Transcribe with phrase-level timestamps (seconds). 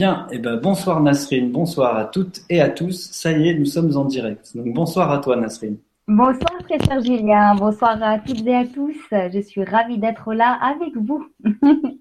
[0.00, 3.10] Bien, et eh ben bonsoir Nasrine, bonsoir à toutes et à tous.
[3.12, 4.56] Ça y est, nous sommes en direct.
[4.56, 5.76] Donc bonsoir à toi Nasrine.
[6.08, 8.96] Bonsoir très cher Julien, bonsoir à toutes et à tous.
[9.10, 11.28] Je suis ravie d'être là avec vous.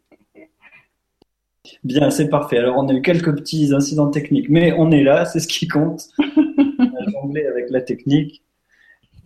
[1.83, 2.59] Bien, c'est parfait.
[2.59, 5.67] Alors on a eu quelques petits incidents techniques, mais on est là, c'est ce qui
[5.67, 6.07] compte.
[6.19, 8.45] on a jonglé avec la technique.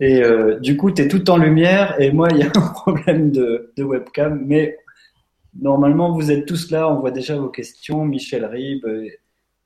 [0.00, 2.72] Et euh, du coup, tu es tout en lumière et moi, il y a un
[2.72, 4.78] problème de, de webcam, mais
[5.60, 8.04] Normalement, vous êtes tous là, on voit déjà vos questions.
[8.04, 8.84] Michel Rib,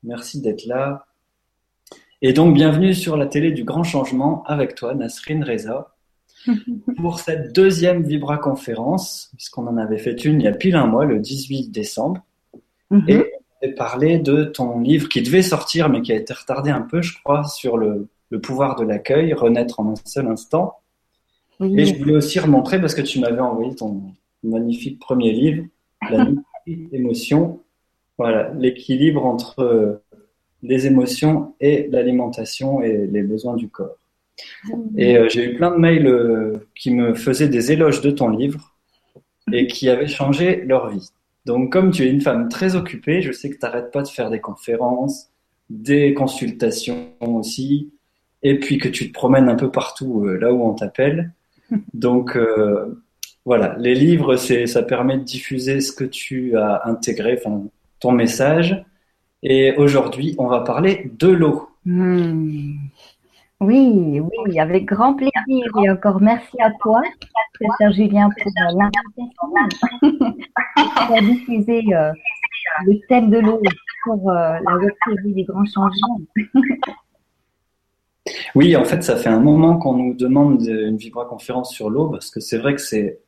[0.03, 1.05] merci d'être là.
[2.21, 5.95] Et donc, bienvenue sur la télé du grand changement avec toi, Nasrine Reza,
[6.97, 10.85] pour cette deuxième Vibra conférence, puisqu'on en avait fait une il y a pile un
[10.85, 12.21] mois, le 18 décembre.
[12.91, 13.05] Mhm.
[13.07, 16.71] Et on avait parlé de ton livre qui devait sortir, mais qui a été retardé
[16.71, 18.09] un peu, je crois, sur le,
[18.43, 20.75] pouvoir de l'accueil, renaître en un seul instant.
[21.61, 24.13] Et je voulais aussi remontrer, parce que tu m'avais envoyé ton
[24.43, 25.65] magnifique premier livre,
[26.65, 27.61] l'émotion,
[28.17, 30.03] voilà, l'équilibre entre euh,
[30.61, 33.95] les émotions et l'alimentation et les besoins du corps.
[34.97, 38.29] Et euh, j'ai eu plein de mails euh, qui me faisaient des éloges de ton
[38.29, 38.75] livre
[39.51, 41.09] et qui avaient changé leur vie.
[41.45, 44.07] Donc, comme tu es une femme très occupée, je sais que tu n'arrêtes pas de
[44.07, 45.29] faire des conférences,
[45.69, 47.91] des consultations aussi,
[48.43, 51.33] et puis que tu te promènes un peu partout là où on t'appelle.
[51.93, 52.37] Donc,
[53.45, 57.63] voilà, les livres, c'est, ça permet de diffuser ce que tu as intégré, enfin,
[57.99, 58.83] ton message.
[59.41, 61.69] Et aujourd'hui, on va parler de l'eau.
[61.85, 62.73] Hmm.
[63.61, 65.31] Oui, oui, avec grand plaisir.
[65.83, 67.01] Et encore merci à toi,
[67.77, 70.35] Cher Julien, pour l'invitation
[71.15, 72.11] à diffuser euh,
[72.85, 73.61] le thème de l'eau
[74.05, 74.93] pour euh, la web
[75.25, 76.21] des grands changements.
[78.55, 82.29] Oui, en fait, ça fait un moment qu'on nous demande une vibra-conférence sur l'eau parce
[82.29, 83.19] que c'est vrai que c'est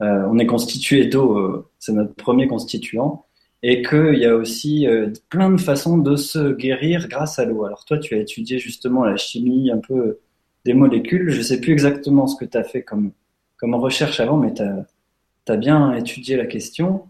[0.00, 3.26] on est constitué d'eau, euh, c'est notre premier constituant,
[3.62, 7.64] et qu'il y a aussi euh, plein de façons de se guérir grâce à l'eau.
[7.64, 10.18] Alors toi, tu as étudié justement la chimie un peu
[10.64, 11.30] des molécules.
[11.30, 13.12] Je ne sais plus exactement ce que tu as fait comme,
[13.56, 17.06] comme recherche avant, mais tu as, bien étudié la question.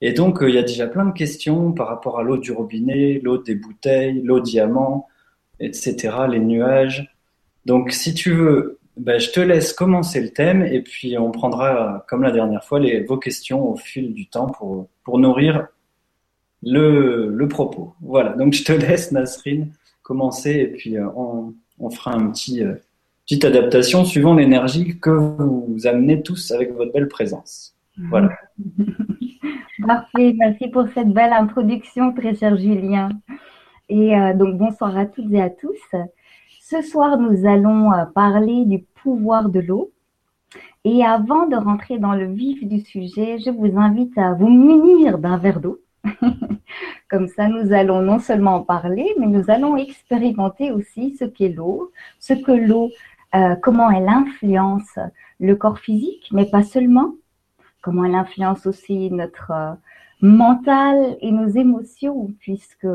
[0.00, 3.20] Et donc, il y a déjà plein de questions par rapport à l'eau du robinet,
[3.22, 5.08] l'eau des bouteilles, l'eau diamant,
[5.60, 7.14] etc., les nuages.
[7.66, 12.04] Donc, si tu veux ben, je te laisse commencer le thème et puis on prendra,
[12.08, 15.68] comme la dernière fois, les, vos questions au fil du temps pour, pour nourrir
[16.62, 17.94] le, le propos.
[18.00, 22.62] Voilà, donc je te laisse, Nasrine, commencer et puis euh, on, on fera un petit,
[22.62, 22.74] euh,
[23.24, 27.74] petite adaptation suivant l'énergie que vous amenez tous avec votre belle présence.
[28.10, 28.30] Voilà.
[29.86, 33.08] Parfait, merci pour cette belle introduction, très cher Julien.
[33.88, 35.78] Et euh, donc bonsoir à toutes et à tous.
[36.72, 39.90] Ce soir, nous allons euh, parler du pouvoir de l'eau.
[40.84, 45.18] Et avant de rentrer dans le vif du sujet, je vous invite à vous munir
[45.18, 45.80] d'un verre d'eau.
[47.10, 51.50] Comme ça, nous allons non seulement en parler, mais nous allons expérimenter aussi ce qu'est
[51.50, 52.88] l'eau, ce que l'eau,
[53.34, 54.98] euh, comment elle influence
[55.40, 57.12] le corps physique, mais pas seulement,
[57.82, 59.74] comment elle influence aussi notre euh,
[60.22, 62.88] mental et nos émotions, puisque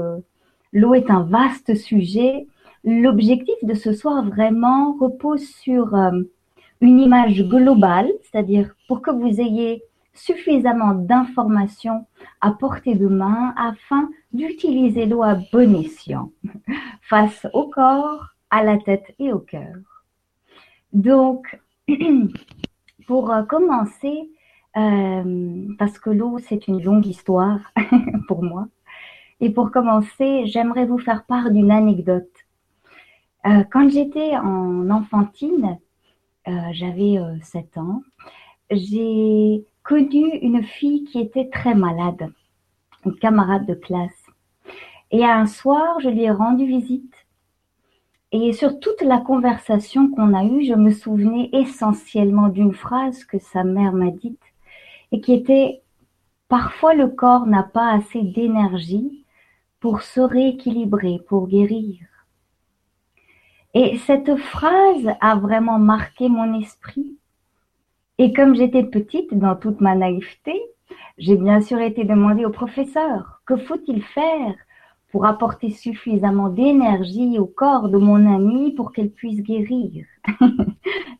[0.73, 2.47] l'eau est un vaste sujet
[2.89, 6.21] L'objectif de ce soir vraiment repose sur euh,
[6.79, 9.83] une image globale, c'est-à-dire pour que vous ayez
[10.13, 12.05] suffisamment d'informations
[12.39, 16.31] à portée de main afin d'utiliser l'eau à bon escient
[17.01, 19.75] face au corps, à la tête et au cœur.
[20.93, 21.59] Donc,
[23.05, 24.29] pour euh, commencer,
[24.77, 27.59] euh, parce que l'eau, c'est une longue histoire
[28.29, 28.69] pour moi,
[29.41, 32.46] et pour commencer, j'aimerais vous faire part d'une anecdote
[33.47, 35.77] euh, quand j'étais en enfantine,
[36.47, 38.01] euh, j'avais 7 euh, ans,
[38.69, 42.29] j'ai connu une fille qui était très malade,
[43.05, 44.25] une camarade de classe.
[45.11, 47.13] Et un soir, je lui ai rendu visite.
[48.33, 53.39] Et sur toute la conversation qu'on a eue, je me souvenais essentiellement d'une phrase que
[53.39, 54.41] sa mère m'a dite
[55.13, 55.81] et qui était
[56.47, 59.25] Parfois le corps n'a pas assez d'énergie
[59.81, 61.97] pour se rééquilibrer, pour guérir.
[63.79, 67.15] Et cette phrase a vraiment marqué mon esprit.
[68.17, 70.59] Et comme j'étais petite, dans toute ma naïveté,
[71.19, 74.55] j'ai bien sûr été demandée au professeur, que faut-il faire
[75.11, 80.07] pour apporter suffisamment d'énergie au corps de mon amie pour qu'elle puisse guérir?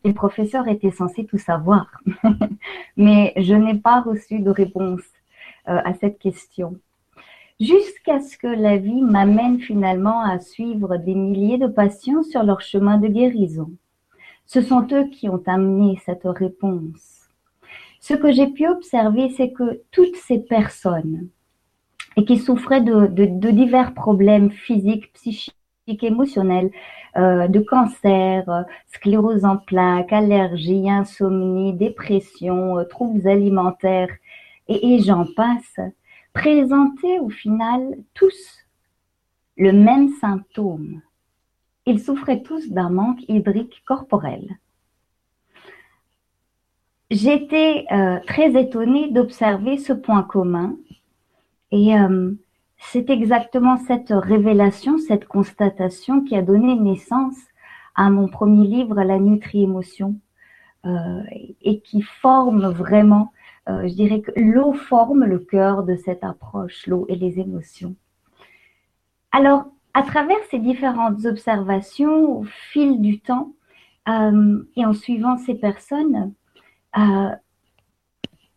[0.04, 1.86] Les professeurs étaient censés tout savoir,
[2.96, 5.04] mais je n'ai pas reçu de réponse
[5.68, 6.74] euh, à cette question
[7.60, 12.60] jusqu'à ce que la vie m'amène finalement à suivre des milliers de patients sur leur
[12.60, 13.70] chemin de guérison.
[14.46, 17.28] Ce sont eux qui ont amené cette réponse.
[18.00, 21.28] Ce que j'ai pu observer, c'est que toutes ces personnes
[22.16, 25.54] et qui souffrait de, divers problèmes physiques, psychiques,
[25.86, 26.70] émotionnels,
[27.16, 34.10] euh, de cancer, euh, sclérose en plaques, allergies, insomnie, dépression, euh, troubles alimentaires,
[34.68, 35.78] et, et j'en passe,
[36.38, 38.64] présentaient au final tous
[39.56, 41.02] le même symptôme.
[41.84, 44.58] Ils souffraient tous d'un manque hydrique corporel.
[47.10, 50.76] J'étais euh, très étonnée d'observer ce point commun
[51.72, 52.32] et euh,
[52.78, 57.38] c'est exactement cette révélation, cette constatation qui a donné naissance
[57.96, 60.14] à mon premier livre, La Nutri-Émotion,
[60.84, 61.22] euh,
[61.62, 63.32] et qui forme vraiment,
[63.68, 67.94] je dirais que l'eau forme le cœur de cette approche, l'eau et les émotions.
[69.30, 73.52] Alors, à travers ces différentes observations, au fil du temps,
[74.06, 76.32] et en suivant ces personnes,
[76.96, 77.30] euh,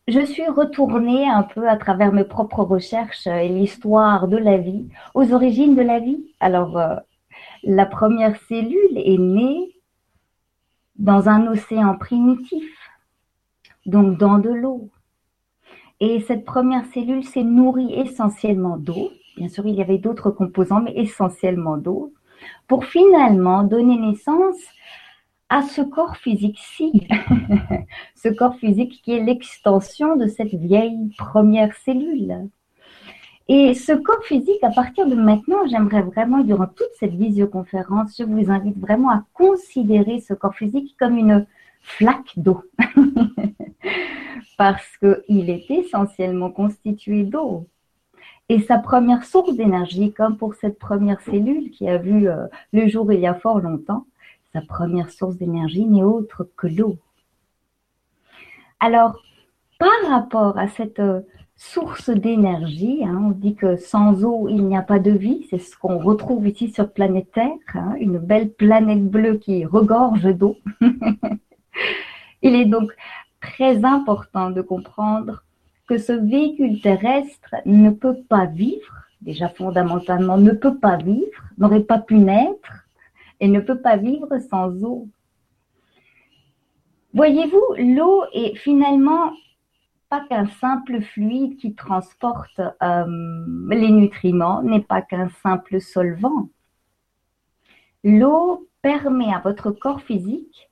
[0.08, 4.88] je suis retournée un peu à travers mes propres recherches et l'histoire de la vie,
[5.14, 6.24] aux origines de la vie.
[6.40, 6.96] Alors, euh,
[7.64, 9.76] la première cellule est née
[10.96, 12.72] dans un océan primitif,
[13.86, 14.90] donc dans de l'eau.
[16.02, 19.12] Et cette première cellule s'est nourrie essentiellement d'eau.
[19.38, 22.12] Bien sûr, il y avait d'autres composants, mais essentiellement d'eau,
[22.68, 24.58] pour finalement donner naissance
[25.50, 27.08] à ce corps physique-ci,
[28.16, 32.50] ce corps physique qui est l'extension de cette vieille première cellule.
[33.48, 38.24] Et ce corps physique, à partir de maintenant, j'aimerais vraiment, durant toute cette visioconférence, je
[38.24, 41.46] vous invite vraiment à considérer ce corps physique comme une
[41.82, 42.62] flaque d'eau.
[44.58, 47.68] Parce qu'il est essentiellement constitué d'eau.
[48.50, 52.88] Et sa première source d'énergie, comme pour cette première cellule qui a vu euh, le
[52.88, 54.06] jour il y a fort longtemps,
[54.54, 56.98] sa première source d'énergie n'est autre que l'eau.
[58.80, 59.22] Alors,
[59.80, 61.22] par rapport à cette euh,
[61.56, 65.60] source d'énergie, hein, on dit que sans eau, il n'y a pas de vie, c'est
[65.60, 70.58] ce qu'on retrouve ici sur planète Terre, hein, une belle planète bleue qui regorge d'eau.
[72.42, 72.92] il est donc
[73.42, 75.44] très important de comprendre
[75.88, 81.84] que ce véhicule terrestre ne peut pas vivre, déjà fondamentalement ne peut pas vivre, n'aurait
[81.84, 82.88] pas pu naître
[83.40, 85.08] et ne peut pas vivre sans eau.
[87.14, 89.34] Voyez-vous, l'eau est finalement
[90.12, 93.06] pas qu'un simple fluide qui transporte euh,
[93.70, 96.50] les nutriments, n'est pas qu'un simple solvant.
[98.04, 100.71] L'eau permet à votre corps physique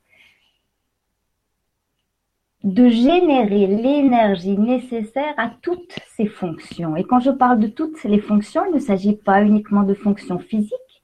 [2.69, 6.95] de générer l'énergie nécessaire à toutes ses fonctions.
[6.95, 10.38] Et quand je parle de toutes les fonctions, il ne s'agit pas uniquement de fonctions
[10.38, 11.01] physiques,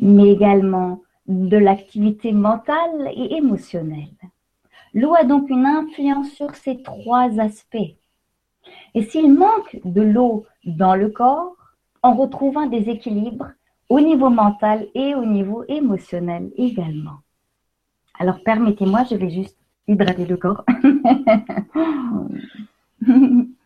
[0.00, 4.20] mais également de l'activité mentale et émotionnelle.
[4.94, 7.96] L'eau a donc une influence sur ces trois aspects.
[8.94, 11.56] Et s'il manque de l'eau dans le corps,
[12.04, 13.50] on retrouve un déséquilibre
[13.88, 17.18] au niveau mental et au niveau émotionnel également.
[18.18, 19.59] Alors permettez-moi, je vais juste
[19.90, 20.64] hydrater le corps.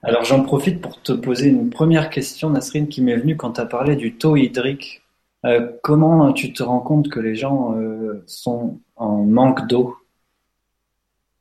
[0.03, 3.61] Alors j'en profite pour te poser une première question, Nasrine, qui m'est venue quand tu
[3.61, 5.05] as parlé du taux hydrique
[5.45, 9.97] euh, comment tu te rends compte que les gens euh, sont en manque d'eau?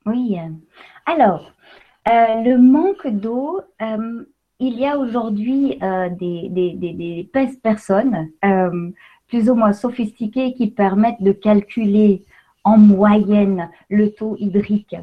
[0.05, 0.37] Oui.
[1.05, 1.53] Alors,
[2.09, 3.61] euh, le manque d'eau,
[4.59, 5.79] il y a aujourd'hui
[6.19, 7.29] des, des, des,
[7.61, 8.29] personnes
[9.27, 12.25] plus ou moins sophistiquées qui permettent de calculer
[12.63, 14.95] en moyenne le taux hydrique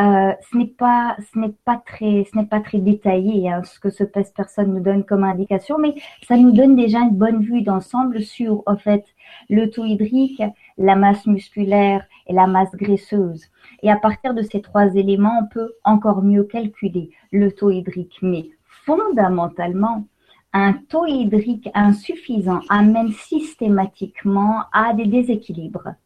[0.00, 3.78] euh, ce n'est pas, ce n'est pas très, ce n'est pas très détaillé hein, ce
[3.78, 5.94] que ce PES personne nous donne comme indication, mais
[6.26, 9.04] ça nous donne déjà une bonne vue d'ensemble sur en fait
[9.50, 10.42] le taux hydrique,
[10.78, 13.44] la masse musculaire et la masse graisseuse.
[13.82, 18.18] Et à partir de ces trois éléments, on peut encore mieux calculer le taux hydrique.
[18.22, 20.06] Mais fondamentalement,
[20.54, 25.96] un taux hydrique insuffisant amène systématiquement à des déséquilibres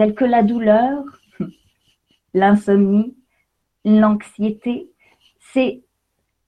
[0.00, 1.04] tels que la douleur,
[2.32, 3.14] l'insomnie,
[3.84, 4.90] l'anxiété,
[5.52, 5.82] c'est,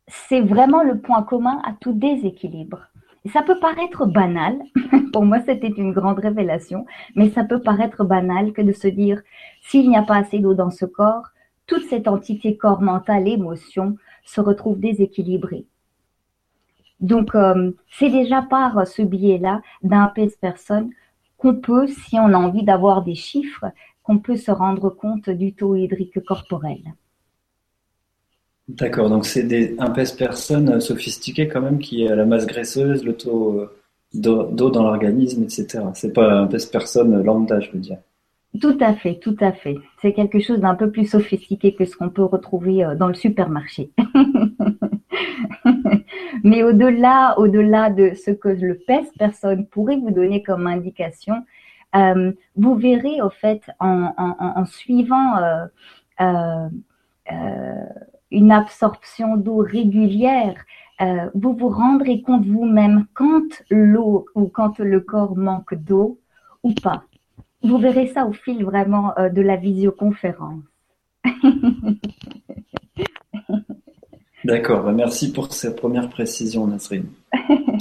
[0.08, 2.88] c'est vraiment le point commun à tout déséquilibre.
[3.26, 4.58] Et ça peut paraître banal,
[5.12, 9.20] pour moi c'était une grande révélation, mais ça peut paraître banal que de se dire
[9.60, 11.28] s'il n'y a pas assez d'eau dans ce corps,
[11.66, 15.66] toute cette entité corps mental, émotion se retrouve déséquilibrée.
[17.00, 20.88] Donc euh, c'est déjà par ce biais-là d'un personne
[21.42, 23.66] qu'on peut, si on a envie d'avoir des chiffres,
[24.04, 26.78] qu'on peut se rendre compte du taux hydrique corporel.
[28.68, 33.16] D'accord, donc c'est des un personnes sophistiquées quand même qui a la masse graisseuse, le
[33.16, 33.76] taux euh,
[34.14, 35.80] d'eau dans l'organisme, etc.
[35.94, 37.98] C'est pas un pèse personne lambda, je veux dire.
[38.60, 39.78] Tout à fait, tout à fait.
[40.00, 43.14] C'est quelque chose d'un peu plus sophistiqué que ce qu'on peut retrouver euh, dans le
[43.14, 43.90] supermarché.
[46.42, 51.44] Mais au-delà, au-delà de ce que le PES personne pourrait vous donner comme indication,
[51.94, 55.66] euh, vous verrez au fait en, suivant euh,
[56.20, 56.68] euh,
[58.30, 60.64] une absorption d'eau régulière,
[61.34, 66.20] vous vous rendrez compte vous-même quand l'eau ou quand le corps manque d'eau
[66.62, 67.02] ou pas.
[67.64, 70.62] Vous verrez ça au fil vraiment de la visioconférence.
[74.44, 77.06] D'accord, bah, merci pour cette première précision, Nasrine.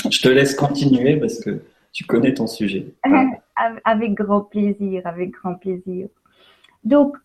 [0.10, 2.94] Je te laisse continuer parce que tu connais ton sujet.
[3.84, 6.08] Avec grand plaisir, avec grand plaisir.
[6.84, 7.16] Donc,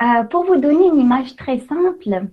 [0.00, 2.28] euh, pour vous donner une image très simple,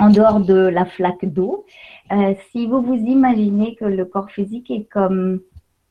[0.00, 1.66] en dehors de la flaque d'eau,
[2.10, 5.40] euh, si vous vous imaginez que le corps physique est comme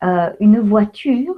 [0.04, 1.36] euh, une voiture,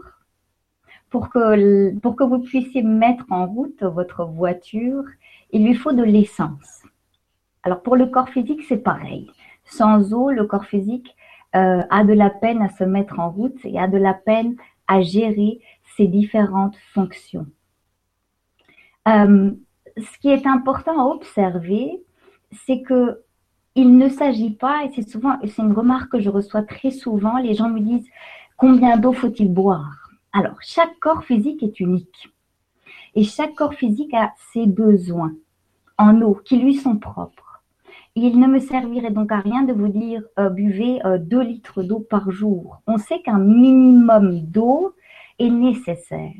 [1.11, 5.03] pour que vous puissiez mettre en route votre voiture,
[5.51, 6.81] il lui faut de l'essence.
[7.65, 9.29] Alors pour le corps physique, c'est pareil.
[9.65, 11.15] Sans eau, le corps physique
[11.55, 14.55] euh, a de la peine à se mettre en route et a de la peine
[14.87, 15.59] à gérer
[15.97, 17.47] ses différentes fonctions.
[19.07, 19.51] Euh,
[19.97, 22.03] ce qui est important à observer,
[22.51, 23.21] c'est que
[23.73, 27.37] il ne s'agit pas, et c'est souvent, c'est une remarque que je reçois très souvent,
[27.39, 28.07] les gens me disent
[28.55, 30.11] combien d'eau faut-il boire?
[30.31, 32.31] Alors, chaque corps physique est unique.
[33.15, 35.33] Et chaque corps physique a ses besoins
[35.97, 37.54] en eau qui lui sont propres.
[38.17, 41.83] Il ne me servirait donc à rien de vous dire euh, buvez 2 euh, litres
[41.83, 42.81] d'eau par jour.
[42.87, 44.95] On sait qu'un minimum d'eau
[45.37, 46.31] est nécessaire.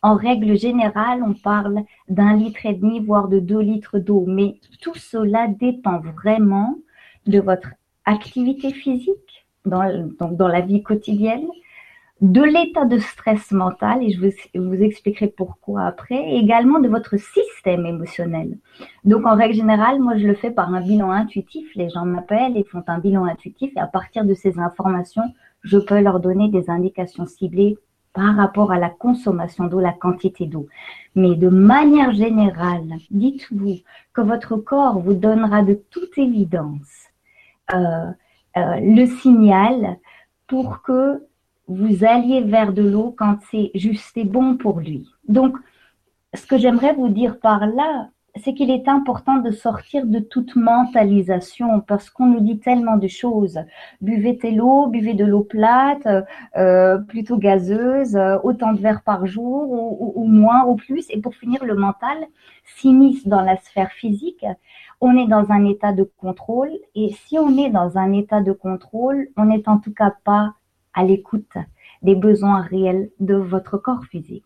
[0.00, 4.24] En règle générale, on parle d'un litre et demi, voire de 2 litres d'eau.
[4.26, 6.78] Mais tout cela dépend vraiment
[7.26, 7.68] de votre
[8.06, 11.46] activité physique dans, dans la vie quotidienne,
[12.22, 14.20] de l'état de stress mental, et je
[14.54, 18.56] vous, expliquerai pourquoi après, et également de votre système émotionnel.
[19.04, 21.68] Donc, en règle générale, moi, je le fais par un bilan intuitif.
[21.74, 25.78] Les gens m'appellent et font un bilan intuitif, et à partir de ces informations, je
[25.78, 27.76] peux leur donner des indications ciblées
[28.12, 30.68] par rapport à la consommation d'eau, la quantité d'eau.
[31.16, 33.78] Mais de manière générale, dites-vous
[34.12, 37.08] que votre corps vous donnera de toute évidence
[37.74, 38.10] euh,
[38.56, 39.98] euh, le signal
[40.46, 41.22] pour que
[41.74, 45.08] vous alliez vers de l'eau quand c'est juste et bon pour lui.
[45.28, 45.56] Donc,
[46.34, 50.56] ce que j'aimerais vous dire par là, c'est qu'il est important de sortir de toute
[50.56, 53.58] mentalisation parce qu'on nous dit tellement de choses.
[54.00, 56.08] Buvez telle eau, buvez de l'eau plate,
[56.56, 61.06] euh, plutôt gazeuse, euh, autant de verres par jour ou, ou, moins ou plus.
[61.10, 62.16] Et pour finir, le mental
[62.76, 64.46] s'immisce dans la sphère physique.
[65.02, 68.52] On est dans un état de contrôle et si on est dans un état de
[68.52, 70.54] contrôle, on n'est en tout cas pas
[70.94, 71.56] à l'écoute
[72.02, 74.44] des besoins réels de votre corps physique.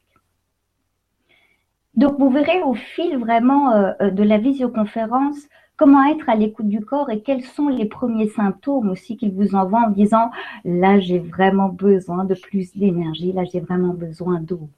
[1.94, 5.38] Donc vous verrez au fil vraiment euh, euh, de la visioconférence
[5.76, 9.54] comment être à l'écoute du corps et quels sont les premiers symptômes aussi qu'il vous
[9.54, 10.30] envoie en disant
[10.64, 14.68] là j'ai vraiment besoin de plus d'énergie, là j'ai vraiment besoin d'eau.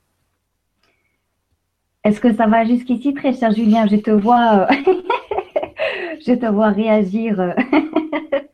[2.04, 3.86] Est-ce que ça va jusqu'ici très cher Julien?
[3.86, 4.74] Je te vois, euh,
[6.26, 7.54] je te vois réagir.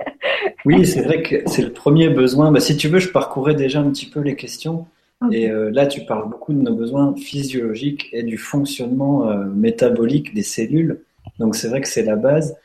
[0.65, 2.51] Oui, c'est vrai que c'est le premier besoin.
[2.51, 4.87] Bah, si tu veux, je parcourais déjà un petit peu les questions.
[5.31, 10.35] Et euh, là, tu parles beaucoup de nos besoins physiologiques et du fonctionnement euh, métabolique
[10.35, 11.01] des cellules.
[11.39, 12.57] Donc, c'est vrai que c'est la base.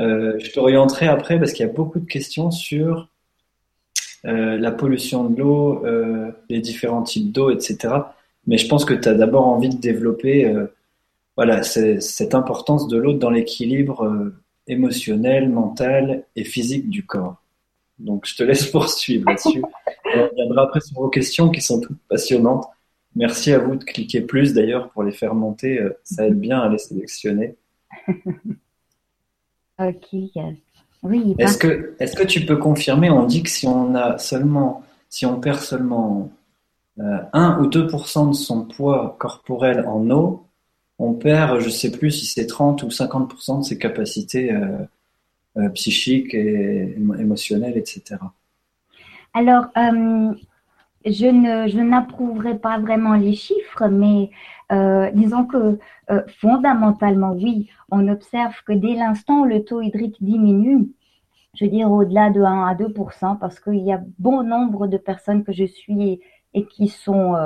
[0.00, 3.08] Euh, je t'orienterai après parce qu'il y a beaucoup de questions sur
[4.26, 5.84] la pollution de l'eau,
[6.48, 7.92] les différents types d'eau, etc.
[8.46, 10.50] Mais je pense que tu as d'abord envie de développer
[11.36, 14.32] voilà, cette importance de l'eau dans l'équilibre
[14.66, 17.43] émotionnel, mental et physique du corps.
[17.98, 19.62] Donc, je te laisse poursuivre là-dessus.
[20.14, 22.66] On reviendra après sur vos questions qui sont toutes passionnantes.
[23.16, 25.78] Merci à vous de cliquer plus d'ailleurs pour les faire monter.
[25.78, 27.54] Euh, ça aide bien à les sélectionner.
[29.78, 30.14] ok.
[31.02, 31.36] Oui.
[31.38, 33.10] Est-ce que, est-ce que tu peux confirmer?
[33.10, 36.30] On dit que si on a seulement, si on perd seulement
[36.98, 40.46] 1 euh, ou 2% de son poids corporel en eau,
[40.98, 44.78] on perd, je sais plus si c'est 30 ou 50% de ses capacités euh,
[45.56, 48.16] euh, psychiques et émotionnelles, etc.
[49.32, 50.32] Alors, euh,
[51.04, 54.30] je ne, je n'approuverai pas vraiment les chiffres, mais
[55.12, 55.78] disons que
[56.40, 60.88] fondamentalement, oui, on observe que dès l'instant où le taux hydrique diminue,
[61.54, 64.96] je veux dire au-delà de 1 à 2% parce qu'il y a bon nombre de
[64.96, 66.20] personnes que je suis
[66.54, 67.36] et qui sont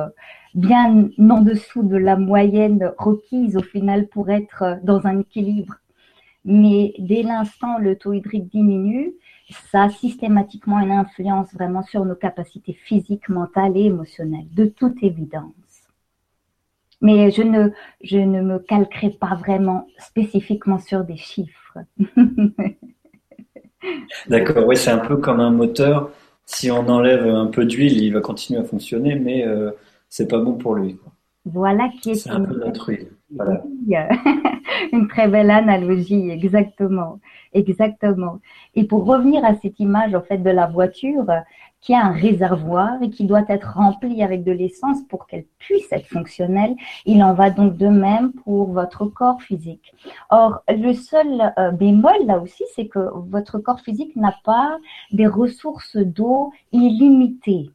[0.55, 5.75] bien en dessous de la moyenne requise au final pour être dans un équilibre.
[6.50, 9.12] Mais dès l'instant le taux hydrique diminue,
[9.71, 15.02] ça a systématiquement une influence vraiment sur nos capacités physiques, mentales et émotionnelles, de toute
[15.02, 15.52] évidence.
[17.02, 17.69] Mais je ne,
[18.02, 21.81] je ne me calquerai pas vraiment spécifiquement sur des chiffres.
[24.28, 26.11] D'accord, oui, c'est un peu comme un moteur.
[26.47, 29.71] Si on enlève un peu d'huile, il va continuer à fonctionner, mais euh,
[30.09, 30.99] c'est pas bon pour lui.
[31.52, 33.09] Voilà qui est, c'est un peu notre huile.
[33.31, 33.62] Voilà.
[34.93, 37.21] une très belle analogie, exactement,
[37.52, 38.40] exactement.
[38.75, 41.26] Et pour revenir à cette image en fait de la voiture,
[41.81, 45.90] qui a un réservoir et qui doit être rempli avec de l'essence pour qu'elle puisse
[45.93, 46.75] être fonctionnelle.
[47.07, 49.95] Il en va donc de même pour votre corps physique.
[50.31, 54.76] Or, le seul euh, bémol là aussi, c'est que votre corps physique n'a pas
[55.12, 57.71] des ressources d'eau illimitées.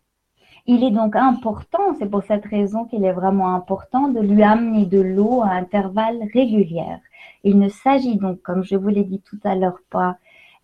[0.65, 4.85] Il est donc important, c'est pour cette raison qu'il est vraiment important de lui amener
[4.85, 6.99] de l'eau à intervalles réguliers.
[7.43, 10.15] Il ne s'agit donc, comme je vous l'ai dit tout à l'heure, pas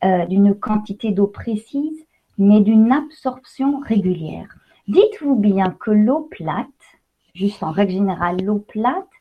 [0.06, 2.06] euh, d'une quantité d'eau précise,
[2.38, 4.56] mais d'une absorption régulière.
[4.88, 6.68] Dites-vous bien que l'eau plate,
[7.36, 9.12] juste en règle générale, l'eau plate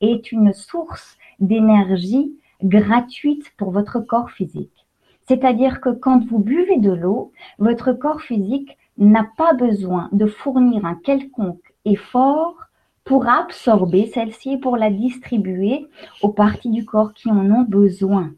[0.00, 4.86] est une source d'énergie gratuite pour votre corps physique.
[5.26, 10.84] C'est-à-dire que quand vous buvez de l'eau, votre corps physique n'a pas besoin de fournir
[10.84, 12.56] un quelconque effort
[13.04, 15.86] pour absorber celle-ci et pour la distribuer
[16.20, 18.34] aux parties du corps qui en ont besoin.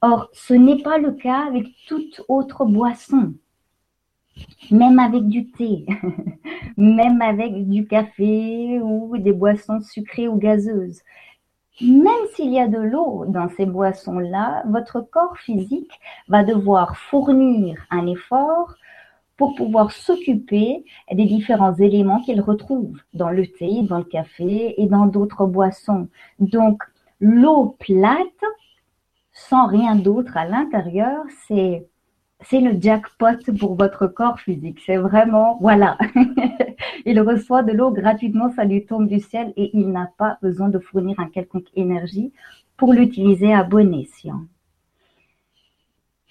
[0.00, 3.34] Or, ce n'est pas le cas avec toute autre boisson.
[4.70, 5.86] Même avec du thé,
[6.76, 11.02] même avec du café ou des boissons sucrées ou gazeuses.
[11.80, 15.92] Même s'il y a de l'eau dans ces boissons-là, votre corps physique
[16.28, 18.74] va devoir fournir un effort
[19.36, 24.86] pour pouvoir s'occuper des différents éléments qu'il retrouve dans le thé, dans le café et
[24.86, 26.08] dans d'autres boissons.
[26.38, 26.82] Donc,
[27.20, 28.44] l'eau plate
[29.32, 31.86] sans rien d'autre à l'intérieur, c'est
[32.40, 34.80] c'est le jackpot pour votre corps physique.
[34.84, 35.96] C'est vraiment, voilà,
[37.06, 40.68] il reçoit de l'eau gratuitement, ça lui tombe du ciel et il n'a pas besoin
[40.68, 42.32] de fournir un quelconque énergie
[42.76, 44.42] pour l'utiliser à bon escient.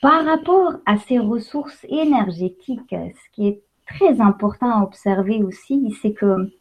[0.03, 6.11] Par rapport à ces ressources énergétiques, ce qui est très important à observer aussi, c'est
[6.11, 6.51] que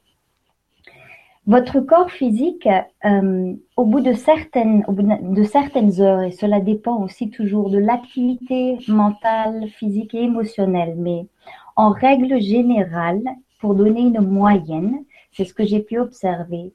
[1.49, 2.69] votre corps physique,
[3.05, 8.79] euh, au bout de certaines, de certaines heures, et cela dépend aussi toujours de l'activité
[8.87, 11.27] mentale, physique et émotionnelle, mais
[11.75, 13.25] en règle générale,
[13.59, 16.73] pour donner une moyenne, c'est ce que j'ai pu observer,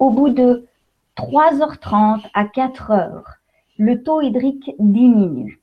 [0.00, 0.66] au bout de
[1.16, 3.22] 3h30 à 4h,
[3.78, 5.59] le taux hydrique diminue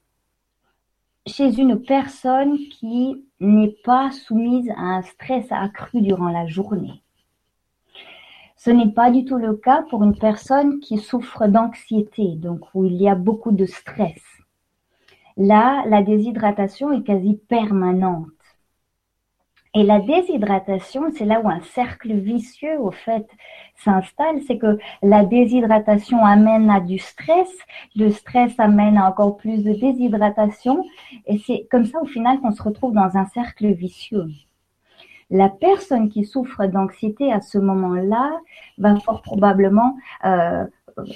[1.28, 7.04] chez une personne qui n'est pas soumise à un stress accru durant la journée.
[8.56, 12.86] Ce n'est pas du tout le cas pour une personne qui souffre d'anxiété, donc où
[12.86, 14.24] il y a beaucoup de stress.
[15.36, 18.37] Là, la déshydratation est quasi permanente.
[19.78, 23.28] Et la déshydratation, c'est là où un cercle vicieux, au fait,
[23.76, 24.42] s'installe.
[24.48, 27.48] C'est que la déshydratation amène à du stress,
[27.96, 30.84] le stress amène à encore plus de déshydratation.
[31.28, 34.26] Et c'est comme ça, au final, qu'on se retrouve dans un cercle vicieux.
[35.30, 38.32] La personne qui souffre d'anxiété à ce moment-là
[38.80, 40.66] va fort probablement euh,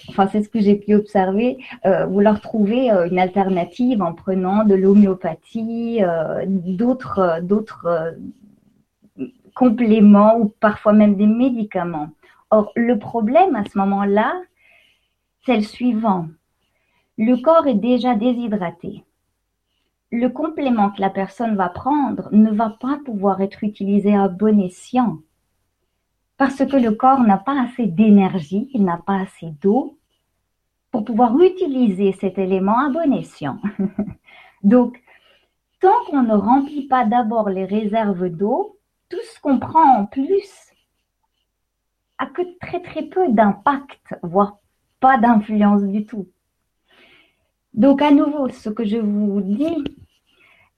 [0.09, 4.63] enfin c'est ce que j'ai pu observer, euh, vouloir trouver euh, une alternative en prenant
[4.63, 6.01] de l'homéopathie,
[6.45, 8.13] d'autres, d'autres
[9.63, 12.09] compléments ou parfois même des médicaments.
[12.49, 14.29] Or, le problème à ce moment-là,
[15.45, 16.27] c'est le suivant.
[17.17, 19.03] Le corps est déjà déshydraté
[20.11, 24.59] le complément que la personne va prendre ne va pas pouvoir être utilisé à bon
[24.59, 25.19] escient
[26.37, 29.97] parce que le corps n'a pas assez d'énergie, il n'a pas assez d'eau
[30.89, 33.59] pour pouvoir utiliser cet élément à bon escient.
[34.63, 34.99] Donc,
[35.79, 38.79] tant qu'on ne remplit pas d'abord les réserves d'eau,
[39.11, 40.49] tout ce qu'on prend en plus
[42.17, 44.57] a que très très peu d'impact, voire
[44.99, 46.27] pas d'influence du tout.
[47.73, 49.83] Donc à nouveau, ce que je vous dis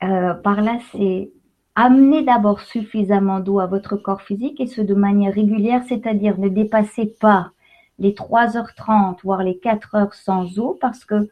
[0.04, 1.32] euh, par là, c'est
[1.76, 6.50] amener d'abord suffisamment d'eau à votre corps physique et ce de manière régulière, c'est-à-dire ne
[6.50, 7.52] dépassez pas
[8.00, 11.30] les 3h30, voire les 4 heures sans eau parce que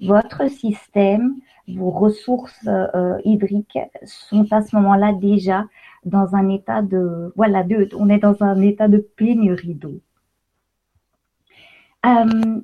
[0.00, 1.36] votre système,
[1.68, 5.64] vos ressources euh, hydriques sont à ce moment-là déjà
[6.04, 10.00] dans un état de, voilà, de, on est dans un état de pénurie d'eau.
[12.04, 12.60] Euh,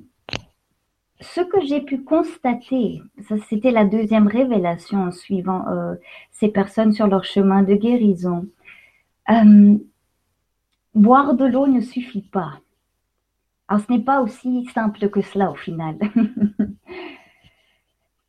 [1.21, 3.01] ce que j'ai pu constater,
[3.49, 5.95] c'était la deuxième révélation en suivant euh,
[6.31, 8.47] ces personnes sur leur chemin de guérison.
[9.29, 9.77] Euh,
[10.95, 12.59] boire de l'eau ne suffit pas.
[13.67, 15.97] Alors ce n'est pas aussi simple que cela au final.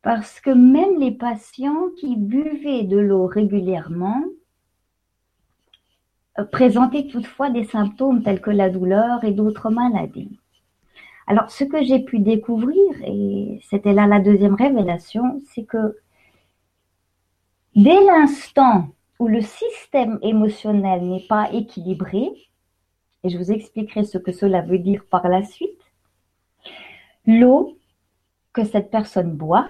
[0.01, 4.23] Parce que même les patients qui buvaient de l'eau régulièrement
[6.39, 10.39] euh, présentaient toutefois des symptômes tels que la douleur et d'autres maladies.
[11.27, 15.97] Alors, ce que j'ai pu découvrir, et c'était là la deuxième révélation, c'est que
[17.75, 18.89] dès l'instant
[19.19, 22.31] où le système émotionnel n'est pas équilibré,
[23.23, 25.79] et je vous expliquerai ce que cela veut dire par la suite,
[27.25, 27.77] l'eau
[28.53, 29.69] que cette personne boit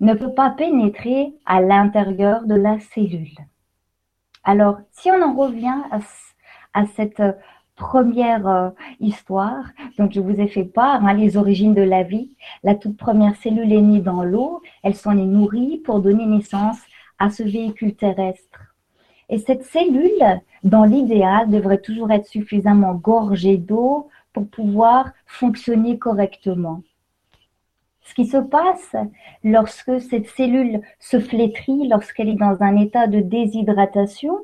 [0.00, 3.36] ne peut pas pénétrer à l'intérieur de la cellule.
[4.44, 5.82] Alors, si on en revient
[6.74, 7.32] à, cette euh,
[7.76, 9.64] première euh, histoire,
[9.98, 13.36] donc je vous ai fait part, hein, les origines de la vie, la toute première
[13.36, 16.78] cellule est née dans l'eau, elle s'en est nourrie pour donner naissance
[17.20, 18.74] à ce véhicule terrestre.
[19.28, 26.82] Et cette cellule, dans l'idéal, devrait toujours être suffisamment gorgée d'eau pour pouvoir fonctionner correctement.
[28.02, 28.96] Ce qui se passe
[29.44, 34.38] lorsque cette cellule se flétrit, lorsqu'elle est dans un état de déshydratation,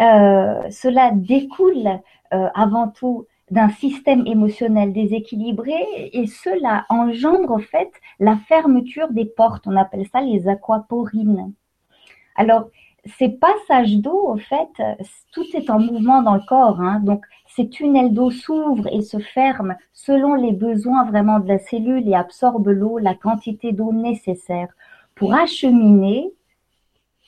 [0.00, 2.00] euh, cela découle
[2.32, 5.74] euh, avant tout d'un système émotionnel déséquilibré
[6.12, 9.66] et cela engendre en fait la fermeture des portes.
[9.66, 11.52] On appelle ça les aquaporines.
[12.36, 12.70] Alors,
[13.04, 14.68] ces passages d'eau, en fait,
[15.32, 16.80] tout est en mouvement dans le corps.
[16.80, 17.00] Hein.
[17.00, 22.06] donc, ces tunnels d'eau s'ouvrent et se ferment selon les besoins vraiment de la cellule
[22.08, 24.68] et absorbent l'eau, la quantité d'eau nécessaire
[25.14, 26.30] pour acheminer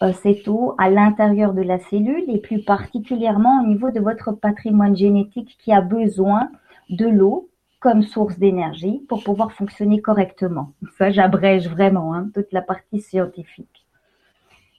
[0.02, 4.32] euh, cette eau à l'intérieur de la cellule et plus particulièrement au niveau de votre
[4.32, 6.50] patrimoine génétique qui a besoin
[6.90, 7.48] de l'eau
[7.80, 10.72] comme source d'énergie pour pouvoir fonctionner correctement.
[10.98, 13.86] Ça, j'abrège vraiment hein, toute la partie scientifique.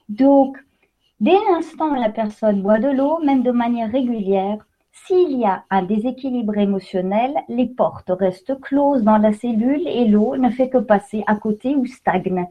[0.08, 0.56] Donc,
[1.22, 4.58] dès l'instant où la personne boit de l'eau, même de manière régulière,
[4.92, 10.36] s'il y a un déséquilibre émotionnel, les portes restent closes dans la cellule et l'eau
[10.36, 12.46] ne fait que passer à côté ou stagne.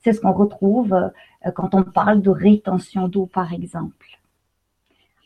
[0.00, 4.06] C'est ce qu'on retrouve euh, quand on parle de rétention d'eau, par exemple.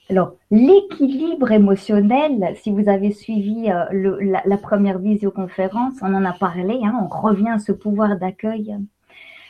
[0.09, 6.81] Alors, l'équilibre émotionnel, si vous avez suivi euh, la, première visioconférence, on en a parlé,
[6.85, 8.77] hein, on revient à ce pouvoir d'accueil.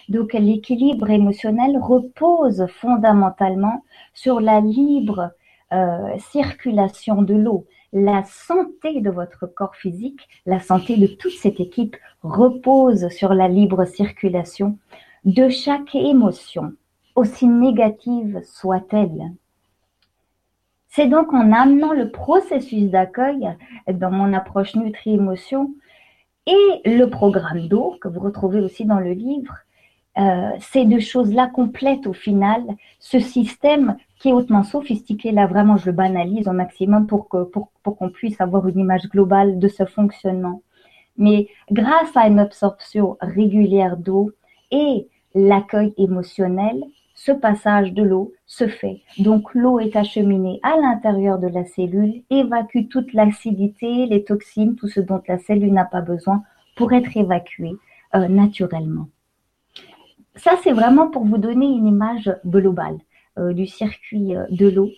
[0.08, 3.84] Donc, l'équilibre émotionnel repose fondamentalement
[4.14, 5.30] sur la libre
[5.72, 11.60] euh, circulation de l'eau, la santé de votre corps physique, la santé de toute cette
[11.60, 14.78] équipe repose sur la libre circulation
[15.24, 16.72] de chaque émotion,
[17.14, 19.32] aussi négative soit-elle.
[20.88, 23.56] C'est donc en amenant le processus d'accueil
[23.90, 25.74] dans mon approche Nutri-Émotion
[26.46, 29.54] et le programme d'eau que vous retrouvez aussi dans le livre,
[30.18, 32.62] euh, ces deux choses-là complètent au final
[32.98, 35.33] ce système qui est hautement sophistiqué.
[35.33, 39.68] Là, vraiment, je le banalise au maximum pour qu'on puisse avoir une image globale de
[39.68, 40.62] ce fonctionnement.
[41.16, 44.31] Mais grâce à une absorption régulière d'eau
[44.70, 46.83] et l'accueil émotionnel,
[47.14, 49.03] ce passage de l'eau se fait.
[49.18, 54.88] Donc l'eau est acheminée à l'intérieur de la cellule, évacue toute l'acidité, les toxines, tout
[54.88, 56.42] ce dont la cellule n'a pas besoin
[56.77, 57.77] pour être évacuée
[58.14, 59.09] euh, naturellement.
[60.36, 62.98] Ça, c'est vraiment pour vous donner une image globale.
[63.38, 64.90] Euh, du circuit euh, de l'eau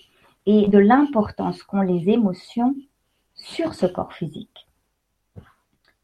[0.44, 2.74] et de l'importance qu'ont les émotions
[3.36, 4.66] sur ce corps physique.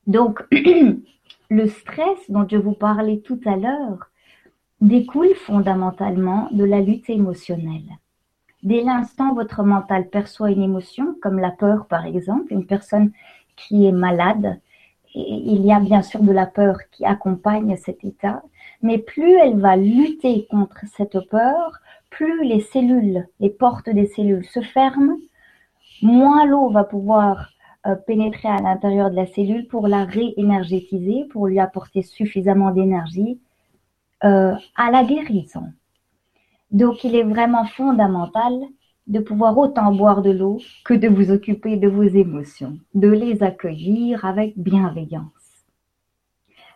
[0.06, 0.40] Donc,
[1.50, 4.12] le stress dont je vous parlais tout à l'heure
[4.80, 7.98] découle fondamentalement de la lutte émotionnelle.
[8.62, 13.10] Dès l'instant où votre mental perçoit une émotion, comme la peur par exemple, une personne
[13.56, 14.60] qui est malade,
[15.16, 18.40] il y a bien sûr de la peur qui accompagne cet état,
[18.82, 24.46] mais plus elle va lutter contre cette peur, plus les cellules, les portes des cellules
[24.46, 25.16] se ferment,
[26.02, 27.50] moins l'eau va pouvoir
[27.86, 33.40] euh, pénétrer à l'intérieur de la cellule pour la réénergétiser, pour lui apporter suffisamment d'énergie
[34.24, 35.64] euh, à la guérison.
[36.70, 38.52] Donc il est vraiment fondamental
[39.06, 43.42] de pouvoir autant boire de l'eau que de vous occuper de vos émotions, de les
[43.42, 45.39] accueillir avec bienveillance.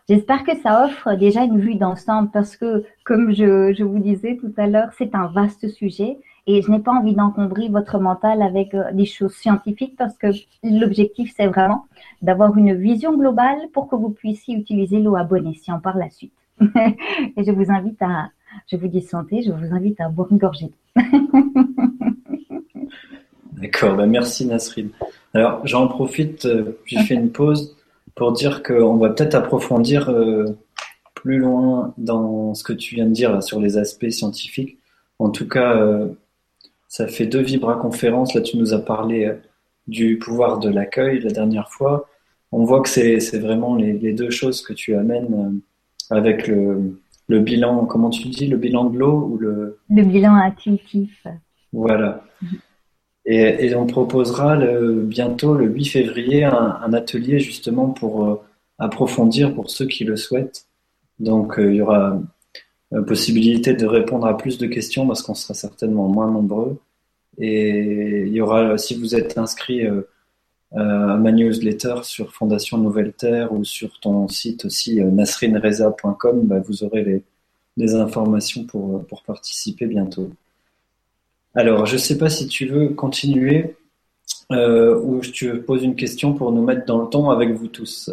[0.07, 4.53] J'espère que ça offre déjà une vue d'ensemble parce que, comme je, vous disais tout
[4.55, 8.75] à l'heure, c'est un vaste sujet et je n'ai pas envie d'encombrer votre mental avec
[8.75, 10.27] euh, des choses scientifiques parce que
[10.63, 11.85] l'objectif, c'est vraiment
[12.21, 16.11] d'avoir une vision globale pour que vous puissiez utiliser l'eau à bon escient par la
[16.11, 16.33] suite.
[16.61, 18.29] et je vous invite à,
[18.71, 20.69] je vous dis santé, je vous invite à boire une gorgée
[23.53, 24.91] D'accord, bah merci Nasrid.
[25.33, 27.74] Alors j'en profite, euh, j'ai fait une pause
[28.15, 30.45] pour dire qu'on va peut-être approfondir euh,
[31.13, 34.77] plus loin dans ce que tu viens de dire sur les aspects scientifiques.
[35.19, 36.07] En tout cas, euh,
[36.87, 38.33] ça fait deux vibra-conférences.
[38.33, 39.35] Là, tu nous as parlé euh,
[39.87, 42.07] du pouvoir de l'accueil la dernière fois.
[42.51, 45.59] On voit que c'est vraiment les, deux choses que tu amènes
[46.09, 46.97] avec le,
[47.27, 49.79] le, bilan, comment tu dis, le bilan de l'eau ou le...
[49.89, 51.27] Le bilan intuitif.
[51.73, 52.23] Voilà.
[53.25, 58.41] Et, on proposera le, bientôt, le 8 février, un, atelier justement pour euh,
[58.77, 60.67] approfondir pour ceux qui le souhaitent.
[61.19, 62.21] Donc euh, il y aura
[62.91, 66.77] la possibilité de répondre à plus de questions parce qu'on sera certainement moins nombreux.
[67.39, 70.01] Et il y aura, si vous êtes inscrit euh,
[70.75, 76.83] à ma newsletter sur Fondation Nouvelle Terre ou sur ton site aussi nasrinreza.com, bah, vous
[76.83, 77.23] aurez les,
[77.77, 80.31] les informations pour participer bientôt.
[81.55, 83.75] Alors, je ne sais pas si tu veux continuer
[84.51, 88.11] euh, ou tu poses une question pour nous mettre dans le temps avec vous tous.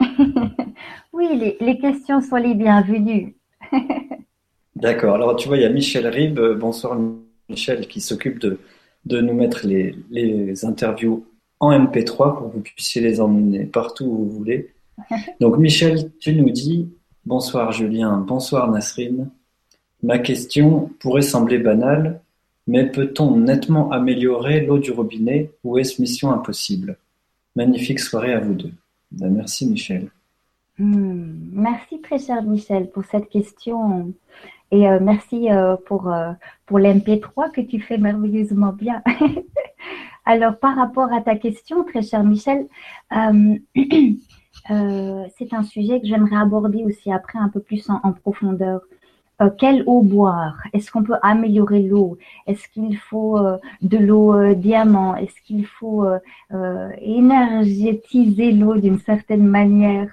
[1.12, 3.36] oui, les, questions sont les bienvenues.
[4.76, 5.14] D'accord.
[5.14, 6.40] Alors, tu vois, il y a Michel Rib.
[6.58, 6.98] Bonsoir,
[7.48, 8.58] Michel, qui s'occupe de,
[9.04, 11.24] de nous mettre les, les interviews
[11.60, 14.74] en MP3 pour que vous puissiez les emmener partout où vous voulez.
[15.40, 16.88] Donc, Michel, tu nous dis
[17.24, 19.28] Bonsoir Julien, bonsoir Nasrine.
[20.02, 22.22] Ma question pourrait sembler banale,
[22.68, 26.98] mais peut-on nettement améliorer l'eau du robinet ou est-ce mission impossible?
[27.56, 28.72] Magnifique soirée à vous deux.
[29.10, 30.10] Ben, merci Michel.
[30.78, 34.12] Hmm, merci très cher Michel pour cette question
[34.70, 36.32] et euh, merci euh, pour, euh,
[36.66, 39.02] pour l'MP3 que tu fais merveilleusement bien.
[40.26, 42.66] Alors par rapport à ta question, très cher Michel,
[43.10, 43.62] c'est
[45.52, 48.82] un sujet que j'aimerais aborder aussi après un peu plus en profondeur.
[49.40, 50.56] Euh, quelle eau boire?
[50.72, 52.18] Est-ce qu'on peut améliorer l'eau?
[52.46, 55.14] Est-ce qu'il faut euh, de l'eau euh, diamant?
[55.16, 56.06] Est-ce qu'il faut
[57.00, 60.12] énergétiser l'eau d'une certaine manière?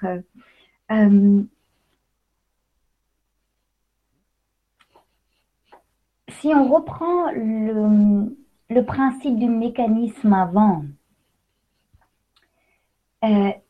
[6.30, 10.84] Si on reprend le, principe du mécanisme avant,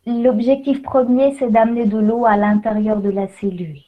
[0.05, 3.79] l'objectif premier, c'est d'amener de l'eau à l'intérieur de la cellule.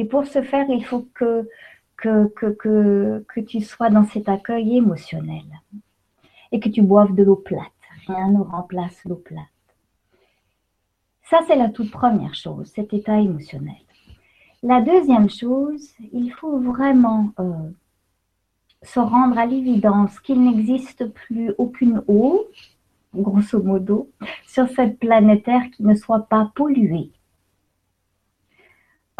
[0.00, 1.46] Et pour ce faire, il faut que,
[3.46, 5.44] tu sois dans cet accueil émotionnel
[6.52, 7.66] et que tu boives de l'eau plate.
[8.06, 9.44] Rien ne remplace l'eau plate.
[11.24, 13.84] Ça, c'est la toute première chose, cet état émotionnel.
[14.62, 17.68] La deuxième chose, il faut vraiment euh,
[18.82, 22.48] se rendre à l'évidence qu'il n'existe plus aucune eau,
[23.14, 24.08] grosso modo,
[24.46, 27.10] sur cette planète Terre qui ne soit pas polluée.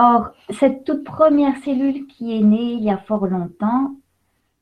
[0.03, 3.93] Or, cette toute première cellule qui est née il y a fort longtemps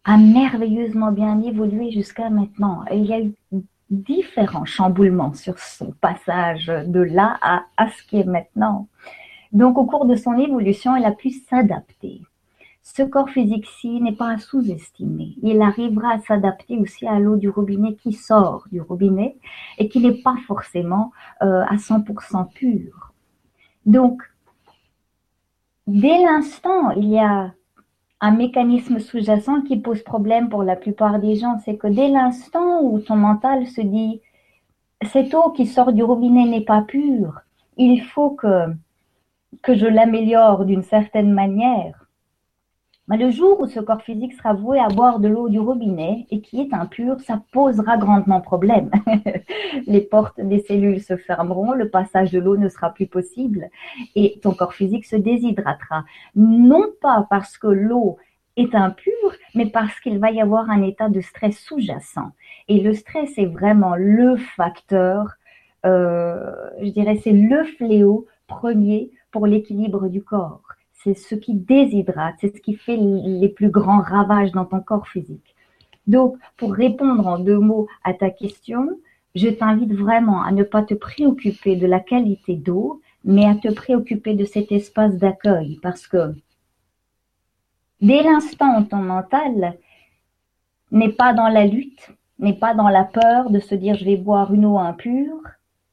[0.03, 2.85] a merveilleusement bien évolué jusqu'à maintenant.
[2.91, 3.33] Et il y a eu
[3.89, 8.89] différents chamboulements sur son passage de là à, à ce qui est maintenant.
[9.53, 12.21] Donc, au cours de son évolution, elle a pu s'adapter.
[12.83, 15.37] Ce corps physique-ci n'est pas à sous-estimer.
[15.45, 19.37] Il arrivera à s'adapter aussi à l'eau du robinet qui sort du robinet
[19.79, 23.13] et qui n'est pas forcément euh, à 100% pure.
[23.87, 24.21] Donc,
[25.89, 27.53] dès l'instant, il y a
[28.21, 31.59] un mécanisme sous-jacent qui pose problème pour la plupart des gens.
[31.65, 34.21] C'est que dès l'instant où ton mental se dit
[35.03, 37.41] cette eau qui sort du robinet n'est pas pure,
[37.77, 38.67] il faut que,
[39.63, 42.08] que je l'améliore d'une certaine manière,
[43.17, 46.43] le jour où ce corps physique sera voué à boire de l'eau du robinet et
[46.43, 48.91] qui est impure, ça posera grandement problème.
[49.87, 53.71] Les portes des cellules se fermeront, le passage de l'eau ne sera plus possible
[54.15, 56.05] et ton corps physique se déshydratera.
[56.37, 58.19] Non pas parce que l'eau
[58.57, 62.33] est impure, mais parce qu'il va y avoir un état de stress sous-jacent.
[62.67, 65.35] Et le stress est vraiment le facteur,
[65.87, 70.63] euh, je dirais, c'est le fléau premier pour l'équilibre du corps
[71.15, 75.09] c'est ce qui déshydrate, c'est ce qui fait les plus grands ravages dans ton corps
[75.09, 75.55] physique.
[76.07, 78.89] Donc, pour répondre en deux mots à ta question,
[79.35, 83.73] je t'invite vraiment à ne pas te préoccuper de la qualité d'eau, mais à te
[83.73, 86.35] préoccuper de cet espace d'accueil parce que
[88.01, 89.77] dès l'instant où ton mental
[90.91, 94.17] n'est pas dans la lutte, n'est pas dans la peur de se dire je vais
[94.17, 95.43] boire une eau impure,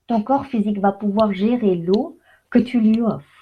[0.08, 2.17] ton corps physique va pouvoir gérer l'eau
[2.49, 3.35] que tu lui offres.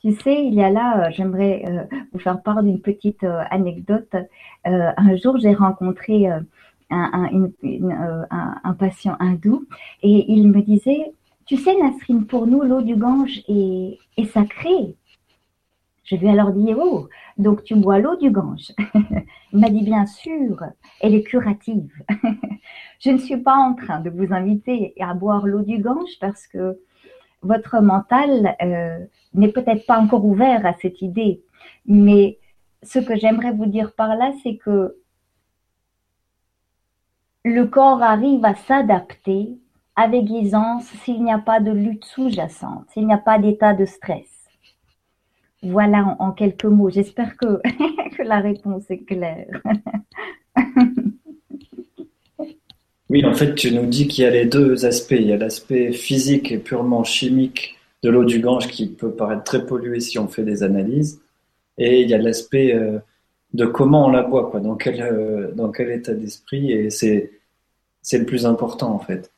[0.00, 3.42] Tu sais, il y a là, euh, j'aimerais euh, vous faire part d'une petite euh,
[3.50, 4.14] anecdote.
[4.64, 6.44] un jour, j'ai rencontré un,
[6.90, 9.66] un, patient hindou
[10.02, 11.12] et il me disait,
[11.46, 14.94] tu sais, Nasrine, pour nous, l'eau du Gange est, est sacrée.
[16.04, 18.72] Je lui ai alors dit, oh, donc tu bois l'eau du Gange.
[19.52, 20.62] Il m'a dit, bien sûr,
[21.00, 21.90] elle est curative.
[23.00, 26.46] Je ne suis pas en train de vous inviter à boire l'eau du Gange parce
[26.46, 26.78] que
[27.42, 28.98] votre mental euh,
[29.34, 31.42] n'est peut-être pas encore ouvert à cette idée.
[31.86, 32.38] Mais
[32.82, 34.96] ce que j'aimerais vous dire par là, c'est que
[37.44, 39.58] le corps arrive à s'adapter
[39.96, 43.84] avec aisance s'il n'y a pas de lutte sous-jacente, s'il n'y a pas d'état de
[43.84, 44.28] stress.
[45.62, 46.90] Voilà en, quelques mots.
[46.90, 47.60] J'espère que,
[48.16, 49.48] que la réponse est claire.
[53.10, 55.16] Oui, en fait, tu nous dis qu'il y a les deux aspects.
[55.18, 59.44] Il y a l'aspect physique et purement chimique de l'eau du Gange qui peut paraître
[59.44, 61.20] très polluée si on fait des analyses.
[61.78, 62.98] Et il y a l'aspect euh,
[63.54, 66.70] de comment on la boit, quoi, dans quel, euh, dans quel état d'esprit.
[66.72, 67.32] Et c'est,
[68.02, 69.30] c'est le plus important, en fait.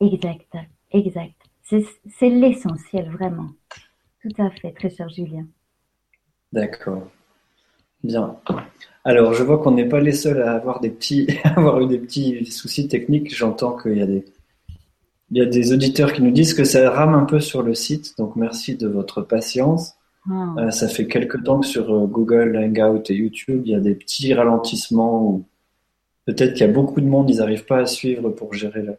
[0.00, 0.56] Exact,
[0.92, 1.34] exact.
[1.62, 1.84] C'est,
[2.18, 3.50] c'est l'essentiel, vraiment.
[4.22, 5.46] Tout à fait, très cher Julien.
[6.52, 7.06] D'accord.
[8.02, 8.36] Bien.
[9.04, 11.98] Alors, je vois qu'on n'est pas les seuls à avoir des petits, avoir eu des
[11.98, 13.34] petits soucis techniques.
[13.34, 14.24] J'entends qu'il y a des,
[15.30, 17.74] il y a des auditeurs qui nous disent que ça rame un peu sur le
[17.74, 18.16] site.
[18.18, 19.94] Donc, merci de votre patience.
[20.30, 20.54] Ah.
[20.58, 23.80] Euh, ça fait quelques temps que sur euh, Google Hangout et YouTube, il y a
[23.80, 25.42] des petits ralentissements
[26.26, 28.96] peut-être qu'il y a beaucoup de monde, ils n'arrivent pas à suivre pour gérer le,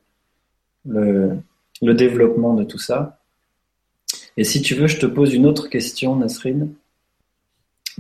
[0.86, 1.38] le,
[1.82, 3.20] le développement de tout ça.
[4.38, 6.74] Et si tu veux, je te pose une autre question, Nasrine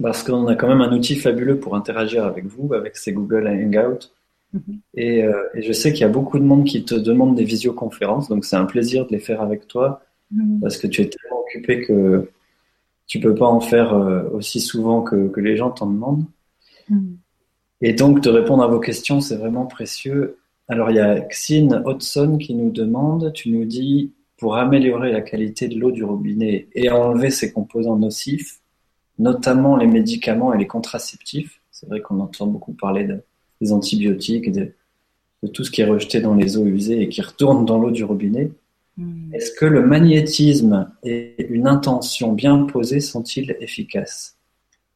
[0.01, 3.47] parce qu'on a quand même un outil fabuleux pour interagir avec vous, avec ces Google
[3.47, 4.07] Hangouts.
[4.53, 4.79] Mhm.
[4.95, 7.45] Et, euh, et je sais qu'il y a beaucoup de monde qui te demande des
[7.45, 10.59] visioconférences, donc c'est un plaisir de les faire avec toi, Mhm.
[10.61, 12.29] parce que tu es tellement occupé que
[13.07, 16.25] tu peux pas en faire euh, aussi souvent que, que les gens t'en demandent.
[16.89, 17.17] Mhm.
[17.81, 20.37] Et donc, de répondre à vos questions, c'est vraiment précieux.
[20.67, 25.21] Alors, il y a Xin Hodson qui nous demande, tu nous dis, pour améliorer la
[25.21, 28.60] qualité de l'eau du robinet et enlever ses composants nocifs,
[29.21, 33.21] notamment les médicaments et les contraceptifs, c'est vrai qu'on entend beaucoup parler de-
[33.61, 34.73] des antibiotiques, de,
[35.43, 37.91] de tout ce qui est rejeté dans les eaux usées et qui retourne dans l'eau
[37.91, 38.51] du robinet.
[38.97, 39.29] Mhm.
[39.33, 42.99] Est-ce que le magnétisme et une intention bien posée?
[42.99, 44.37] Sont-ils efficaces?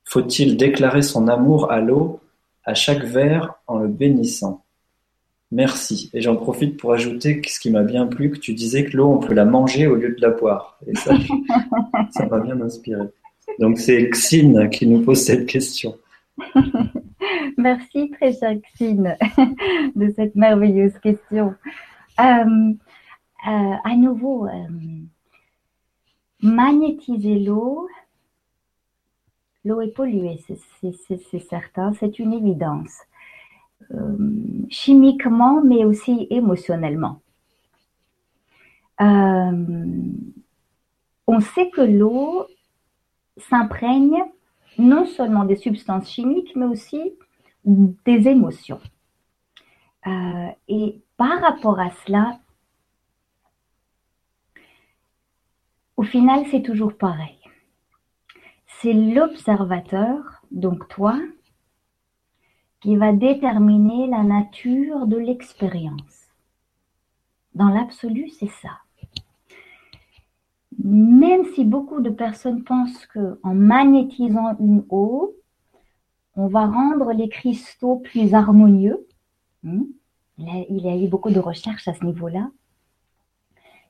[0.03, 2.19] Faut-il déclarer son amour à l'eau
[2.63, 4.63] à chaque verre en le bénissant?
[5.51, 6.09] Merci.
[6.13, 9.09] Et j'en profite pour ajouter ce qui m'a bien plu, que tu disais que l'eau,
[9.13, 10.79] on peut la manger au lieu de la boire.
[10.87, 11.15] Et ça,
[12.11, 13.03] ça m'a bien inspiré.
[13.59, 15.97] Donc c'est Xin qui nous pose cette question.
[17.57, 19.15] Merci, très chère Xine,
[19.95, 21.55] de cette merveilleuse question.
[22.19, 22.73] Euh,
[23.47, 24.51] euh, à nouveau, euh,
[26.41, 27.87] magnétiser l'eau,
[29.63, 32.91] l'eau est polluée, c'est- certain, c'est une évidence.
[34.69, 37.21] Chimiquement, mais aussi émotionnellement.
[38.99, 40.13] On
[41.39, 42.45] sait que l'eau
[43.37, 44.23] s'imprègne
[44.77, 47.13] non seulement des substances chimiques, mais aussi
[47.65, 48.81] des émotions.
[50.07, 52.39] Euh, et par rapport à cela,
[55.97, 57.39] au final, c'est toujours pareil.
[58.81, 61.19] C'est l'observateur, donc toi,
[62.81, 66.27] qui va déterminer la nature de l'expérience.
[67.55, 68.77] Dans l'absolu, c'est ça.
[70.83, 75.35] Même si beaucoup de personnes pensent que en magnétisant une eau,
[76.35, 79.07] on va rendre les cristaux plus harmonieux.
[79.63, 79.83] Hmm.
[80.37, 82.49] Il, y a, eu beaucoup de recherches à ce niveau-là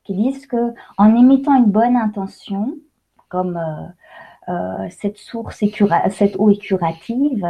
[0.03, 2.77] qui disent que en émettant une bonne intention,
[3.29, 7.49] comme euh, euh, cette source est cura- cette eau est curative,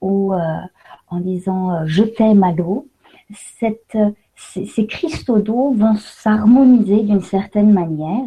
[0.00, 0.58] ou euh,
[1.06, 2.88] en disant je t'aime à l'eau,
[3.30, 8.26] ces cristaux d'eau vont s'harmoniser d'une certaine manière.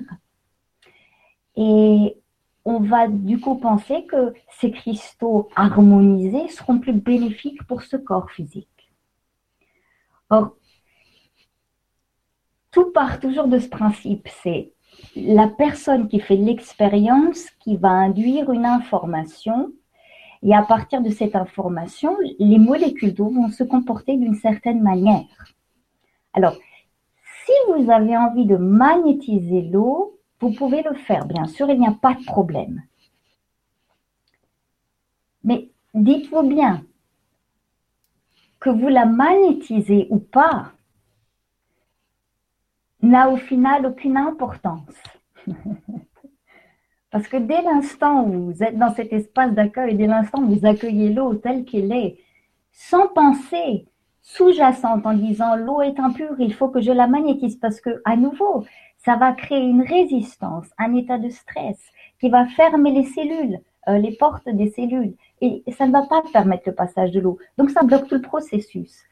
[1.55, 2.17] Et
[2.65, 8.31] on va du coup penser que ces cristaux harmonisés seront plus bénéfiques pour ce corps
[8.31, 8.91] physique.
[10.29, 10.55] Or,
[12.71, 14.73] tout part toujours de ce principe, c'est
[15.15, 19.71] la personne qui fait l'expérience qui va induire une information
[20.43, 25.25] et à partir de cette information, les molécules d'eau vont se comporter d'une certaine manière.
[26.33, 26.55] Alors,
[27.45, 31.87] si vous avez envie de magnétiser l'eau, vous pouvez le faire, bien sûr, il n'y
[31.87, 32.83] a pas de problème.
[35.43, 36.83] Mais dites-vous bien
[38.59, 40.71] que vous la magnétisez ou pas
[43.01, 44.95] n'a au final aucune importance.
[47.11, 50.65] Parce que dès l'instant où vous êtes dans cet espace d'accueil, dès l'instant où vous
[50.65, 52.19] accueillez l'eau telle qu'elle est,
[52.71, 53.87] sans penser
[54.21, 58.17] sous-jacente en disant l'eau est impure, il faut que je la magnétise parce que à
[58.17, 58.65] nouveau,
[59.05, 61.79] ça va créer une résistance, un état de stress
[62.19, 66.23] qui va fermer les cellules, euh, les portes des cellules et ça ne va pas
[66.33, 67.37] permettre le passage de l'eau.
[67.57, 69.03] Donc ça bloque tout le processus.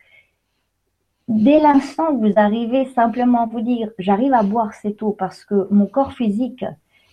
[1.27, 5.45] Dès l'instant où vous arrivez simplement à vous dire j'arrive à boire cette eau parce
[5.45, 6.65] que mon corps physique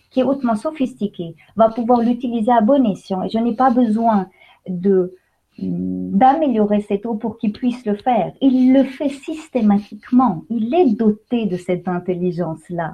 [0.09, 4.27] qui est hautement sophistiqué va pouvoir l'utiliser à bon escient et je n'ai pas besoin
[4.67, 5.15] de
[5.61, 8.31] d'améliorer cette eau pour qu'il puisse le faire.
[8.41, 10.43] Il le fait systématiquement.
[10.49, 12.93] Il est doté de cette intelligence-là.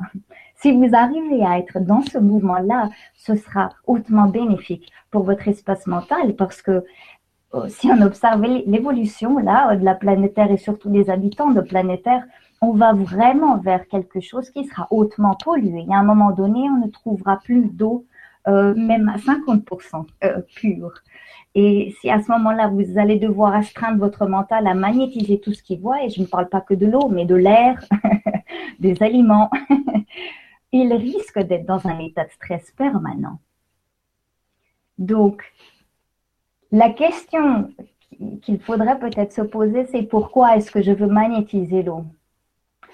[0.55, 5.85] Si vous arrivez à être dans ce mouvement-là, ce sera hautement bénéfique pour votre espace
[5.87, 6.83] mental parce que
[7.69, 12.03] si on observe l'évolution là de la planète Terre et surtout des habitants de planète
[12.03, 12.23] Terre,
[12.61, 15.85] on va vraiment vers quelque chose qui sera hautement pollué.
[15.87, 18.05] Y a un moment donné, on ne trouvera plus d'eau,
[18.47, 20.93] euh, même à 50% euh, pure.
[21.59, 25.63] Et si à ce moment-là, vous allez devoir astreindre votre mental à magnétiser tout ce
[25.63, 27.83] qu'il voit, et je ne parle pas que de l'eau, mais de l'air,
[28.79, 29.49] des aliments,
[30.71, 33.39] il risque d'être dans un état de stress permanent.
[34.99, 35.51] Donc,
[36.71, 37.73] la question
[38.43, 42.05] qu'il faudrait peut-être se poser, c'est pourquoi est-ce que je veux magnétiser l'eau?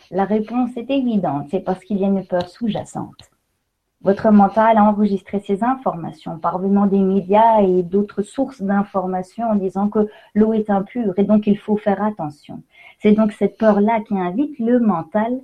[0.10, 3.33] La réponse est évidente, c'est parce qu'il y a une peur sous-jacente.
[4.04, 9.88] Votre mental a enregistré ces informations parvenant des médias et d'autres sources d'informations en disant
[9.88, 12.64] que l'eau est impure et donc il faut faire attention.
[13.00, 15.40] C'est donc cette peur-là qui invite le mental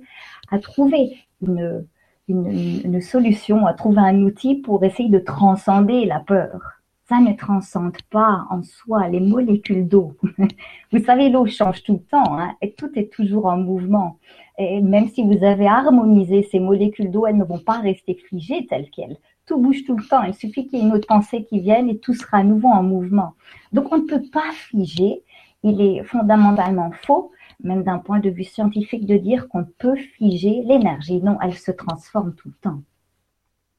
[0.50, 1.86] à trouver une,
[2.28, 6.80] une, solution, à trouver un outil pour essayer de transcender la peur.
[7.08, 10.16] Ça ne transcende pas en soi les molécules d'eau.
[10.92, 14.18] Vous savez, l'eau change tout le temps hein, et tout est toujours en mouvement.
[14.58, 18.66] Et même si vous avez harmonisé ces molécules d'eau, elles ne vont pas rester figées
[18.66, 19.16] telles quelles.
[19.46, 20.22] Tout bouge tout le temps.
[20.22, 22.68] Il suffit qu'il y ait une autre pensée qui vienne et tout sera à nouveau
[22.68, 23.34] en mouvement.
[23.72, 25.22] Donc on ne peut pas figer.
[25.62, 27.32] Il est fondamentalement faux
[27.62, 31.20] même d'un point de vue scientifique, de dire qu'on peut figer l'énergie.
[31.20, 32.82] Non, elle se transforme tout le temps.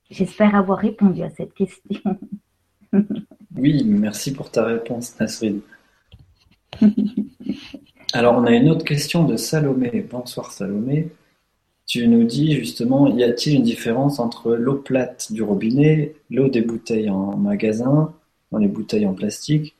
[0.09, 2.19] J'espère avoir répondu à cette question.
[3.55, 5.61] oui, merci pour ta réponse, Nasrid.
[8.13, 10.05] Alors, on a une autre question de Salomé.
[10.11, 11.07] Bonsoir, Salomé.
[11.85, 16.61] Tu nous dis justement, y a-t-il une différence entre l'eau plate du robinet, l'eau des
[16.61, 18.13] bouteilles en magasin,
[18.51, 19.75] dans les bouteilles en plastique,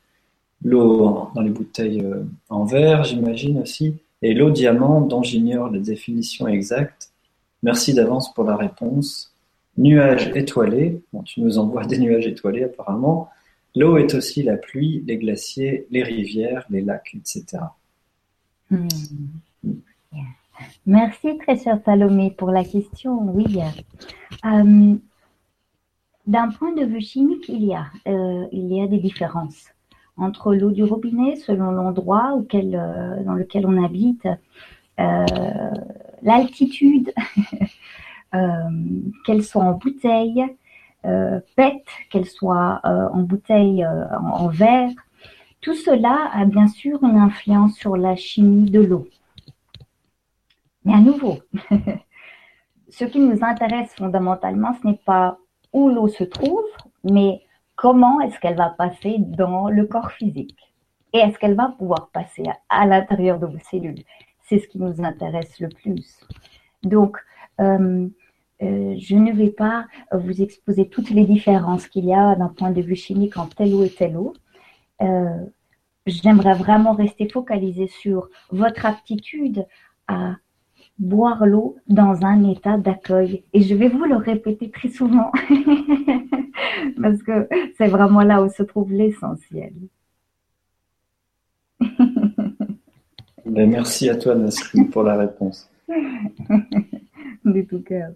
[0.64, 5.80] l'eau dans les bouteilles euh, en verre, j'imagine aussi, et l'eau diamant dont j'ignore la
[5.80, 7.12] définition exacte.
[7.64, 9.34] Merci d'avance pour la réponse.
[9.78, 13.30] Nuages étoilés, bon, tu nous envoies des nuages étoilés apparemment.
[13.76, 17.60] L'eau est aussi la pluie, les glaciers, les rivières, les lacs, etc.
[18.72, 18.88] Hmm.
[20.86, 23.20] Merci très cher Salomé pour la question.
[23.34, 23.60] Oui.
[24.46, 24.96] Euh,
[26.26, 29.68] d'un point de vue chimique, il y a, euh, il y a des différences
[30.16, 34.28] entre l'eau du robinet selon l'endroit euh, dans lequel on habite,
[36.22, 37.14] l'altitude,
[39.26, 40.46] qu'elle soit en bouteille,
[41.02, 44.92] PET, qu'elle soit en bouteille en, verre.
[45.62, 49.08] Tout cela a bien sûr une influence sur la chimie de l'eau.
[50.84, 51.38] Mais à nouveau,
[52.90, 55.38] ce qui nous intéresse fondamentalement, ce n'est pas
[55.72, 56.66] où l'eau se trouve,
[57.04, 57.42] mais
[57.76, 60.58] comment est-ce qu'elle va passer dans le corps physique
[61.14, 64.04] et est-ce qu'elle va pouvoir passer à, l'intérieur de vos cellules.
[64.44, 66.20] C'est ce qui nous intéresse le plus.
[66.84, 67.18] Donc,
[67.60, 68.08] euh,
[68.62, 72.72] euh, je ne vais pas vous exposer toutes les différences qu'il y a d'un point
[72.72, 74.34] de vue chimique entre telle eau et telle eau.
[75.02, 75.46] Euh,
[76.06, 79.66] j'aimerais vraiment rester focalisé sur votre aptitude
[80.08, 80.36] à
[81.00, 83.44] boire l'eau dans un état d'accueil.
[83.54, 85.32] Et je vais vous le répéter très souvent
[87.02, 87.48] parce que
[87.78, 89.74] c'est vraiment là où se trouve l'essentiel.
[93.44, 95.70] Ben, merci à toi, Nasrin, pour la réponse.
[95.90, 98.12] De tout cœur.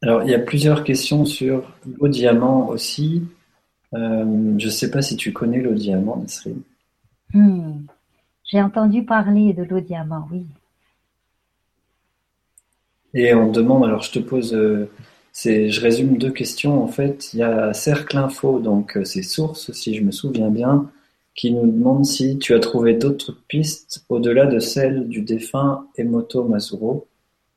[0.00, 3.22] Alors, il y a plusieurs questions sur l'eau diamant aussi.
[3.94, 6.52] Euh, je ne sais pas si tu connais l'eau diamant, Nasrin.
[7.34, 7.84] Hmm.
[8.44, 10.44] J'ai entendu parler de l'eau diamant, oui.
[13.14, 14.90] Et on demande, alors je te pose, euh,
[15.34, 17.32] je résume deux questions en fait.
[17.34, 20.90] Il y a Cercle Info, donc euh, c'est Source, si je me souviens bien,
[21.34, 26.44] qui nous demande si tu as trouvé d'autres pistes au-delà de celle du défunt Emoto
[26.44, 27.06] Masuro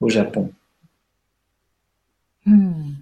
[0.02, 0.52] au Japon.
[2.46, 2.94] Hmm.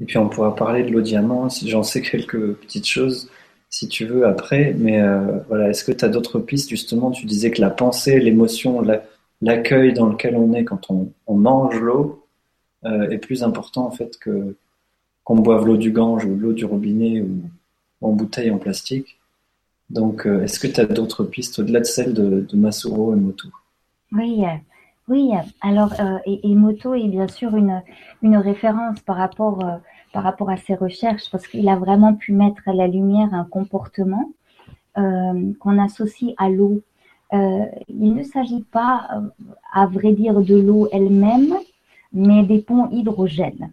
[0.00, 3.28] Et puis on pourra parler de l'eau diamant, j'en sais quelques petites choses
[3.70, 6.70] si tu veux après, mais euh, voilà, est-ce que tu as d'autres pistes?
[6.70, 9.02] Justement Tu disais que la pensée, l'émotion, la,
[9.42, 12.24] l'accueil dans lequel on est quand on, mange l'eau
[12.84, 14.56] euh, est plus important en fait que
[15.24, 17.42] qu'on boive l'eau du Gange ou l'eau du robinet ou
[18.00, 19.18] en bouteille en plastique.
[19.90, 23.16] Donc, euh, est-ce que tu as d'autres pistes au-delà de celles de, de Masuro et
[23.16, 23.48] Moto
[24.12, 24.42] Oui,
[25.08, 25.32] oui.
[25.60, 25.92] Alors,
[26.26, 27.82] et, Moto est bien sûr une,
[28.22, 29.64] une référence par rapport,
[30.12, 33.44] par rapport à ses recherches parce qu'il a vraiment pu mettre à la lumière un
[33.44, 34.30] comportement
[34.94, 36.82] qu'on associe à l'eau
[37.32, 39.28] euh, il ne s'agit pas, euh,
[39.72, 41.54] à vrai dire, de l'eau elle-même,
[42.12, 43.72] mais des ponts hydrogènes.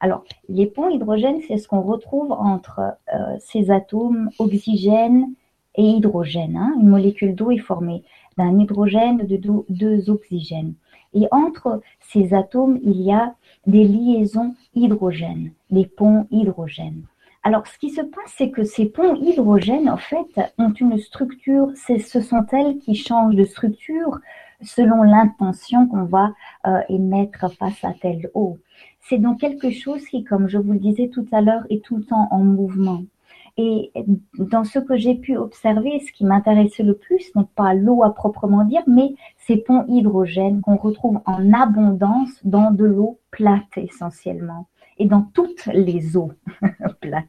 [0.00, 2.80] Alors, les ponts hydrogènes, c'est ce qu'on retrouve entre
[3.14, 5.32] euh, ces atomes oxygène
[5.76, 6.56] et hydrogène.
[6.56, 6.74] Hein.
[6.80, 8.02] Une molécule d'eau est formée
[8.36, 10.74] d'un hydrogène, de deux oxygènes.
[11.14, 13.34] Et entre ces atomes, il y a
[13.66, 17.04] des liaisons hydrogènes, des ponts hydrogènes.
[17.44, 21.72] Alors, ce qui se passe, c'est que ces ponts hydrogènes, en fait, ont une structure,
[21.74, 24.20] ce sont elles qui changent de structure
[24.62, 26.34] selon l'intention qu'on va
[26.66, 28.58] euh, émettre face à telle eau.
[29.00, 31.96] C'est donc quelque chose qui, comme je vous le disais tout à l'heure, est tout
[31.96, 33.02] le temps en mouvement.
[33.58, 33.92] Et
[34.38, 38.14] dans ce que j'ai pu observer, ce qui m'intéressait le plus n'est pas l'eau à
[38.14, 44.68] proprement dire, mais ces ponts hydrogènes qu'on retrouve en abondance dans de l'eau plate essentiellement.
[44.98, 46.32] Et dans toutes les eaux
[47.00, 47.26] plates,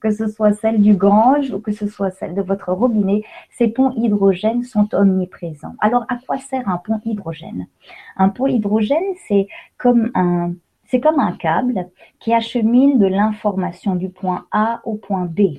[0.00, 3.68] que ce soit celle du Gange ou que ce soit celle de votre robinet, ces
[3.68, 5.74] ponts hydrogènes sont omniprésents.
[5.80, 7.66] Alors à quoi sert un pont hydrogène?
[8.16, 9.46] Un pont hydrogène, c'est
[9.78, 10.54] comme un
[10.88, 11.88] c'est comme un câble
[12.20, 15.58] qui achemine de l'information du point A au point B.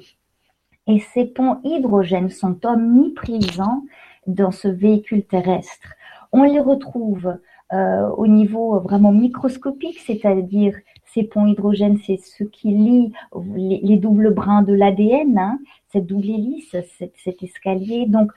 [0.87, 3.83] Et ces ponts hydrogènes sont omniprésents
[4.25, 5.93] dans ce véhicule terrestre.
[6.31, 7.37] On les retrouve
[7.73, 10.73] euh, au niveau vraiment microscopique, c'est-à-dire
[11.13, 13.11] ces ponts hydrogènes, c'est ce qui lie
[13.55, 15.59] les, doubles brins de l'ADN, hein,
[15.91, 16.75] cette double hélice,
[17.15, 18.05] cet escalier.
[18.07, 18.31] Donc,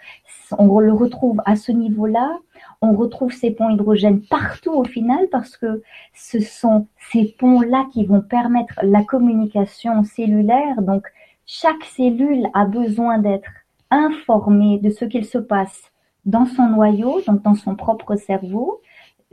[0.59, 2.39] on le retrouve à ce niveau-là
[2.83, 5.83] on retrouve ces ponts hydrogènes partout au final parce que
[6.15, 10.81] ce sont ces ponts-là qui vont permettre la communication cellulaire.
[10.81, 11.07] Donc,
[11.45, 13.51] chaque cellule a besoin d'être
[13.91, 15.91] informée de ce qu'il se passe
[16.25, 18.81] dans son noyau, donc dans son propre cerveau,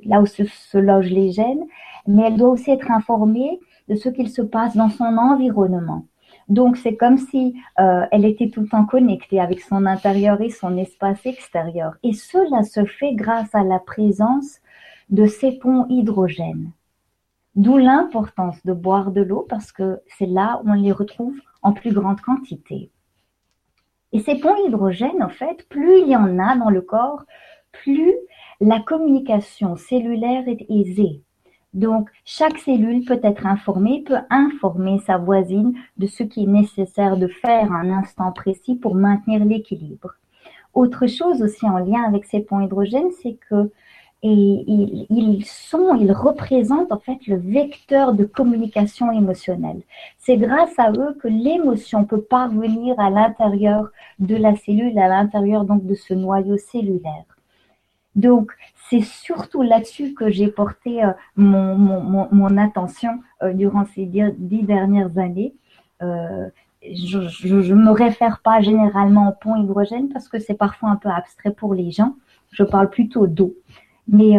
[0.03, 1.65] là où se, se logent les gènes,
[2.05, 6.05] mais elle doit aussi être informée de ce qu'il se passe dans son environnement.
[6.47, 10.49] Donc c'est comme si euh, elle était tout le temps connectée avec son intérieur et
[10.49, 11.95] son espace extérieur.
[12.03, 14.59] Et cela se fait grâce à la présence
[15.09, 16.71] de ces ponts hydrogènes.
[17.55, 21.73] D'où l'importance de boire de l'eau parce que c'est là où on les retrouve en
[21.73, 22.91] plus grande quantité.
[24.13, 27.23] Et ces ponts hydrogènes, en fait, plus il y en a dans le corps,
[27.71, 28.13] plus
[28.61, 31.23] la communication cellulaire est aisée.
[31.73, 37.17] Donc, chaque cellule peut être informée, peut informer sa voisine de ce qui est nécessaire
[37.17, 40.15] de faire à un instant précis pour maintenir l'équilibre.
[40.73, 43.71] Autre chose aussi en lien avec ces ponts hydrogènes, c'est que
[44.23, 49.81] ils sont, ils représentent en fait le vecteur de communication émotionnelle.
[50.17, 53.89] C'est grâce à eux que l'émotion peut parvenir à l'intérieur
[54.19, 57.36] de la cellule, à l'intérieur donc de ce noyau cellulaire.
[58.17, 58.51] Donc,
[58.89, 65.53] c'est surtout là-dessus que j'ai porté euh, mon, attention euh, durant ces dix, dernières années.
[66.01, 66.49] Euh,
[66.81, 71.09] je ne me réfère pas généralement au pont hydrogène parce que c'est parfois un peu
[71.09, 72.15] abstrait pour les gens.
[72.51, 73.55] Je parle plutôt d'eau.
[74.07, 74.37] Mais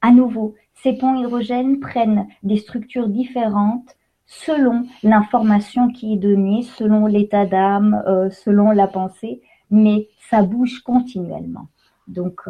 [0.00, 3.96] à nouveau, ces ponts hydrogènes prennent des structures différentes
[4.26, 8.00] selon l'information qui est donnée, selon l'état d'âme,
[8.30, 11.66] selon la pensée, mais ça bouge continuellement.
[12.08, 12.42] Donc,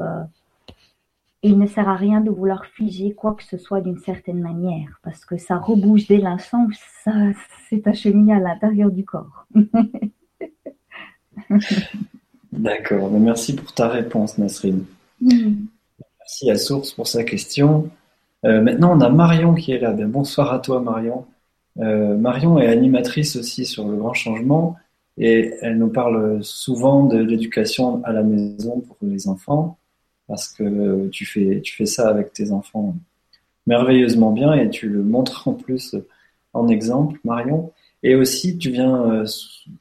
[1.45, 4.99] il ne sert à rien de vouloir figer quoi que ce soit d'une certaine manière,
[5.03, 6.73] parce que ça rebouge dès l'instant où
[7.05, 7.13] ça
[7.69, 9.47] s'est acheminé à l'intérieur du corps.
[12.53, 14.85] D'accord, merci pour ta réponse, Nasrine.
[15.21, 15.67] Mm.
[16.19, 17.91] Merci à Source pour sa question.
[18.47, 19.93] Euh, maintenant, on a Marion qui est là.
[19.93, 21.27] Ben, bonsoir à toi, Marion.
[21.79, 24.77] Euh, Marion est animatrice aussi sur le grand changement
[25.19, 29.79] et elle nous parle souvent de l'éducation à la maison pour les enfants
[30.27, 32.95] parce que tu fais, tu fais ça avec tes enfants
[33.67, 35.97] merveilleusement bien et tu le montres en plus
[36.53, 37.73] en exemple, Marion.
[38.03, 39.27] Et aussi, tu viens euh,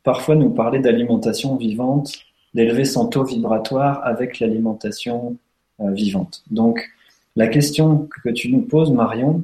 [0.04, 2.14] parfois nous parler d'alimentation vivante,
[2.54, 5.38] d'élever son taux vibratoire avec l'alimentation
[5.82, 6.44] euh, vivante.
[6.50, 6.90] Donc,
[7.36, 9.44] la question que tu nous poses, Marion,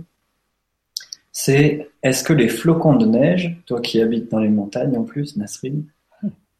[1.41, 5.37] c'est est-ce que les flocons de neige, toi qui habites dans les montagnes en plus,
[5.37, 5.85] Nasrine,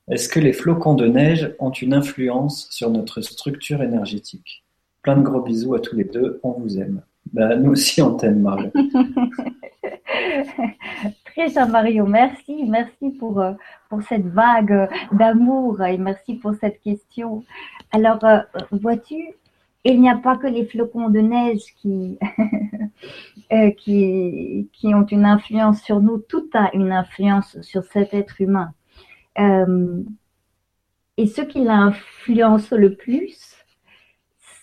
[0.08, 4.64] est-ce que les flocons de neige ont une influence sur notre structure énergétique?
[5.02, 7.02] Plein de gros bisous à tous les deux, on vous aime.
[7.34, 8.72] Ben, nous aussi, on t'aime, Mario.
[11.26, 13.52] Très cher Mario, merci, merci pour, euh,
[13.90, 17.44] pour cette vague d'amour et merci pour cette question.
[17.92, 18.40] Alors, euh,
[18.72, 19.34] vois-tu,
[19.86, 22.20] il n'y a pas que les flocons de neige qui,
[23.52, 28.74] euh, qui ont une influence sur nous, tout a une influence sur cet être humain.
[29.40, 30.04] Euh,
[31.18, 33.56] et ce qui l'influence le plus,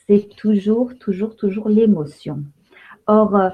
[0.07, 2.45] c'est toujours, toujours, toujours l'émotion.
[3.07, 3.51] Or, euh,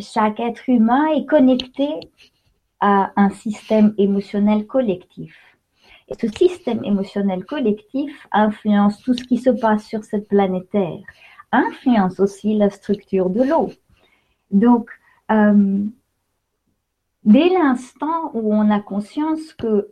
[0.00, 1.88] chaque être humain est connecté
[2.80, 5.36] à un système émotionnel collectif.
[6.20, 11.00] Ce système émotionnel collectif influence tout ce qui se passe sur cette planète Terre,
[11.52, 13.70] influence aussi la structure de l'eau.
[14.50, 14.90] Donc,
[15.30, 15.84] euh,
[17.24, 19.88] dès l'instant où on a conscience que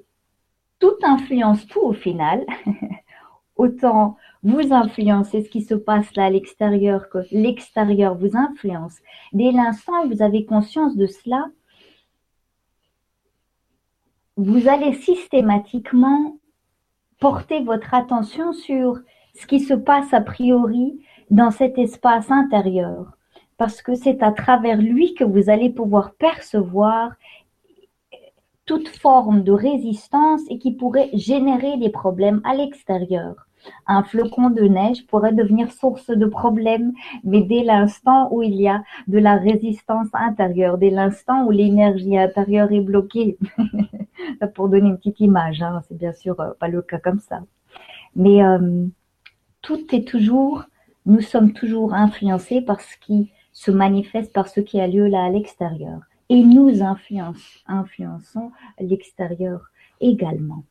[0.81, 2.45] tout influence tout au final.
[3.57, 8.97] Autant vous influencez ce qui se passe là à l'extérieur que l'extérieur vous influence.
[9.35, 11.45] Dès l'instant où vous avez conscience de cela,
[14.43, 16.39] vous allez systématiquement
[17.19, 18.99] porter votre attention sur
[19.35, 20.99] ce qui se passe a priori
[21.31, 23.19] dans cet espace intérieur,
[23.59, 27.13] parce que c'est à travers lui que vous allez pouvoir percevoir
[28.65, 33.47] toute forme de résistance et qui pourrait générer des problèmes à l'extérieur.
[33.87, 36.93] Un flocon de neige pourrait devenir source de problèmes,
[37.25, 42.17] mais dès l'instant où il y a de la résistance intérieure, dès l'instant où l'énergie
[42.19, 43.39] intérieure est bloquée,
[44.55, 47.43] pour donner une petite image, hein, c'est bien sûr euh, pas le cas comme ça.
[48.17, 48.87] Mais euh,
[49.63, 50.65] tout est toujours,
[51.07, 55.25] nous sommes toujours influencés par ce qui se manifeste, par ce qui a lieu là
[55.25, 56.01] à l'extérieur.
[56.29, 60.65] Et nous influençons l'extérieur également.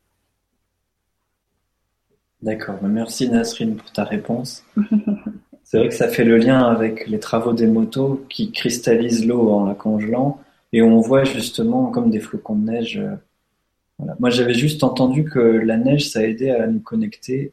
[2.42, 4.64] D'accord, bah, merci Nasrine pour ta réponse.
[5.64, 9.52] C'est vrai que ça fait le lien avec les travaux des motos qui cristallisent l'eau
[9.52, 10.40] en la congelant
[10.74, 12.98] et on voit justement comme des flocons de neige.
[12.98, 17.52] Euh, Moi j'avais juste entendu que la neige ça aidait à nous connecter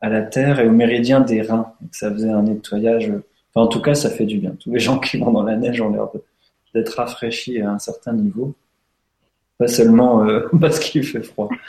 [0.00, 3.12] à la terre et au méridien des reins, ça faisait un nettoyage.
[3.52, 4.56] Enfin en tout cas ça fait du bien.
[4.58, 6.08] Tous les gens qui vont dans la neige ont l'air
[6.74, 8.54] d'être rafraîchis à un certain niveau.
[9.58, 11.48] Pas seulement euh, parce qu'il fait froid.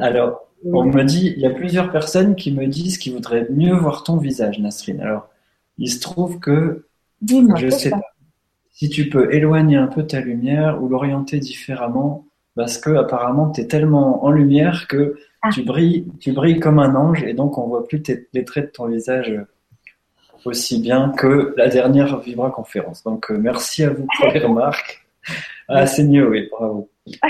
[0.00, 3.74] Alors, on me dit, il y a plusieurs personnes qui me disent qu'ils voudraient mieux
[3.74, 5.00] voir ton visage, Nasrine.
[5.00, 5.28] Alors,
[5.78, 6.86] il se trouve que,
[7.22, 8.00] je sais pas,
[8.70, 12.26] si tu peux éloigner un peu ta lumière ou l'orienter différemment,
[12.56, 15.50] parce que apparemment tu es tellement en lumière que ah.
[15.52, 18.02] tu brilles, tu brilles comme un ange et donc on voit plus
[18.32, 19.40] les traits de ton visage
[20.44, 23.02] aussi bien que la dernière Vibra conférence.
[23.02, 25.06] Donc euh, merci à vous pour les remarques.
[25.68, 26.88] Ah, c'est mieux, oui, bravo.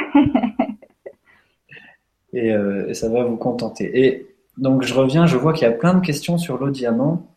[2.36, 4.04] Euh, et, ça va vous contenter.
[4.04, 4.26] Et
[4.58, 7.28] donc je reviens, je vois qu'il y a plein de questions sur l'eau diamant.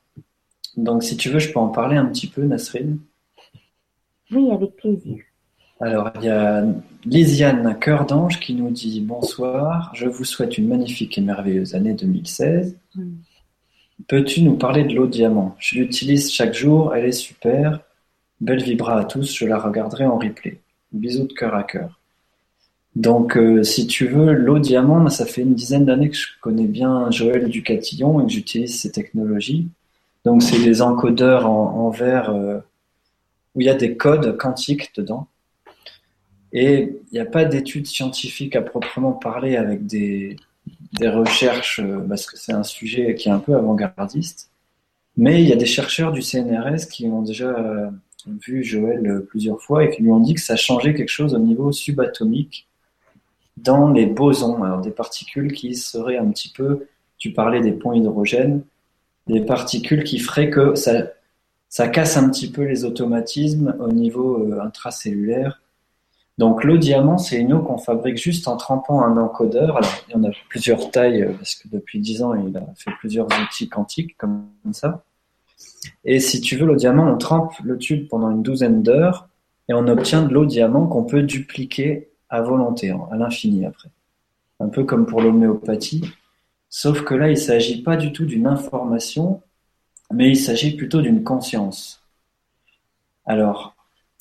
[0.75, 2.97] Donc si tu veux, je peux en parler un petit peu, Nasrine?
[4.31, 5.17] Oui, avec plaisir.
[5.79, 6.65] Alors, il y a
[7.05, 11.93] Lisiane Cœur d'Ange qui nous dit Bonsoir, je vous souhaite une magnifique et merveilleuse année
[11.93, 12.75] 2016.
[14.05, 15.55] Peux-tu nous parler de l'eau diamant?
[15.57, 17.79] Je l'utilise chaque jour, elle est super.
[18.39, 20.59] Belle vibra à tous, je la regarderai en replay.
[20.91, 21.99] Bisous de cœur à cœur.
[22.95, 26.67] Donc, euh, si tu veux, l'eau diamant, ça fait une dizaine d'années que je connais
[26.67, 29.67] bien Joël Ducatillon et que j'utilise ces technologies.
[30.25, 32.59] Donc, c'est des encodeurs en, verre euh,
[33.55, 35.27] où il y a des codes quantiques dedans.
[36.53, 40.37] Et il n'y a pas d'études scientifiques à proprement parler avec des,
[40.93, 44.49] des recherches, euh, parce que c'est un sujet qui est un peu avant-gardiste.
[45.15, 47.89] Mais il y a des chercheurs du CNRS qui ont déjà euh,
[48.27, 51.33] vu Joël euh, plusieurs fois et qui lui ont dit que ça changeait quelque chose
[51.33, 52.67] au niveau subatomique
[53.57, 56.85] dans les bosons, alors des particules qui seraient un petit peu,
[57.17, 58.61] tu parlais des ponts hydrogènes,
[59.25, 61.07] des particules qui feraient que ça,
[61.67, 65.59] ça casse un petit peu les automatismes au niveau intracellulaire
[66.37, 69.77] donc l'eau diamant, c'est une eau qu'on fabrique juste en trempant un encodeur.
[69.77, 72.65] Alors il y en a plusieurs tailles euh, parce que depuis dix ans il a
[72.75, 75.03] fait plusieurs outils quantiques comme ça.
[76.05, 79.27] Et si tu veux l'eau diamant, on trempe le tube pendant une douzaine d'heures
[79.67, 83.89] et on obtient de l'eau diamant qu'on peut dupliquer à volonté, à l'infini après.
[84.59, 86.03] Un peu comme pour l'homéopathie.
[86.69, 89.41] Sauf que là, il ne s'agit pas du tout d'une information,
[90.11, 92.03] mais il s'agit plutôt d'une conscience.
[93.25, 93.76] Alors,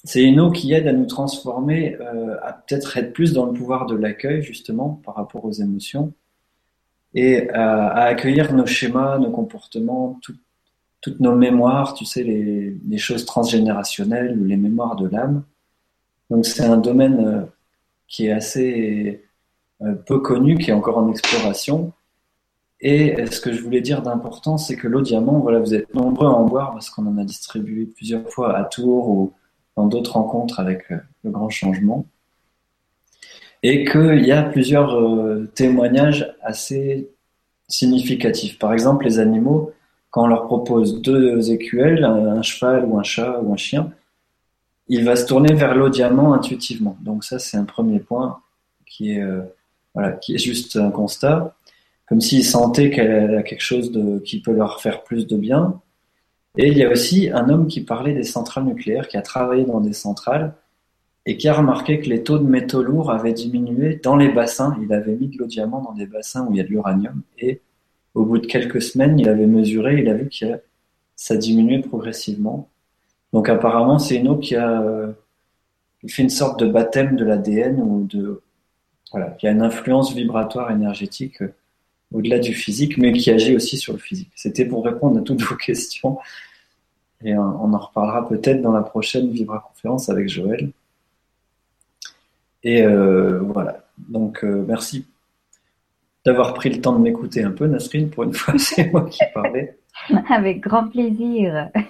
[0.07, 3.53] c'est une eau qui aide à nous transformer, euh, à peut-être être plus dans le
[3.53, 6.13] pouvoir de l'accueil, justement, par rapport aux émotions,
[7.13, 14.39] et à, accueillir nos schémas, nos comportements, toutes nos mémoires, tu sais, les, choses transgénérationnelles
[14.39, 15.43] ou les mémoires de l'âme.
[16.31, 17.43] Donc c'est un domaine euh,
[18.09, 19.25] qui est assez
[19.83, 21.93] euh, peu connu, qui est encore en exploration.
[22.81, 26.27] Et ce que je voulais dire d'important, c'est que l'eau diamant, voilà, vous êtes nombreux
[26.27, 29.33] à en boire parce qu'on en a distribué plusieurs fois à Tours ou
[29.77, 32.07] dans d'autres rencontres avec euh, le grand changement.
[33.63, 37.11] Et qu'il y a plusieurs euh, témoignages assez
[37.69, 38.59] significatifs.
[38.59, 39.73] Par exemple, les animaux,
[40.11, 43.93] quand on leur propose deux écuelles, un cheval ou un chat ou un chien,
[44.89, 46.97] il va se tourner vers l'eau diamant intuitivement.
[47.01, 48.41] Donc ça, c'est un premier point
[48.85, 49.43] qui est, euh,
[49.95, 51.57] voilà, juste un constat,
[52.07, 53.93] comme s'il sentait qu'elle a quelque chose
[54.25, 55.81] qui peut leur faire plus de bien.
[56.57, 59.65] Et il y a aussi un homme qui parlait des centrales nucléaires, qui a travaillé
[59.65, 60.55] dans des centrales
[61.27, 64.77] et qui a remarqué que les taux de métaux lourds avaient diminué dans les bassins.
[64.83, 67.23] Il avait mis de l'eau diamant dans des bassins où il y a de l'uranium
[67.39, 67.61] et
[68.15, 70.47] au bout de quelques semaines, il avait mesuré, il a vu que
[71.17, 72.71] ça diminuait progressivement.
[73.35, 75.13] Donc apparemment, c'est une eau qui a euh,
[76.09, 78.41] fait une sorte de baptême de l'ADN ou de
[79.13, 81.55] voilà, qui a une influence vibratoire énergétique euh,
[82.13, 84.31] au-delà du physique, mais qui agit aussi sur le physique.
[84.35, 86.17] C'était pour répondre à toutes vos questions.
[87.25, 90.71] Et on en reparlera peut-être dans la prochaine Vibra conférence avec Joël.
[92.67, 93.85] Et euh, voilà.
[94.09, 95.07] Donc, euh, merci
[96.25, 98.11] d'avoir pris le temps de m'écouter un peu, Nasrine.
[98.11, 99.79] Pour une fois, c'est moi qui parlais.
[100.29, 101.71] Avec grand plaisir.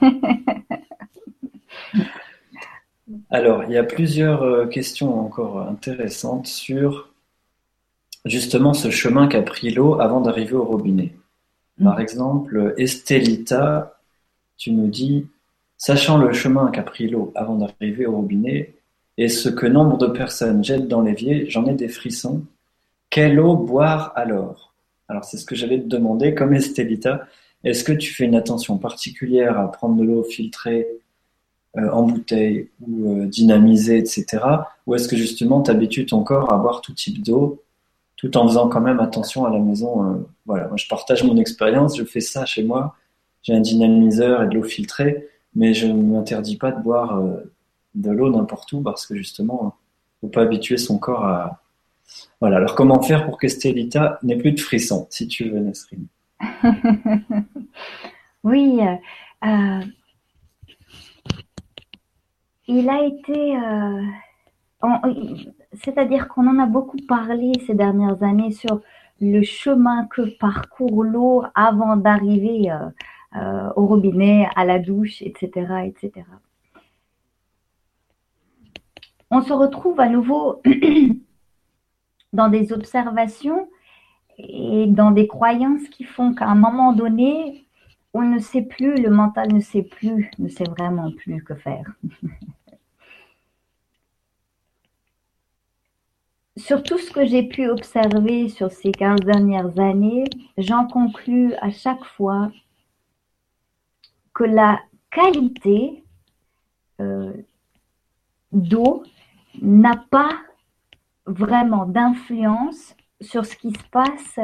[3.31, 7.09] Alors, il y a plusieurs euh, questions encore intéressantes sur
[8.27, 11.15] justement ce chemin qu'a pris l'eau avant d'arriver au robinet.
[11.83, 12.03] Par mm.
[12.03, 13.96] exemple, Estelita,
[14.57, 15.27] tu nous dis,
[15.77, 18.75] sachant le chemin qu'a pris l'eau avant d'arriver au robinet,
[19.19, 22.43] et ce que nombre de personnes jettent dans l'évier, j'en ai des frissons.
[23.09, 24.75] Quelle eau boire alors?
[25.09, 27.27] Alors c'est ce que j'allais te demander, comme Estelita,
[27.65, 30.87] est-ce que tu fais une attention particulière à prendre de l'eau filtrée
[31.77, 34.43] euh, en bouteille ou euh, dynamisée, etc.
[34.87, 37.63] Ou est-ce que justement tu habitues ton corps à boire tout type d'eau
[38.17, 41.99] tout en faisant quand même attention à la maison euh, Voilà, je partage mon expérience,
[41.99, 42.97] je fais ça chez moi.
[43.47, 47.23] J'ai un dynamiseur et de l'eau filtrée, mais je ne m'interdis pas de boire
[47.95, 49.77] de l'eau n'importe où parce que justement,
[50.23, 51.63] il ne faut pas habituer son corps à.
[52.41, 56.07] Voilà, alors comment faire pour que Stélita n'ait plus de frissons, si tu veux, Nasrine?
[58.43, 58.79] Oui,
[59.45, 59.81] euh,
[62.69, 63.57] il a été.
[63.57, 64.03] Euh,
[65.85, 68.81] c'est-à-dire qu'on en a beaucoup parlé ces dernières années sur
[69.21, 72.89] le chemin que parcourt l'eau avant d'arriver euh,
[73.77, 76.25] au robinet, à la douche, etc., etc
[79.31, 80.63] on se retrouve à nouveau
[82.33, 83.69] dans des observations
[84.39, 87.67] et dans des croyances qui font qu'à un moment donné,
[88.13, 91.93] on ne sait plus, le mental ne sait plus, ne sait vraiment plus que faire.
[96.57, 100.25] sur tout ce que j'ai pu observer sur ces 15 dernières années,
[100.57, 102.51] j'en conclus à chaque fois
[104.37, 104.81] que la
[105.11, 106.05] qualité
[107.01, 107.33] euh,
[108.53, 109.03] d'eau
[109.63, 110.29] n'a pas
[111.25, 114.39] vraiment d'influence sur ce qui se passe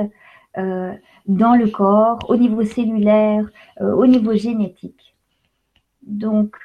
[0.57, 0.95] euh,
[1.27, 3.47] dans le corps, au niveau cellulaire,
[3.83, 5.15] euh, au niveau génétique.
[6.01, 6.57] Donc,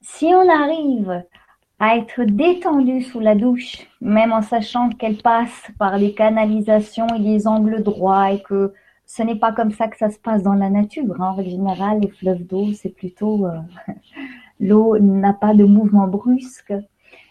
[0.00, 1.24] si on arrive
[1.80, 7.18] à être détendu sous la douche, même en sachant qu'elle passe par les canalisations et
[7.18, 8.72] les angles droits et que
[9.08, 11.18] ce n'est pas comme ça que ça se passe dans la nature.
[11.18, 13.58] En règle générale, les fleuves d'eau, c'est plutôt euh,
[14.60, 16.74] l'eau n'a pas de mouvement brusque.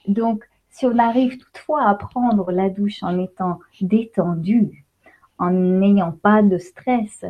[0.07, 4.85] Donc, si on arrive toutefois à prendre la douche en étant détendu,
[5.37, 7.23] en n'ayant pas de stress,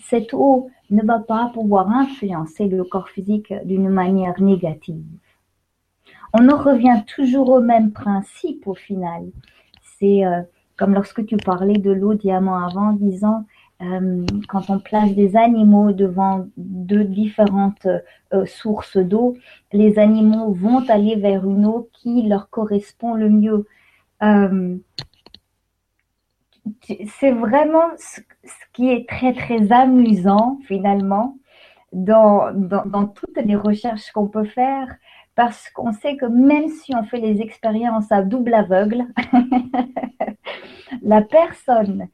[0.00, 5.04] cette eau ne va pas pouvoir influencer le corps physique d'une manière négative.
[6.32, 9.24] On en revient toujours au même principe au final.
[9.98, 10.40] C'est euh,
[10.78, 13.44] comme lorsque tu parlais de l'eau diamant avant, disant
[13.82, 17.86] euh, quand on place des animaux devant deux différentes
[18.32, 19.36] euh, sources d'eau,
[19.72, 23.66] les animaux vont aller vers une eau qui leur correspond le mieux.
[24.22, 24.76] Euh,
[27.08, 28.20] c'est vraiment ce,
[28.74, 31.38] qui est très très amusant finalement
[31.92, 34.88] dans, dans, dans toutes les recherches qu'on peut faire
[35.34, 39.06] parce qu'on sait que même si on fait les expériences à double aveugle,
[41.02, 42.08] la personne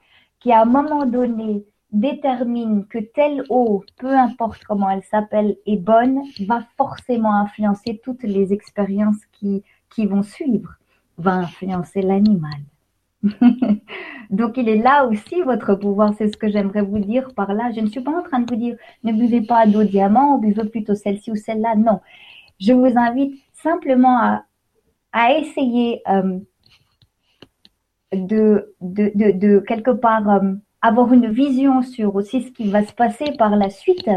[0.47, 5.76] qui à un moment donné détermine que telle eau, peu importe comment elle s'appelle, est
[5.76, 10.76] bonne, va forcément influencer toutes les expériences qui, qui vont suivre,
[11.18, 12.61] va influencer l'animal.
[14.30, 17.72] Donc il est là aussi votre pouvoir, c'est ce que j'aimerais vous dire par là.
[17.74, 20.68] Je ne suis pas en train de vous dire ne buvez pas d'eau diamant, buvez
[20.68, 21.74] plutôt celle-ci ou celle-là.
[21.74, 21.99] Non,
[22.61, 24.44] je vous invite simplement à,
[25.11, 26.38] à essayer euh,
[28.12, 30.52] de, de, de, quelque part euh,
[30.82, 34.09] avoir une vision sur aussi ce qui va se passer par la suite.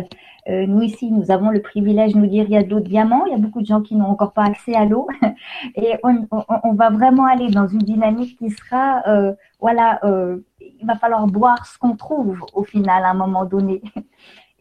[0.48, 2.80] Euh, nous ici, nous avons le privilège de nous dire il y a de l'eau
[2.80, 5.08] de diamant, il y a beaucoup de gens qui n'ont encore pas accès à l'eau
[5.76, 6.28] et on,
[6.64, 11.28] on, va vraiment aller dans une dynamique qui sera, euh, voilà, euh, il va falloir
[11.28, 13.82] boire ce qu'on trouve au final à un moment donné.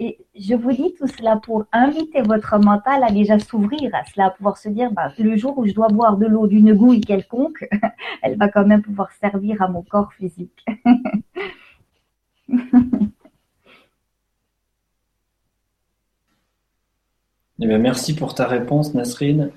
[0.01, 4.27] Et je vous dis tout cela pour inviter votre mental à déjà s'ouvrir à cela,
[4.27, 7.01] à pouvoir se dire, bah, le jour où je dois boire de l'eau d'une gouille
[7.01, 7.69] quelconque,
[8.23, 10.65] elle va quand même pouvoir servir à mon corps physique.
[17.61, 19.51] Eh merci pour ta réponse, Nasrine.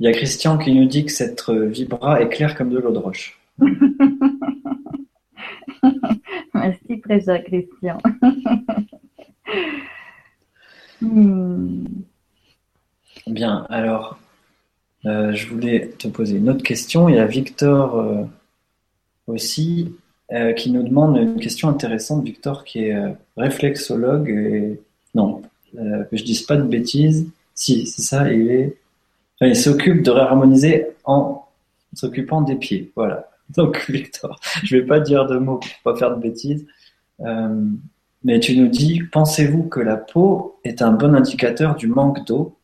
[0.00, 2.90] Il y a Christian qui nous dit que cette vibra est claire comme de l'eau
[2.90, 3.38] de roche.
[6.54, 7.98] Merci très cher Christian.
[11.00, 11.84] Hmm.
[13.26, 14.18] Bien, alors,
[15.06, 17.08] euh, je voulais te poser une autre question.
[17.08, 18.24] Il y a Victor euh,
[19.26, 19.94] aussi
[20.32, 22.96] euh, qui nous demande une question intéressante, Victor, qui est
[23.36, 24.80] réflexologue et
[25.14, 25.42] non,
[25.74, 27.28] que je dise pas de bêtises.
[27.54, 28.72] Si, c'est ça, il
[29.40, 31.46] il s'occupe de réharmoniser en
[31.92, 32.92] s'occupant des pieds.
[32.96, 33.28] Voilà.
[33.56, 36.66] Donc, Victor, je vais pas dire de mots pour pas faire de bêtises.
[38.24, 42.56] Mais tu nous dis, pensez-vous que la peau est un bon indicateur du manque d'eau,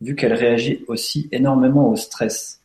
[0.00, 2.62] vu qu'elle réagit aussi énormément au stress?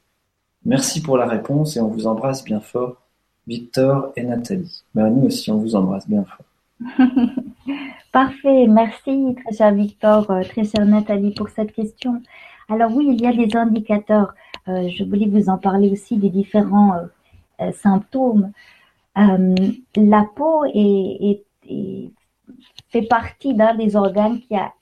[0.64, 3.02] Merci pour la réponse et on vous embrasse bien fort,
[3.48, 4.84] Victor et Nathalie.
[4.94, 6.46] Ben, nous aussi, on vous embrasse bien fort.
[8.12, 12.22] Parfait, merci très cher Victor, euh, très chère Nathalie pour cette question.
[12.70, 14.34] Alors oui, il y a des indicateurs.
[14.68, 16.94] Euh, je voulais vous en parler aussi des différents
[17.62, 18.52] euh, symptômes.
[19.16, 21.44] la peau est,
[22.90, 24.74] fait partie d'un des organes qui a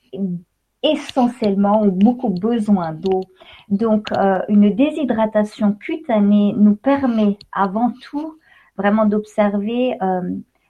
[0.83, 3.21] essentiellement ou beaucoup besoin d'eau.
[3.69, 4.09] Donc,
[4.49, 8.37] une déshydratation cutanée nous permet avant tout
[8.77, 9.97] vraiment d'observer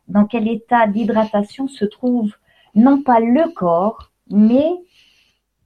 [0.08, 2.32] dans quel état d'hydratation se trouve
[2.76, 4.70] non pas le corps, mais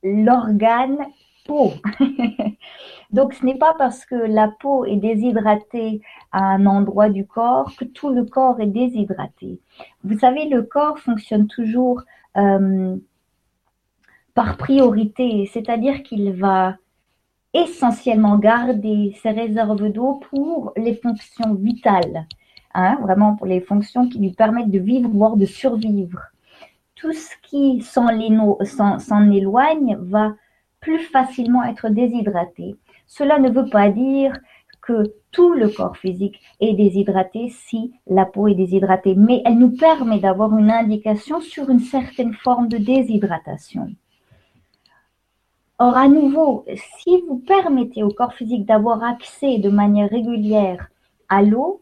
[0.03, 0.97] l'organe
[1.45, 1.73] peau.
[3.11, 6.01] Donc ce n'est pas parce que la peau est déshydratée
[6.31, 9.59] à un endroit du corps que tout le corps est déshydraté.
[10.03, 12.01] Vous savez, le corps fonctionne toujours
[12.35, 12.97] euh,
[14.33, 16.75] par priorité, c'est-à-dire qu'il va
[17.53, 22.27] essentiellement garder ses réserves d'eau pour les fonctions vitales,
[22.73, 26.19] hein, vraiment pour les fonctions qui lui permettent de vivre, voire de survivre
[26.97, 28.09] tout ce qui s'en
[29.31, 30.33] éloigne va
[30.79, 32.75] plus facilement être déshydraté.
[33.07, 34.33] Cela ne veut pas dire
[34.81, 39.75] que tout le corps physique est déshydraté si la peau est déshydratée, mais elle nous
[39.75, 43.89] permet d'avoir une indication sur une certaine forme de déshydratation.
[45.79, 46.65] Or, à nouveau,
[46.99, 50.87] si vous permettez au corps physique d'avoir accès de manière régulière
[51.29, 51.81] à l'eau,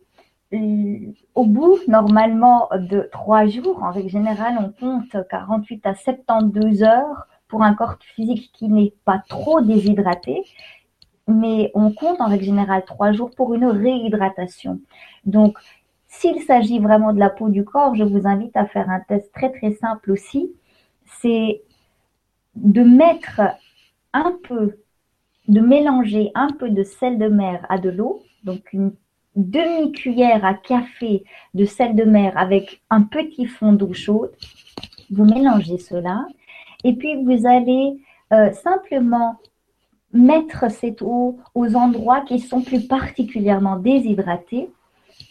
[1.34, 7.28] au bout, normalement, de trois jours, en règle générale, on compte 48 à 72 heures
[7.48, 10.44] pour un corps physique qui n'est pas trop déshydraté,
[11.28, 14.80] mais on compte en règle générale trois jours pour une réhydratation.
[15.26, 15.58] Donc,
[16.08, 19.32] s'il s'agit vraiment de la peau du corps, je vous invite à faire un test
[19.34, 20.52] très très simple aussi.
[21.20, 21.62] C'est
[22.56, 23.42] de mettre
[24.14, 24.78] un peu,
[25.48, 28.94] de mélanger un peu de sel de mer à de l'eau, donc une
[29.36, 34.32] demi-cuillère à café de sel de mer avec un petit fond d'eau chaude.
[35.12, 36.26] Vous mélangez cela
[36.84, 38.00] et puis vous allez
[38.32, 39.38] euh, simplement
[40.16, 44.70] mettre cette eau aux endroits qui sont plus particulièrement déshydratés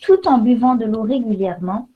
[0.03, 1.89] tout en buvant de l'eau régulièrement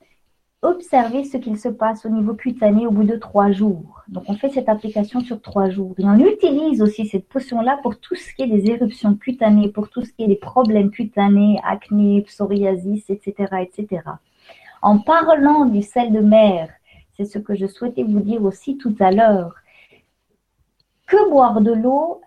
[0.61, 4.03] observer ce qu'il se passe au niveau cutané au bout de trois jours.
[4.09, 5.95] Donc on fait cette application sur trois jours.
[5.97, 9.89] Et on utilise aussi cette potion-là pour tout ce qui est des éruptions cutanées, pour
[9.89, 13.33] tout ce qui est des problèmes cutanés, acné, psoriasis, etc.
[13.61, 14.01] etc.
[14.81, 16.69] En parlant du sel de mer,
[17.15, 19.55] c'est ce que je souhaitais vous dire aussi tout à l'heure,
[21.07, 22.21] que boire de l'eau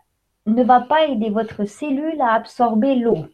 [0.46, 3.26] ne va pas aider votre cellule à absorber l'eau.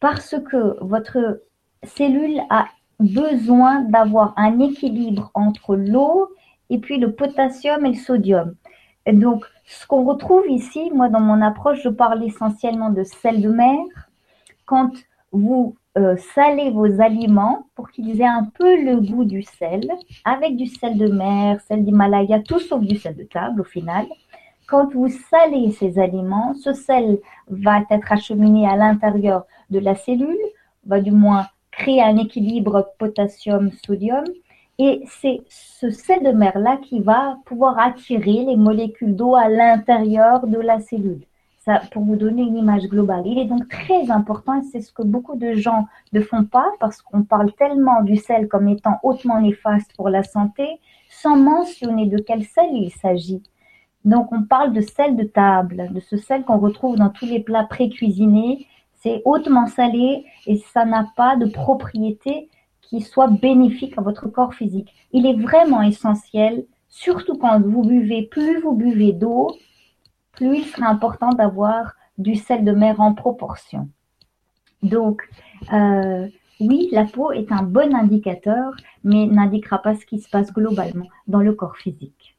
[0.00, 1.42] Parce que votre
[1.82, 2.66] cellule a
[3.00, 6.28] besoin d'avoir un équilibre entre l'eau
[6.70, 8.54] et puis le potassium et le sodium.
[9.06, 13.48] Donc, ce qu'on retrouve ici, moi dans mon approche, je parle essentiellement de sel de
[13.48, 13.78] mer.
[14.66, 14.92] Quand
[15.32, 19.90] vous euh, salez vos aliments pour qu'ils aient un peu le goût du sel,
[20.24, 24.06] avec du sel de mer, sel d'Himalaya, tout sauf du sel de table au final.
[24.68, 30.36] Quand vous salez ces aliments, ce sel va être acheminé à l'intérieur de la cellule,
[30.84, 34.24] va du moins créer un équilibre potassium-sodium.
[34.78, 40.46] Et c'est ce sel de mer-là qui va pouvoir attirer les molécules d'eau à l'intérieur
[40.46, 41.22] de la cellule.
[41.56, 43.22] Ça, pour vous donner une image globale.
[43.24, 46.70] Il est donc très important, et c'est ce que beaucoup de gens ne font pas,
[46.78, 52.04] parce qu'on parle tellement du sel comme étant hautement néfaste pour la santé, sans mentionner
[52.04, 53.42] de quel sel il s'agit.
[54.08, 57.40] Donc on parle de sel de table, de ce sel qu'on retrouve dans tous les
[57.40, 62.48] plats pré-cuisinés, c'est hautement salé et ça n'a pas de propriété
[62.80, 64.94] qui soit bénéfique à votre corps physique.
[65.12, 69.54] Il est vraiment essentiel, surtout quand vous buvez, plus vous buvez d'eau,
[70.32, 73.90] plus il sera important d'avoir du sel de mer en proportion.
[74.82, 75.28] Donc,
[75.70, 76.28] euh,
[76.60, 81.08] oui, la peau est un bon indicateur, mais n'indiquera pas ce qui se passe globalement
[81.26, 82.37] dans le corps physique.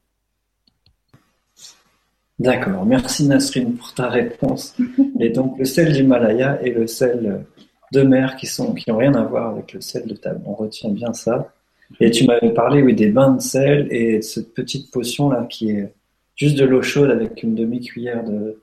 [2.40, 4.76] D'accord, merci Nasrine pour ta réponse.
[5.20, 7.46] Et donc le sel d'Himalaya et le sel
[7.92, 10.42] de mer qui sont qui ont rien à voir avec le sel de table.
[10.46, 11.54] On retient bien ça.
[12.00, 15.46] Et tu m'avais parlé oui des bains de sel et de cette petite potion là
[15.50, 15.94] qui est
[16.38, 18.62] juste de l'eau chaude avec une demi cuillère de,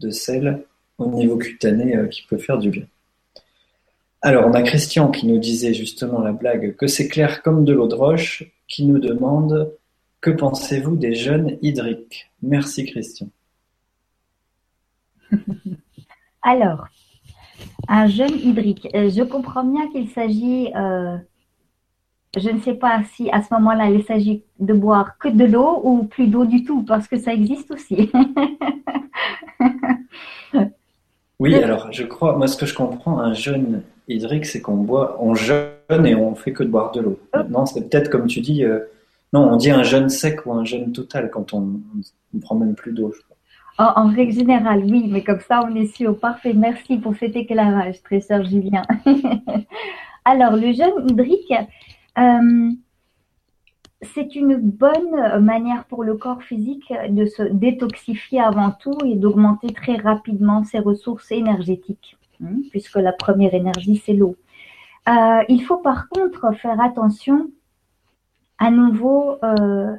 [0.00, 0.64] de sel
[0.98, 2.86] au niveau cutané euh, qui peut faire du bien.
[4.20, 7.72] Alors on a Christian qui nous disait justement la blague que c'est clair comme de
[7.72, 9.70] l'eau de roche qui nous demande
[10.22, 12.30] Que pensez-vous des jeûnes hydriques?
[12.42, 13.26] Merci Christian.
[16.42, 16.86] Alors,
[17.88, 18.86] un jeûne hydrique.
[18.94, 21.16] Euh, je comprends bien qu'il s'agit, euh,
[22.36, 25.80] je ne sais pas si à ce moment-là, il s'agit de boire que de l'eau
[25.82, 28.12] ou plus d'eau du tout, parce que ça existe aussi.
[31.40, 35.16] oui, alors je crois, moi ce que je comprends, un jeûne hydrique, c'est qu'on boit,
[35.20, 37.18] on jeûne et on fait que de boire de l'eau.
[37.34, 37.40] Oh.
[37.50, 38.78] Non, c'est peut-être comme tu dis, euh,
[39.32, 41.80] non, on dit un jeûne sec ou un jeûne total quand on
[42.34, 43.14] ne prend même plus d'eau.
[43.78, 46.18] En, règle générale, oui, mais comme ça, on est sûr.
[46.18, 46.52] Parfait.
[46.52, 48.82] Merci pour cet éclairage, très cher Julien.
[50.24, 51.52] Alors, le jeûne hydrique,
[52.18, 52.70] euh,
[54.02, 59.72] c'est une bonne manière pour le corps physique de se détoxifier avant tout et d'augmenter
[59.72, 64.36] très rapidement ses ressources énergétiques, hein, puisque la première énergie, c'est l'eau.
[65.08, 67.50] Euh, il faut par contre faire attention
[68.62, 69.96] à nouveau euh,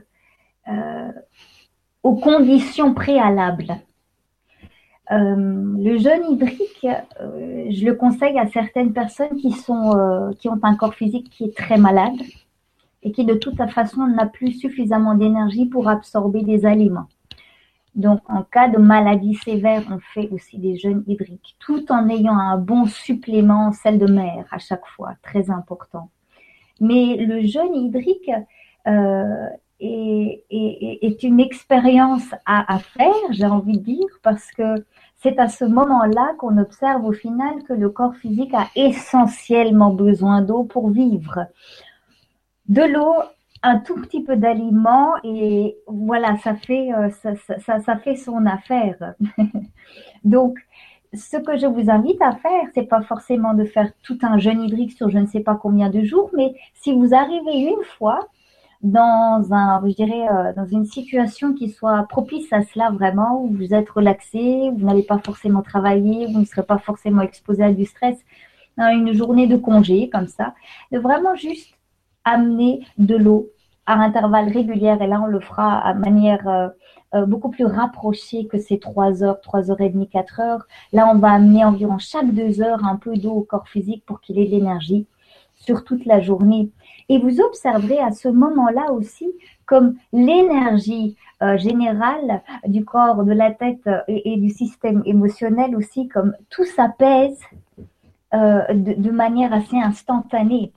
[2.02, 3.76] aux conditions préalables.
[5.12, 6.88] Euh, le jeûne hydrique,
[7.20, 11.30] euh, je le conseille à certaines personnes qui, sont, euh, qui ont un corps physique
[11.30, 12.22] qui est très malade
[13.02, 17.10] et qui de toute façon n'a plus suffisamment d'énergie pour absorber des aliments.
[17.96, 22.38] Donc, en cas de maladie sévère, on fait aussi des jeûnes hydriques, tout en ayant
[22.38, 26.10] un bon supplément en sel de mer à chaque fois, très important.
[26.80, 28.32] Mais le jeûne hydrique
[29.80, 34.86] est, une expérience à, faire, j'ai envie de dire, parce que
[35.22, 40.42] c'est à ce moment-là qu'on observe au final que le corps physique a essentiellement besoin
[40.42, 41.48] d'eau pour vivre.
[42.68, 43.16] De l'eau,
[43.62, 49.16] un tout petit peu d'aliments et voilà, ça fait, euh, ça, fait son affaire.
[50.26, 50.58] Donc,
[51.14, 54.62] ce que je vous invite à faire, c'est pas forcément de faire tout un jeûne
[54.62, 58.28] hydrique sur je ne sais pas combien de jours, mais si vous arrivez une fois,
[58.82, 63.48] dans un, je dirais, euh, dans une situation qui soit propice à cela vraiment, où
[63.48, 67.72] vous êtes relaxé, vous n'allez pas forcément travailler, vous ne serez pas forcément exposé à
[67.72, 68.18] du stress,
[68.78, 70.54] dans une journée de congé comme ça,
[70.92, 71.74] de vraiment juste
[72.26, 73.50] amener de l'eau
[73.86, 74.98] à intervalles réguliers.
[75.00, 76.70] Et là, on le fera à manière euh,
[77.16, 80.68] euh, beaucoup plus rapprochée que ces 3 heures, 3 heures et demie, 4 heures.
[80.92, 84.22] Là, on va amener environ chaque 2 heures un peu d'eau au corps physique pour
[84.22, 85.06] qu'il ait de l'énergie
[85.56, 86.70] sur toute la journée.
[87.10, 89.32] Et vous observerez à ce moment-là aussi
[89.66, 96.36] comme l'énergie euh, générale du corps, de la tête et, du système émotionnel aussi, comme
[96.50, 97.40] tout s'apaise
[98.34, 100.74] de, manière assez instantanée.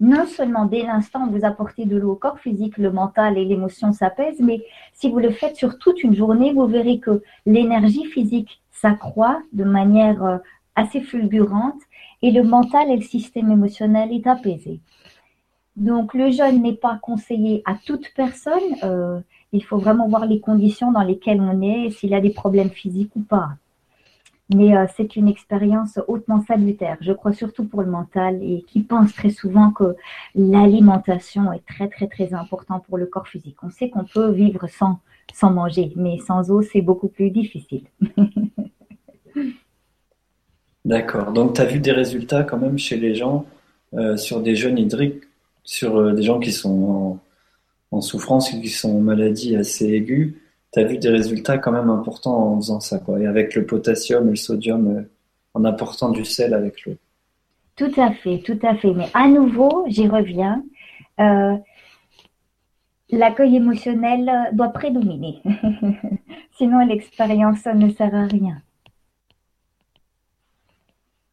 [0.00, 3.44] Non seulement dès l'instant où vous apportez de l'eau au corps physique, le mental et
[3.44, 8.04] l'émotion s'apaisent, mais si vous le faites sur toute une journée, vous verrez que l'énergie
[8.06, 10.38] physique s'accroît de manière euh,
[10.74, 11.80] assez fulgurante
[12.22, 14.80] et le mental et le système émotionnel est apaisé.
[15.76, 18.62] Donc le jeûne n'est pas conseillé à toute personne.
[18.82, 19.20] Euh,
[19.52, 23.14] il faut vraiment voir les conditions dans lesquelles on est, s'il a des problèmes physiques
[23.14, 23.50] ou pas.
[24.52, 28.80] Mais euh, c'est une expérience hautement salutaire, je crois surtout pour le mental et qui
[28.80, 29.96] pense très souvent que
[30.34, 33.56] l'alimentation est très très très important pour le corps physique.
[33.62, 34.98] On sait qu'on peut vivre sans,
[35.32, 37.84] sans manger, mais sans eau, c'est beaucoup plus difficile.
[40.84, 41.32] D'accord.
[41.32, 43.46] Donc, tu as vu des résultats quand même chez les gens
[43.94, 45.22] euh, sur des jeunes hydriques,
[45.62, 47.18] sur euh, des gens qui sont
[47.90, 50.42] en, souffrance, qui sont en maladie assez aiguë?
[50.74, 53.18] Tu as vu des résultats quand même importants en faisant ça, quoi.
[53.18, 55.02] Et avec le potassium et le sodium, euh,
[55.54, 56.96] en apportant du sel avec l'eau.
[57.76, 58.92] Tout à fait, tout à fait.
[58.92, 60.62] Mais à nouveau, j'y reviens.
[63.10, 65.40] L'accueil émotionnel doit prédominer.
[66.58, 68.60] Sinon, l'expérience ne sert à rien.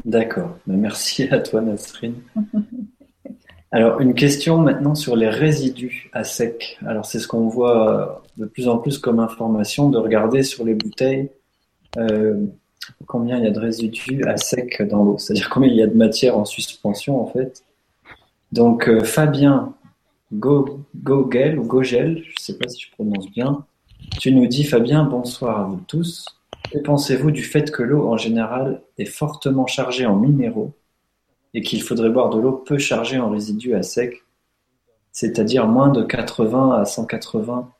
[0.06, 2.22] D'accord, ben, merci à toi Nasrine.
[3.74, 6.78] Alors une question maintenant sur les résidus à sec.
[6.86, 8.06] Alors c'est ce qu'on voit euh,
[8.38, 11.30] de plus en plus comme information, de regarder sur les bouteilles
[11.98, 12.46] euh,
[13.06, 15.88] combien il y a de résidus à sec dans l'eau, c'est-à-dire combien il y a
[15.88, 17.64] de matière en suspension en fait.
[18.52, 19.74] Donc euh, Fabien
[20.34, 23.66] Gogel ou Gogel, je ne sais pas si je prononce bien,
[24.20, 26.26] tu nous dis Fabien, bonsoir à vous tous.
[26.72, 30.74] Que pensez-vous du fait que l'eau en général est fortement chargée en minéraux?
[31.54, 34.24] Et qu'il faudrait boire de l'eau peu chargée en résidus à sec,
[35.12, 37.72] c'est-à-dire moins de 80 à 180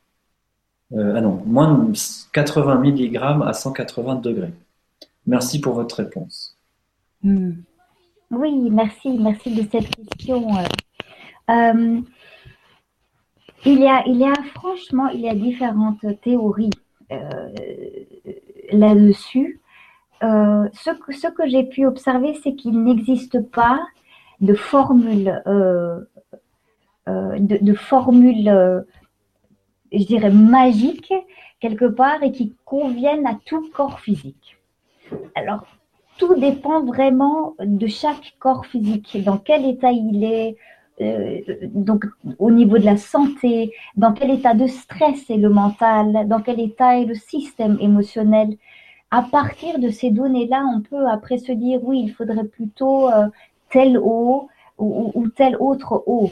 [0.94, 1.92] euh, ah non, moins de
[2.32, 3.16] 80 mg
[3.46, 4.52] à 180 degrés.
[5.26, 6.58] Merci pour votre réponse.
[7.22, 7.52] Hmm.
[8.30, 10.48] Oui, merci, merci de cette question.
[11.50, 12.00] Euh,
[13.64, 16.70] il, y a, il y a franchement, il y a différentes théories
[17.10, 17.48] euh,
[18.72, 19.61] là-dessus.
[20.22, 23.80] Euh, ce que, j'ai pu observer, c'est qu'il n'existe pas
[24.40, 26.00] de formule, euh,
[27.08, 28.84] euh, de, formule
[29.92, 31.12] je dirais, magiques
[31.60, 34.58] quelque part et qui conviennent à tout corps physique.
[35.34, 35.66] Alors,
[36.18, 40.56] tout dépend vraiment de chaque corps physique, dans quel état il est,
[41.74, 42.04] donc
[42.38, 46.60] au niveau de la santé, dans quel état de stress est le mental, dans quel
[46.60, 48.56] état est le système émotionnel.
[49.12, 53.28] À partir de ces données-là, on peut après se dire oui, il faudrait plutôt euh,
[53.70, 54.48] tel eau
[54.78, 56.30] ou, ou, tel autre eau.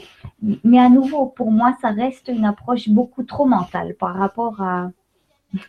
[0.63, 4.91] Mais à nouveau, pour moi, ça reste une approche beaucoup trop mentale par rapport à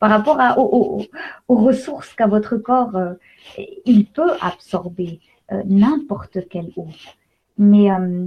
[0.00, 1.04] par rapport aux,
[1.48, 3.14] ressources qu'a votre corps, euh,
[3.84, 5.20] il peut absorber
[5.66, 6.88] n'importe quelle eau.
[7.58, 8.26] Mais euh,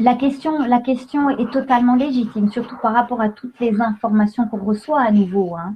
[0.00, 4.64] la, question, la question est totalement légitime, surtout par rapport à toutes les informations qu'on
[4.64, 5.54] reçoit à nouveau.
[5.54, 5.74] Hein.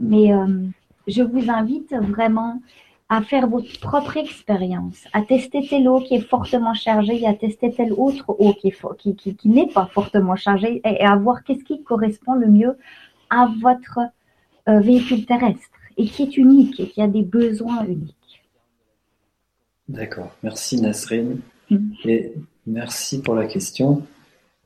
[0.00, 0.66] Mais euh,
[1.06, 2.60] je vous invite vraiment
[3.08, 7.34] à faire votre propre expérience, à tester telle eau qui est fortement chargée et à
[7.34, 11.44] tester telle autre eau qui, qui, qui, qui n'est pas fortement chargée et, à voir
[11.44, 12.76] qu'est-ce qui correspond le mieux
[13.30, 14.00] à votre
[14.68, 18.42] euh, véhicule terrestre et qui est unique et qui a des besoins uniques.
[19.88, 21.40] D'accord, merci Nasrine.
[22.04, 22.32] Et
[22.66, 24.02] merci pour la question.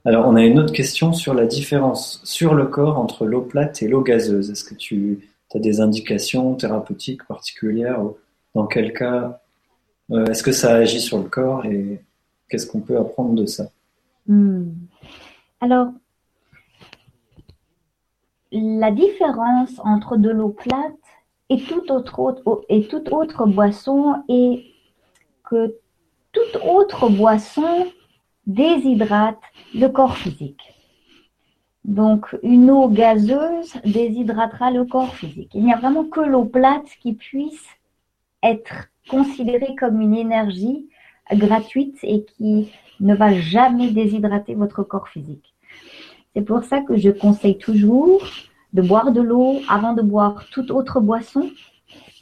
[0.04, 3.82] Alors, on a une autre question sur la différence sur le corps entre l'eau plate
[3.82, 4.50] et l'eau gazeuse.
[4.50, 8.00] Est-ce que tu as des indications thérapeutiques particulières
[8.54, 9.40] Dans quel cas
[10.10, 12.02] euh, est-ce que ça agit sur le corps et
[12.48, 13.70] qu'est-ce qu'on peut apprendre de ça?
[14.26, 14.70] Hmm.
[15.60, 15.88] Alors,
[18.52, 20.94] la différence entre de l'eau plate
[21.50, 24.64] et toute autre boisson est
[25.44, 25.76] que
[26.32, 27.86] toute autre boisson
[28.54, 29.40] déshydrate
[29.74, 30.62] le corps physique.
[31.84, 35.50] Donc, une eau gazeuse déshydratera le corps physique.
[35.54, 37.66] Il n'y a vraiment que l'eau plate qui puisse
[38.42, 40.88] être considérée comme une énergie
[41.32, 42.70] gratuite et qui
[43.00, 45.54] ne va jamais déshydrater votre corps physique.
[46.34, 48.22] C'est pour ça que je conseille toujours
[48.72, 51.50] de boire de l'eau avant de boire toute autre boisson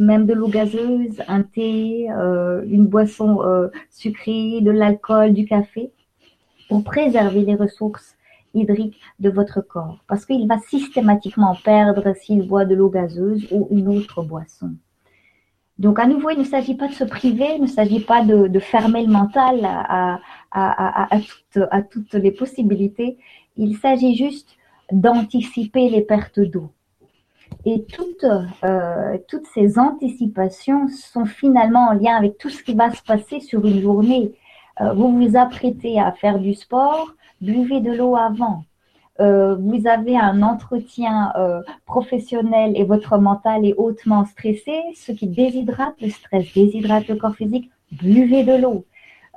[0.01, 5.91] même de l'eau gazeuse, un thé, euh, une boisson euh, sucrée, de l'alcool, du café,
[6.68, 8.16] pour préserver les ressources
[8.54, 9.98] hydriques de votre corps.
[10.08, 14.74] Parce qu'il va systématiquement perdre s'il boit de l'eau gazeuse ou une autre boisson.
[15.78, 18.58] Donc à nouveau, il ne s'agit pas de se priver, il ne s'agit pas de,
[18.58, 19.60] fermer le mental
[20.50, 23.18] à, toutes les possibilités.
[23.56, 24.56] Il s'agit juste
[24.90, 26.70] d'anticiper les pertes d'eau.
[27.64, 27.84] Et
[28.64, 33.40] euh, toutes ces anticipations sont finalement en lien avec tout ce qui va se passer
[33.40, 34.32] sur une journée.
[34.81, 38.64] Euh, vous vous apprêtez à faire du sport, buvez de l'eau avant.
[39.20, 41.33] Euh, vous avez un entretien
[41.87, 47.35] professionnel et votre mental est hautement stressé, ce qui déshydrate le stress, déshydrate le corps
[47.35, 48.85] physique, buvez de l'eau.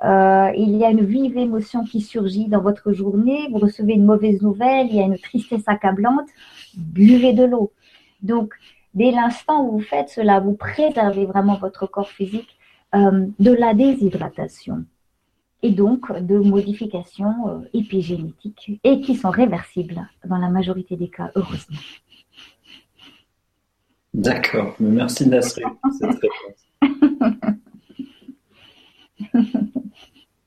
[0.04, 4.40] il y a une vive émotion qui surgit dans votre journée, vous recevez une mauvaise
[4.42, 6.28] nouvelle, il y a une tristesse accablante,
[6.76, 7.72] buvez de l'eau.
[8.22, 8.54] Donc,
[8.94, 12.56] dès l'instant où vous faites cela, vous préservez vraiment votre corps physique
[12.94, 14.84] euh, de la déshydratation
[15.62, 21.30] et donc de modifications euh, épigénétiques et qui sont réversibles dans la majorité des cas,
[21.34, 21.78] heureusement.
[24.14, 25.62] D'accord, merci Nasri.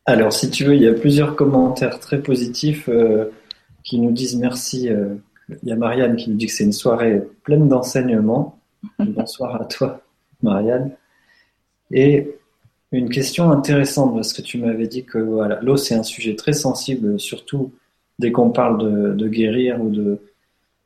[0.05, 3.31] Alors, si tu veux, il y a plusieurs commentaires très positifs euh,
[3.83, 4.89] qui nous disent merci
[5.63, 8.59] il y a Marianne qui nous dit que c'est une soirée pleine d'enseignements.
[8.99, 10.01] Bonsoir à toi,
[10.41, 10.91] Marianne.
[11.91, 12.35] Et
[12.97, 16.53] une question intéressante, parce que tu m'avais dit que voilà, l'eau, c'est un sujet très
[16.53, 17.71] sensible, surtout
[18.19, 20.19] dès qu'on parle de, guérir ou de,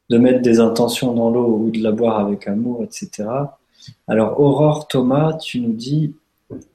[0.09, 3.27] de mettre des intentions dans l'eau ou de la boire avec amour, etc.
[4.07, 6.13] Alors, Aurore Thomas, tu nous dis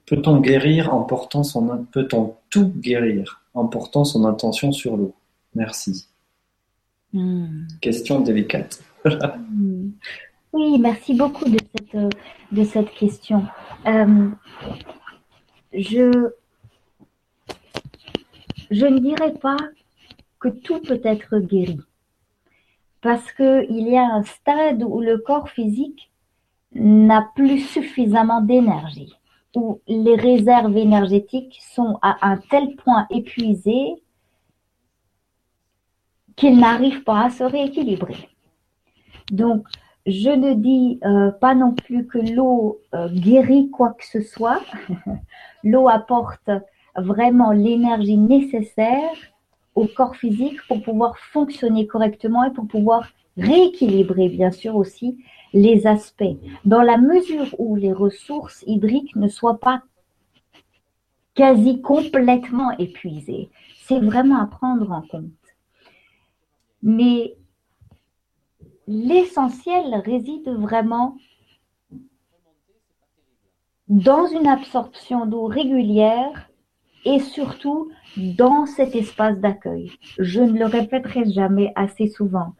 [0.05, 5.13] peut-on guérir en portant son peut-on tout guérir en portant son intention sur l'eau?
[5.53, 6.07] Merci.
[7.13, 7.67] Hmm.
[7.81, 8.81] Question délicate.
[9.05, 9.91] Hmm.
[10.51, 11.95] oui, merci beaucoup de cette,
[12.51, 13.43] de cette question.
[13.85, 14.29] Euh,
[15.77, 16.31] je,
[18.71, 19.57] ne dirais pas
[20.39, 21.79] que tout peut être guéri.
[23.01, 26.11] Parce qu'il y a un stade où le corps physique
[26.73, 29.13] n'a plus suffisamment d'énergie,
[29.55, 34.01] où les réserves énergétiques sont à un tel point épuisées
[36.35, 38.29] qu'il n'arrive pas à se rééquilibrer.
[39.31, 39.65] Donc,
[40.05, 44.61] je ne dis euh, pas non plus que l'eau euh, guérit quoi que ce soit.
[45.63, 46.49] l'eau apporte
[46.95, 49.15] vraiment l'énergie nécessaire
[49.73, 55.17] au corps physique pour pouvoir fonctionner correctement et pour pouvoir rééquilibrer bien sûr aussi
[55.53, 59.81] les aspects, dans la mesure où les ressources hydriques ne soient pas
[61.33, 63.49] quasi complètement épuisées.
[63.83, 65.31] C'est vraiment à prendre en compte.
[66.83, 67.35] Mais
[68.87, 71.17] l'essentiel réside vraiment
[73.87, 76.49] dans une absorption d'eau régulière
[77.05, 79.91] et surtout dans cet espace d'accueil.
[80.17, 82.53] Je ne le répéterai jamais assez souvent.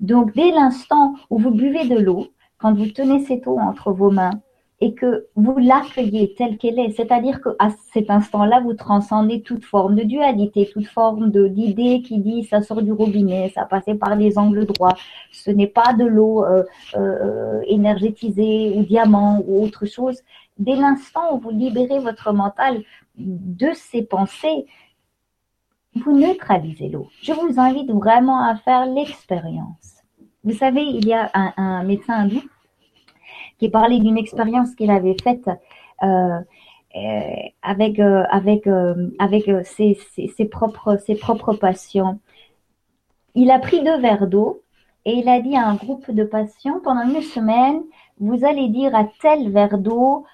[0.00, 2.28] Donc, dès l'instant où vous buvez de l'eau,
[2.58, 4.40] quand vous tenez cette eau entre vos mains
[4.82, 9.94] et que vous l'accueillez telle qu'elle est, c'est-à-dire qu'à cet instant-là, vous transcendez toute forme
[9.94, 14.38] de dualité, toute forme d'idée qui dit ça sort du robinet, ça passait par des
[14.38, 14.96] angles droits,
[15.30, 16.64] ce n'est pas de l'eau euh,
[16.96, 20.18] euh, énergétisée ou diamant ou autre chose.
[20.58, 22.82] Dès l'instant où vous libérez votre mental
[23.16, 24.66] de ces pensées,
[25.94, 27.06] vous neutralisez l'eau.
[27.22, 30.02] Je vous invite vraiment à faire l'expérience.
[30.42, 32.42] Vous savez, il y a un, médecin hindou
[33.62, 35.48] qui parlait d'une expérience qu'il avait faite
[36.02, 36.40] euh,
[36.96, 37.20] euh,
[37.62, 38.66] avec euh, avec
[39.20, 39.96] avec ses,
[40.36, 42.18] ses, propres ses propres patients.
[43.36, 44.62] Il a pris deux verres d'eau
[45.04, 47.82] et il a dit à un groupe de patients pendant une semaine,
[48.18, 50.26] vous allez dire à tel verre d'eau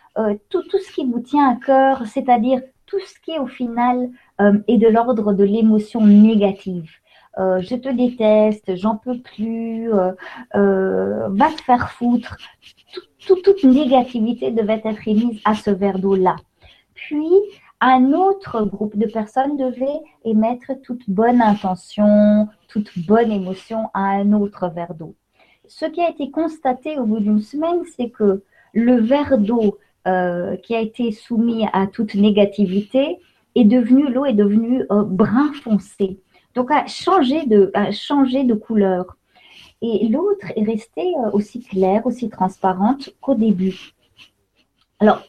[0.49, 4.09] tout tout ce qui vous tient à cœur, c'est-à-dire tout ce qui au final
[4.69, 6.91] est de l'ordre de l'émotion négative.
[7.37, 12.39] Je te déteste, j'en peux plus, va te faire foutre.
[13.27, 16.37] Toute négativité devait être émise à ce verre d'eau-là.
[16.95, 17.29] Puis,
[17.81, 24.33] un autre groupe de personnes devait émettre toute bonne intention, toute bonne émotion à un
[24.33, 25.15] autre verre d'eau.
[25.69, 28.43] Ce qui a été constaté au bout d'une semaine, c'est que
[28.73, 33.19] le verre d'eau euh, qui a été soumis à toute négativité
[33.55, 36.19] est devenu, l'eau est devenue euh, brun foncé.
[36.55, 39.17] Donc a changé de, a changé de couleur.
[39.81, 43.93] Et l'autre est restée euh, aussi claire, aussi transparente qu'au début.
[44.99, 45.23] Alors,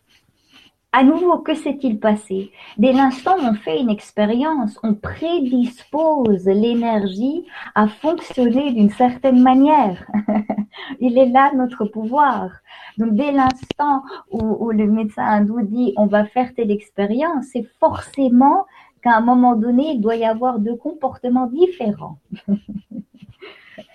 [0.92, 2.52] à nouveau, que s'est-il passé?
[2.80, 7.46] Dès l'instant où on fait une expérience, on prédispose l'énergie
[7.76, 10.04] à fonctionner d'une certaine manière.
[11.00, 12.50] Il est là notre pouvoir.
[12.98, 14.02] Donc dès l'instant
[14.32, 18.66] où, le médecin hindou dit on va faire telle expérience, c'est forcément
[19.04, 22.18] qu'à un moment donné, il doit y avoir deux comportements différents.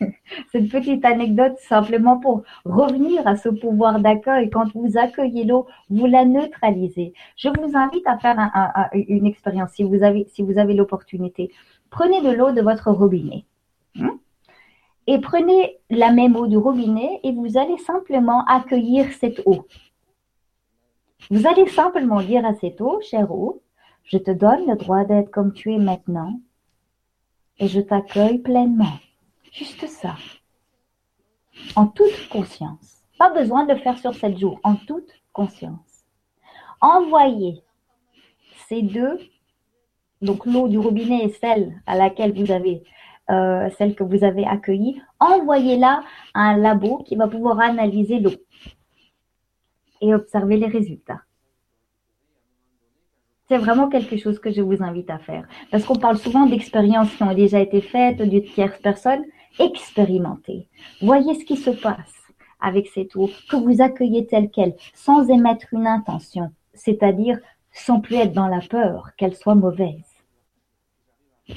[0.53, 4.51] Cette petite anecdote simplement pour revenir à ce pouvoir d'accueil.
[4.51, 7.13] Quand vous accueillez l'eau, vous la neutralisez.
[7.37, 8.37] Je vous invite à faire
[8.93, 11.51] une expérience si vous avez, si l'opportunité.
[11.91, 13.45] Prenez de l'eau de votre robinet.
[14.01, 14.19] Hein,
[15.07, 19.67] et prenez la même eau du robinet et vous allez simplement accueillir cette eau.
[21.31, 23.63] Vous allez simplement dire à cette eau, chère eau,
[24.05, 26.41] je te donne le droit d'être comme tu es maintenant
[27.59, 28.99] et je t'accueille pleinement.
[29.55, 30.17] Juste ça.
[31.77, 33.05] En toute conscience.
[33.19, 34.59] Pas besoin de faire sur sept jours.
[34.65, 36.05] En toute conscience.
[36.81, 37.63] Envoyez
[38.69, 39.21] ces deux,
[40.23, 42.83] donc l'eau du robinet et celle à laquelle vous avez,
[43.31, 46.03] euh, celle que vous avez accueillie, envoyez-la
[46.35, 48.35] à un labo qui va pouvoir analyser l'eau
[50.01, 51.23] et observer les résultats.
[53.49, 55.47] C'est vraiment quelque chose que je vous invite à faire.
[55.71, 59.25] Parce qu'on parle souvent d'expériences qui ont déjà été faites, de tierces personnes
[59.59, 60.69] expérimentez.
[61.01, 62.15] Voyez ce qui se passe
[62.61, 67.39] avec cette eau, que vous accueillez telle qu'elle, sans émettre une intention, c'est-à-dire
[67.73, 70.03] sans plus être dans la peur qu'elle soit mauvaise.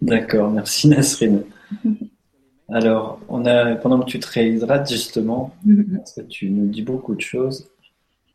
[0.00, 1.44] D'accord, merci Nasrine.
[2.68, 5.54] Alors, on a, pendant que tu te réhydrates justement,
[5.96, 7.68] parce que tu nous dis beaucoup de choses,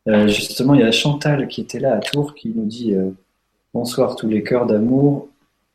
[0.08, 3.12] euh, justement, il y a Chantal qui était là à Tours qui nous dit euh,
[3.74, 5.28] Bonsoir tous les cœurs d'amour,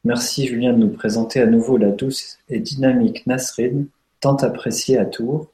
[0.05, 3.87] Merci Julien de nous présenter à nouveau la douce et dynamique Nasrine,
[4.21, 5.49] tant appréciée à Tours.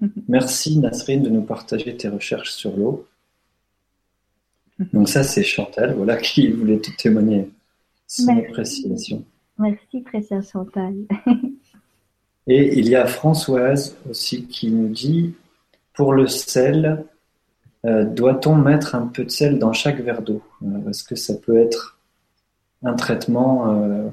[0.28, 3.06] Merci Nasrine de nous partager tes recherches sur l'eau.
[4.92, 7.48] Donc ça c'est Chantal, voilà, qui voulait te témoigner
[8.08, 9.24] son appréciation.
[9.58, 10.94] Merci précieuse Chantal.
[12.48, 15.34] et il y a Françoise aussi qui nous dit,
[15.92, 17.04] pour le sel,
[17.84, 20.42] euh, doit-on mettre un peu de sel dans chaque verre d'eau?
[20.64, 21.93] Euh, Est-ce que ça peut être
[22.84, 24.08] un traitement, euh,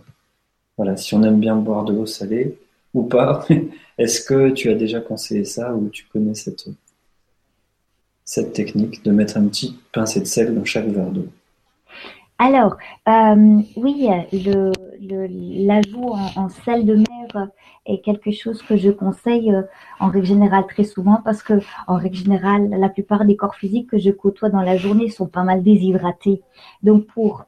[0.77, 2.57] voilà, si on aime bien boire de l'eau salée
[2.93, 3.45] ou pas.
[3.97, 6.65] Est-ce que tu as déjà conseillé ça ou tu connais cette,
[8.25, 11.27] cette technique de mettre un petit pincé de sel dans chaque verre d'eau?
[12.43, 12.77] Alors,
[13.07, 14.07] euh, oui,
[15.67, 17.49] l'ajout en, sel de mer
[17.85, 19.61] est quelque chose que je conseille euh,
[19.99, 23.91] en règle générale très souvent parce que en règle générale, la plupart des corps physiques
[23.91, 26.41] que je côtoie dans la journée sont pas mal déshydratés.
[26.81, 27.45] Donc, pour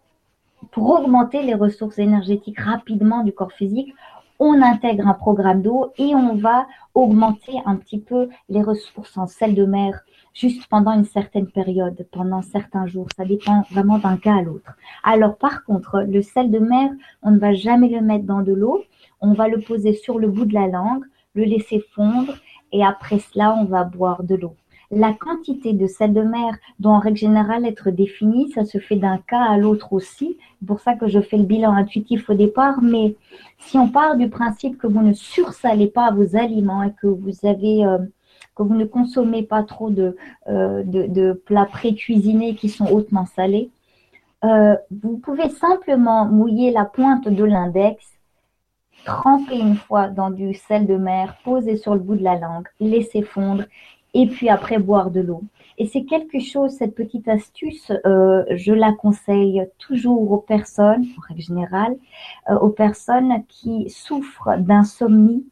[0.74, 3.94] pour augmenter les ressources énergétiques rapidement du corps physique,
[4.40, 9.28] on intègre un programme d'eau et on va augmenter un petit peu les ressources en
[9.28, 10.02] sel de mer
[10.34, 13.08] juste pendant une certaine période, pendant certains jours.
[13.16, 14.74] Ça dépend vraiment d'un cas à l'autre.
[15.04, 16.90] Alors par contre, le sel de mer,
[17.22, 18.84] on ne va jamais le mettre dans de l'eau.
[19.22, 21.04] On va le poser sur le bout de la langue,
[21.36, 22.34] le laisser fondre
[22.72, 24.56] et après cela, on va boire de l'eau.
[24.92, 28.52] La quantité de sel de mer doit en règle générale être définie.
[28.52, 30.38] Ça se fait d'un cas à l'autre aussi.
[30.60, 32.82] C'est pour ça que je fais le bilan intuitif au départ.
[32.82, 33.16] Mais
[33.60, 37.34] si on part du principe que vous ne sursalez pas vos aliments et que vous
[37.44, 37.98] avez euh,
[38.56, 40.16] que vous ne consommez pas trop de,
[40.48, 43.72] euh, plats pré-cuisinés qui sont hautement salés,
[44.44, 48.06] euh, vous pouvez simplement mouiller la pointe de l'index,
[49.06, 52.68] tremper une fois dans du sel de mer, poser sur le bout de la langue,
[52.80, 53.64] laisser fondre
[54.14, 55.44] et puis après boire de l'eau.
[55.78, 61.22] Et c'est quelque chose, cette petite astuce, euh, je la conseille toujours aux personnes, en
[61.28, 61.96] règle générale,
[62.50, 65.46] aux personnes qui souffrent d'insomnie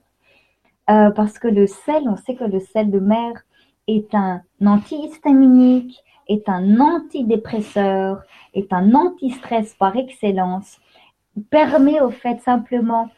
[0.92, 3.34] euh, parce que le sel, on sait que le sel de mer
[3.88, 8.24] est un antihistaminique, est un antidépresseur,
[8.54, 10.80] est un anti-stress par excellence,
[11.50, 13.10] permet au fait simplement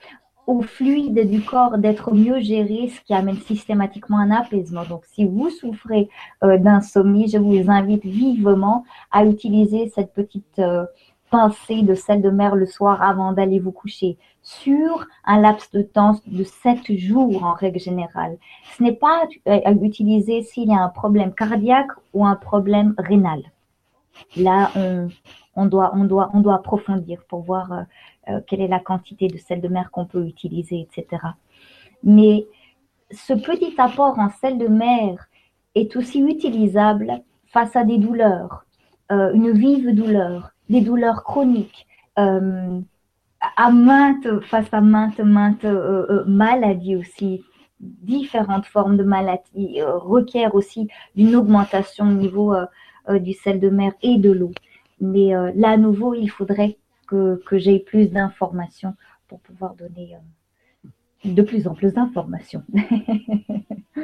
[0.48, 4.84] au fluide du corps d'être mieux géré, ce qui amène systématiquement un apaisement.
[4.84, 6.10] Donc, si vous souffrez
[6.44, 10.86] euh, d'insomnie, je vous invite vivement à utiliser cette petite euh,
[11.30, 15.82] pincée de sel de mer le soir avant d'aller vous coucher sur un laps de
[15.82, 18.38] temps de 7 jours en règle générale.
[18.78, 23.42] Ce n'est pas à utiliser s'il y a un problème cardiaque ou un problème rénal.
[24.38, 24.70] Là,
[25.56, 27.86] on, doit, on, doit, on doit approfondir pour voir
[28.30, 31.22] euh, quelle est la quantité de sel de mer qu'on peut utiliser, etc.
[32.04, 32.46] Mais
[33.12, 35.28] ce petit apport en sel de mer
[35.76, 38.66] est aussi utilisable face à des douleurs,
[39.12, 41.86] euh, une vive douleur, des douleurs chroniques,
[42.18, 42.80] euh,
[43.58, 45.66] à maintes, face à maintes, maintes
[46.26, 47.44] maladies aussi,
[47.82, 50.88] différentes formes de maladies requièrent aussi
[51.18, 52.56] une augmentation au niveau
[53.10, 54.52] du sel de mer et de l'eau.
[55.02, 56.78] Mais là, à nouveau, il faudrait
[57.14, 58.96] que, que j'aie plus d'informations
[59.28, 60.16] pour pouvoir donner
[61.24, 62.64] de plus en plus d'informations.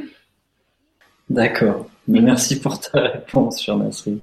[1.30, 1.90] D'accord.
[2.08, 4.22] Merci pour ta réponse, cher Nasri.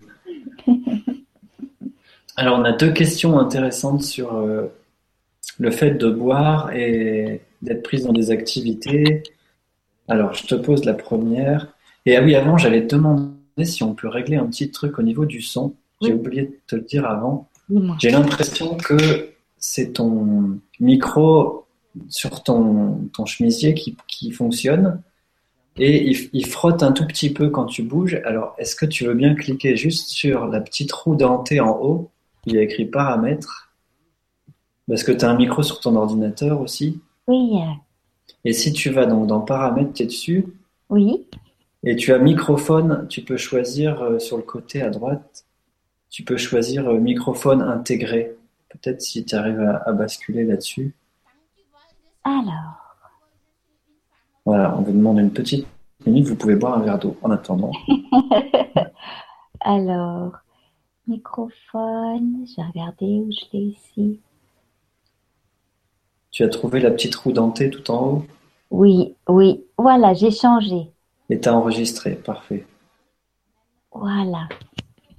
[2.36, 4.66] Alors, on a deux questions intéressantes sur euh,
[5.58, 9.22] le fait de boire et d'être prise dans des activités.
[10.06, 11.74] Alors, je te pose la première.
[12.04, 15.02] Et ah oui, avant, j'allais te demander si on peut régler un petit truc au
[15.02, 15.74] niveau du son.
[16.02, 17.48] J'ai oublié de te le dire avant.
[17.98, 21.66] J'ai l'impression que c'est ton micro
[22.08, 25.00] sur ton, ton chemisier qui, qui fonctionne
[25.78, 28.20] et il, il, frotte un tout petit peu quand tu bouges.
[28.24, 32.10] Alors, est-ce que tu veux bien cliquer juste sur la petite roue dentée en haut
[32.46, 33.72] il y a écrit paramètres?
[34.88, 37.00] Parce que tu as un micro sur ton ordinateur aussi.
[37.26, 37.58] Oui.
[38.44, 40.46] Et si tu vas donc dans paramètres, tu es dessus.
[40.88, 41.26] Oui.
[41.82, 45.45] Et tu as microphone, tu peux choisir euh, sur le côté à droite,
[46.10, 48.36] tu peux choisir euh, microphone intégré.
[48.68, 50.94] Peut-être si tu arrives à, basculer là-dessus.
[52.24, 52.96] Alors.
[54.44, 55.66] Voilà, on vous demande une petite
[56.04, 57.72] minute, vous pouvez boire un verre d'eau en attendant.
[59.60, 60.32] Alors,
[61.08, 64.20] Microphone, j'ai regardé où je l'ai ici.
[66.30, 68.26] Tu as trouvé la petite roue dentée tout en haut?
[68.70, 70.90] Oui, oui, voilà, j'ai changé.
[71.30, 72.66] Et tu as enregistré, parfait.
[73.92, 74.48] Voilà.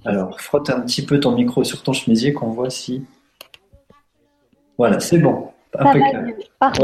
[0.08, 3.04] Alors, frotte un petit peu ton micro sur ton chemisier qu'on voit si.
[4.78, 5.48] Voilà, c'est bon.
[5.78, 6.34] Impeccable.
[6.58, 6.80] Parfait.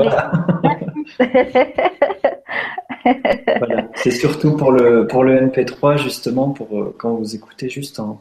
[3.59, 3.89] Voilà.
[3.95, 8.21] C'est surtout pour le, pour le MP3, justement, pour euh, quand vous écoutez juste en,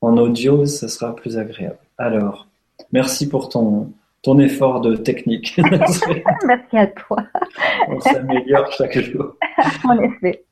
[0.00, 1.78] en audio, ça sera plus agréable.
[1.96, 2.48] Alors,
[2.90, 5.60] merci pour ton, ton effort de technique.
[6.44, 7.22] merci à toi.
[7.88, 9.36] On s'améliore chaque jour.
[9.84, 10.44] en effet.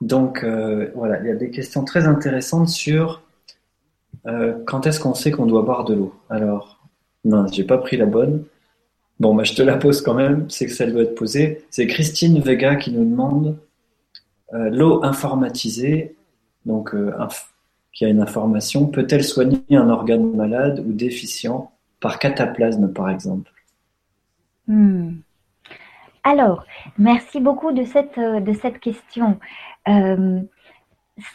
[0.00, 3.22] Donc, euh, voilà, il y a des questions très intéressantes sur
[4.26, 6.14] euh, quand est-ce qu'on sait qu'on doit boire de l'eau?
[6.30, 6.80] Alors,
[7.24, 8.44] non, j'ai pas pris la bonne.
[9.20, 11.64] Bon, bah, je te la pose quand même, c'est que ça doit être posée.
[11.70, 13.58] C'est Christine Vega qui nous demande
[14.54, 16.14] euh, l'eau informatisée
[16.66, 16.94] donc
[17.92, 23.50] qui a une information, peut-elle soigner un organe malade ou déficient par cataplasme par exemple?
[24.68, 25.14] Hmm.
[26.22, 26.64] Alors,
[26.98, 29.40] merci beaucoup de cette question.
[29.88, 30.40] Euh,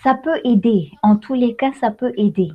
[0.04, 2.52] ça peut aider, en tous les cas, ça peut aider.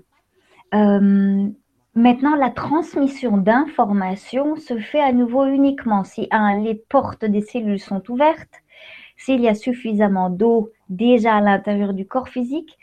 [1.94, 6.28] maintenant, la transmission d'informations se fait à nouveau uniquement si
[6.62, 8.62] les portes des cellules sont ouvertes,
[9.18, 12.78] s'il y a suffisamment d'eau déjà à l'intérieur du corps physique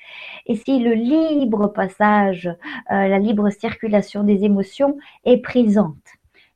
[0.45, 5.95] et si le libre passage, euh, la libre circulation des émotions est présente.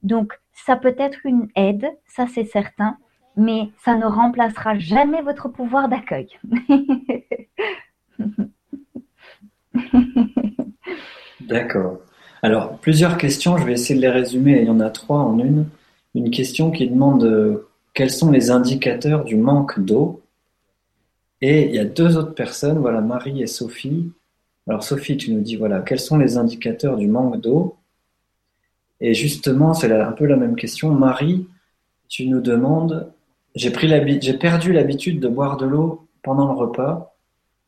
[0.04, 2.98] Donc, ça peut être une aide, ça c'est certain,
[3.40, 6.28] mais ça ne remplacera jamais votre pouvoir d'accueil.
[11.42, 12.00] D'accord.
[12.44, 15.40] Alors, plusieurs questions, je vais essayer de les résumer, il y en a trois en
[15.40, 15.66] une.
[16.16, 20.22] Une question qui demande euh, quels sont les indicateurs du manque d'eau?
[21.42, 24.12] Et il y a deux autres personnes, voilà, Marie et Sophie.
[24.68, 27.78] Alors Sophie, tu nous dis, voilà, quels sont les indicateurs du manque d'eau?
[29.02, 30.92] Et justement, c'est un peu la même question.
[30.94, 31.48] Marie,
[32.10, 33.12] tu nous demandes,
[33.56, 37.16] j'ai perdu l'habitude de boire de l'eau pendant le repas.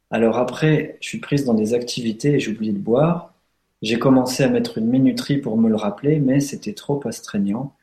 [0.09, 3.33] Alors après, je suis prise dans des activités et j'ai oublié de boire.
[3.81, 7.73] J'ai commencé à mettre une minuterie pour me le rappeler, mais c'était trop astreignant.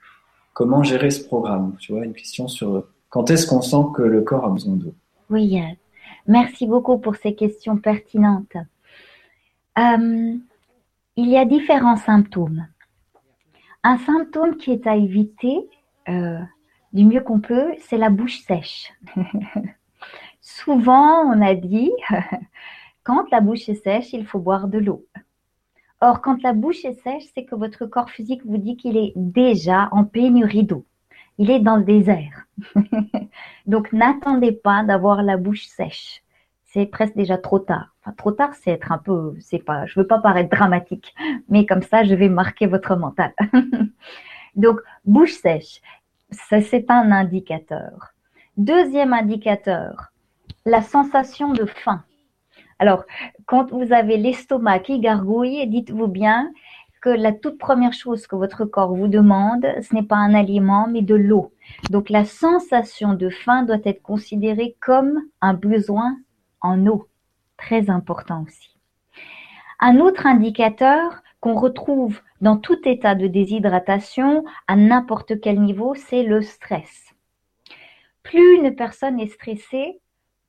[0.53, 1.77] Comment gérer ce programme?
[1.81, 4.95] Tu vois, une question sur quand est-ce qu'on sent que le corps a besoin d'eau?
[5.31, 5.75] Oui, euh,
[6.27, 8.57] merci beaucoup pour ces questions pertinentes.
[9.79, 10.35] Euh,
[11.17, 12.67] il y a différents symptômes.
[13.83, 15.69] Un symptôme qui est à éviter
[16.09, 16.39] euh,
[16.93, 18.93] du mieux qu'on peut, c'est la bouche sèche.
[20.41, 21.93] Souvent, on a dit,
[23.05, 25.07] quand la bouche est sèche, il faut boire de l'eau.
[26.01, 29.13] Or, quand la bouche est sèche, c'est que votre corps physique vous dit qu'il est
[29.17, 30.87] déjà en pénurie d'eau.
[31.39, 32.47] Il est dans le désert.
[33.67, 36.23] Donc, n'attendez pas d'avoir la bouche sèche.
[36.65, 37.95] C'est presque déjà trop tard.
[38.01, 41.15] Enfin, trop tard, c'est être un peu, c'est pas, je veux pas paraître dramatique,
[41.49, 43.33] mais comme ça, je vais marquer votre mental.
[44.55, 45.81] Donc, bouche sèche,
[46.31, 48.13] ça, c'est un indicateur.
[48.57, 50.13] Deuxième indicateur,
[50.65, 52.05] la sensation de faim.
[52.79, 53.05] Alors,
[53.47, 56.53] quand vous avez l'estomac qui gargouille, dites-vous bien
[57.01, 60.89] que la toute première chose que votre corps vous demande, ce n'est pas un aliment,
[60.89, 61.53] mais de l'eau.
[61.91, 66.17] Donc, la sensation de faim doit être considérée comme un besoin
[66.61, 67.09] en eau.
[67.57, 68.77] Très important aussi.
[69.81, 76.23] Un autre indicateur qu'on retrouve dans tout état de déshydratation, à n'importe quel niveau, c'est
[76.23, 77.15] le stress.
[78.23, 80.01] Plus une personne est stressée,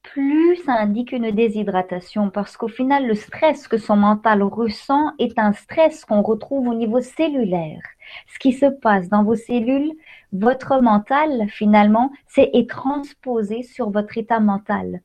[0.04, 5.38] plus ça indique une déshydratation parce qu'au final, le stress que son mental ressent est
[5.38, 7.82] un stress qu'on retrouve au niveau cellulaire.
[8.28, 9.92] Ce qui se passe dans vos cellules,
[10.34, 15.02] votre mental, finalement, c'est est transposé sur votre état mental.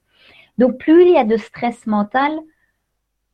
[0.58, 2.32] Donc, plus il y a de stress mental,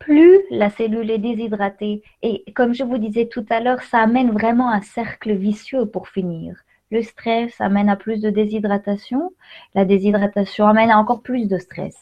[0.01, 2.03] plus la cellule est déshydratée.
[2.23, 6.09] Et comme je vous disais tout à l'heure, ça amène vraiment un cercle vicieux pour
[6.09, 6.57] finir.
[6.91, 9.31] Le stress amène à plus de déshydratation.
[9.77, 11.97] La déshydratation amène à encore plus de stress.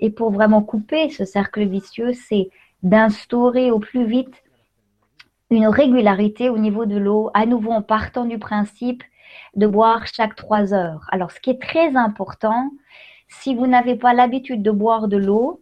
[0.00, 2.50] Et pour vraiment couper ce cercle vicieux, c'est
[2.82, 4.42] d'instaurer au plus vite
[5.50, 9.04] une régularité au niveau de l'eau, à nouveau en partant du principe
[9.54, 11.06] de boire chaque trois heures.
[11.12, 12.70] Alors, ce qui est très important,
[13.28, 15.60] si vous n'avez pas l'habitude de boire de l'eau,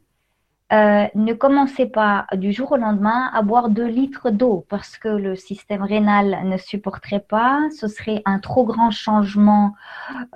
[0.72, 5.08] euh, ne commencez pas du jour au lendemain à boire 2 litres d'eau parce que
[5.08, 7.60] le système rénal ne supporterait pas.
[7.78, 9.74] Ce serait un trop grand changement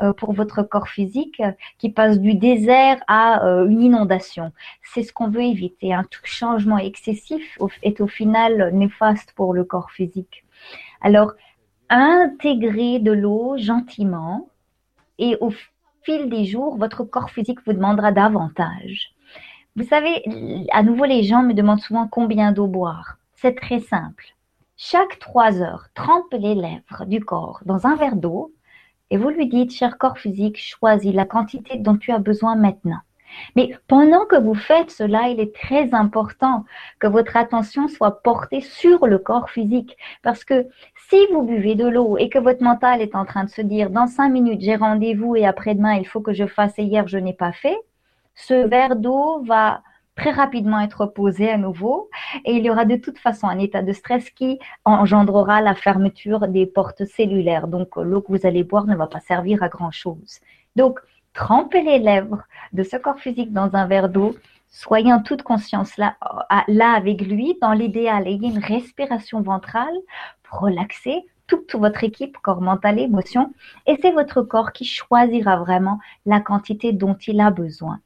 [0.02, 1.40] euh, pour votre corps physique
[1.78, 4.52] qui passe du désert à euh, une inondation.
[4.82, 5.94] C'est ce qu'on veut éviter.
[5.94, 10.44] Un tout changement excessif est au final néfaste pour le corps physique.
[11.00, 11.32] Alors,
[11.88, 14.50] intégrez de l'eau gentiment
[15.18, 15.50] et au
[16.02, 19.15] fil des jours, votre corps physique vous demandera davantage.
[19.77, 20.23] Vous savez,
[20.73, 23.19] à nouveau, les gens me demandent souvent combien d'eau boire.
[23.35, 24.24] C'est très simple.
[24.78, 28.55] Chaque trois heures, trempez les lèvres du corps dans un verre d'eau
[29.11, 33.01] et vous lui dites, cher corps physique, choisis la quantité dont tu as besoin maintenant.
[33.55, 36.65] Mais pendant que vous faites cela, il est très important
[36.98, 39.98] que votre attention soit portée sur le corps physique.
[40.23, 40.66] Parce que
[41.11, 43.90] si vous buvez de l'eau et que votre mental est en train de se dire,
[43.90, 47.19] dans cinq minutes, j'ai rendez-vous et après-demain, il faut que je fasse et hier, je
[47.19, 47.77] n'ai pas fait,
[48.36, 49.82] ce verre d'eau va
[50.14, 52.10] très rapidement être posé à nouveau
[52.44, 56.48] et il y aura de toute façon un état de stress qui engendrera la fermeture
[56.48, 57.68] des portes cellulaires.
[57.68, 60.40] Donc l'eau que vous allez boire ne va pas servir à grand chose.
[60.74, 61.00] Donc
[61.34, 62.42] trempez les lèvres
[62.72, 64.34] de ce corps physique dans un verre d'eau.
[64.68, 66.16] Soyez en toute conscience là,
[66.68, 67.58] là avec lui.
[67.60, 69.94] Dans l'idéal, ayez une respiration ventrale
[70.42, 73.52] pour relaxer toute votre équipe, corps mental, émotion.
[73.86, 78.00] Et c'est votre corps qui choisira vraiment la quantité dont il a besoin.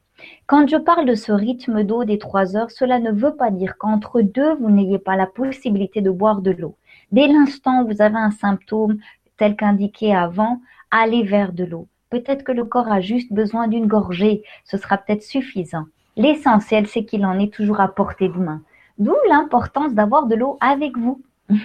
[0.45, 3.77] Quand je parle de ce rythme d'eau des trois heures, cela ne veut pas dire
[3.77, 6.75] qu'entre deux, vous n'ayez pas la possibilité de boire de l'eau.
[7.11, 8.97] Dès l'instant où vous avez un symptôme
[9.37, 10.61] tel qu'indiqué avant,
[10.91, 11.87] allez vers de l'eau.
[12.09, 15.85] Peut-être que le corps a juste besoin d'une gorgée, ce sera peut-être suffisant.
[16.17, 18.61] L'essentiel, c'est qu'il en est toujours à portée de main.
[18.97, 21.21] D'où l'importance d'avoir de l'eau avec vous.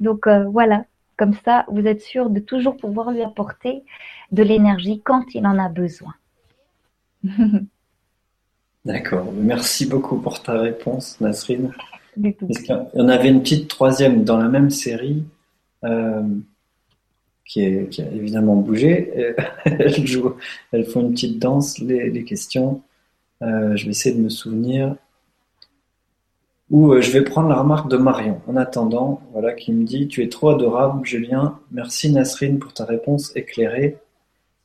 [0.00, 0.84] Donc euh, voilà,
[1.16, 3.82] comme ça, vous êtes sûr de toujours pouvoir lui apporter
[4.32, 6.14] de l'énergie quand il en a besoin.
[8.84, 9.32] D'accord.
[9.32, 11.72] Merci beaucoup pour ta réponse, Nasrine.
[12.16, 12.34] Il
[12.94, 15.24] y en avait une petite troisième dans la même série.
[15.84, 16.22] Euh,
[17.46, 19.34] qui, est, qui a évidemment bougé.
[19.64, 20.34] elles, jouent,
[20.72, 22.82] elles font une petite danse, les, les questions.
[23.42, 24.96] Euh, je vais essayer de me souvenir.
[26.70, 28.40] Ou euh, je vais prendre la remarque de Marion.
[28.48, 31.58] En attendant, voilà, qui me dit Tu es trop adorable, Julien.
[31.70, 33.98] Merci Nasrine pour ta réponse éclairée.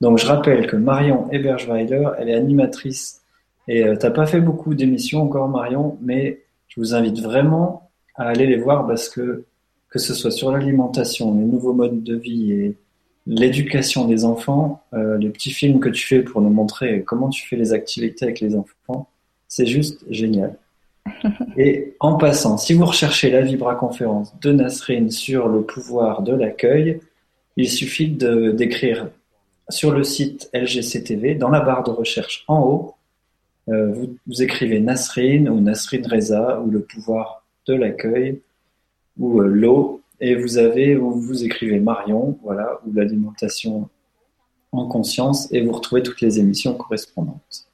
[0.01, 3.21] Donc je rappelle que Marion Eberschweiler, elle est animatrice
[3.67, 8.27] et euh, t'as pas fait beaucoup d'émissions encore Marion, mais je vous invite vraiment à
[8.27, 9.45] aller les voir parce que
[9.89, 12.75] que ce soit sur l'alimentation, les nouveaux modes de vie et
[13.27, 17.47] l'éducation des enfants, euh, les petits films que tu fais pour nous montrer comment tu
[17.47, 19.07] fais les activités avec les enfants,
[19.47, 20.57] c'est juste génial.
[21.57, 26.33] Et en passant, si vous recherchez la Vibra conférence de Nasrine sur le pouvoir de
[26.33, 26.99] l'accueil,
[27.57, 29.09] il suffit d'écrire
[29.69, 32.95] sur le site LGCTV, dans la barre de recherche en haut,
[33.69, 33.93] euh,
[34.25, 38.41] vous, écrivez Nasrine ou Nasrine Reza ou le pouvoir de l'accueil
[39.17, 43.89] ou euh, l'eau et vous avez ou vous écrivez Marion, voilà, ou l'alimentation
[44.71, 47.67] en conscience et vous retrouvez toutes les émissions correspondantes.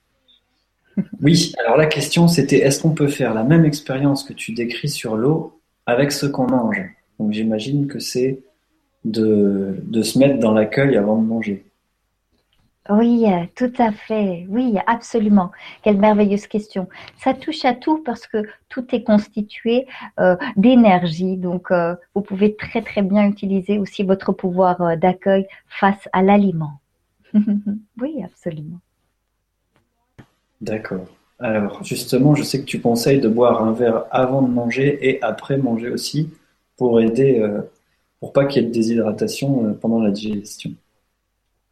[1.21, 4.89] Oui, alors la question c'était est-ce qu'on peut faire la même expérience que tu décris
[4.89, 6.81] sur l'eau avec ce qu'on mange?
[7.19, 8.39] Donc j'imagine que c'est
[9.05, 11.66] de, de se mettre dans l'accueil avant de manger.
[12.89, 14.45] Oui, tout à fait.
[14.49, 15.51] Oui, absolument.
[15.83, 16.87] Quelle merveilleuse question.
[17.17, 19.87] Ça touche à tout parce que tout est constitué
[20.19, 21.37] euh, d'énergie.
[21.37, 26.21] Donc, euh, vous pouvez très, très bien utiliser aussi votre pouvoir euh, d'accueil face à
[26.21, 26.79] l'aliment.
[28.01, 28.79] oui, absolument.
[30.61, 31.05] D'accord.
[31.39, 35.21] Alors, justement, je sais que tu conseilles de boire un verre avant de manger et
[35.21, 36.33] après manger aussi
[36.77, 37.45] pour aider,
[38.19, 40.71] pour pas qu'il y ait de déshydratation pendant la digestion.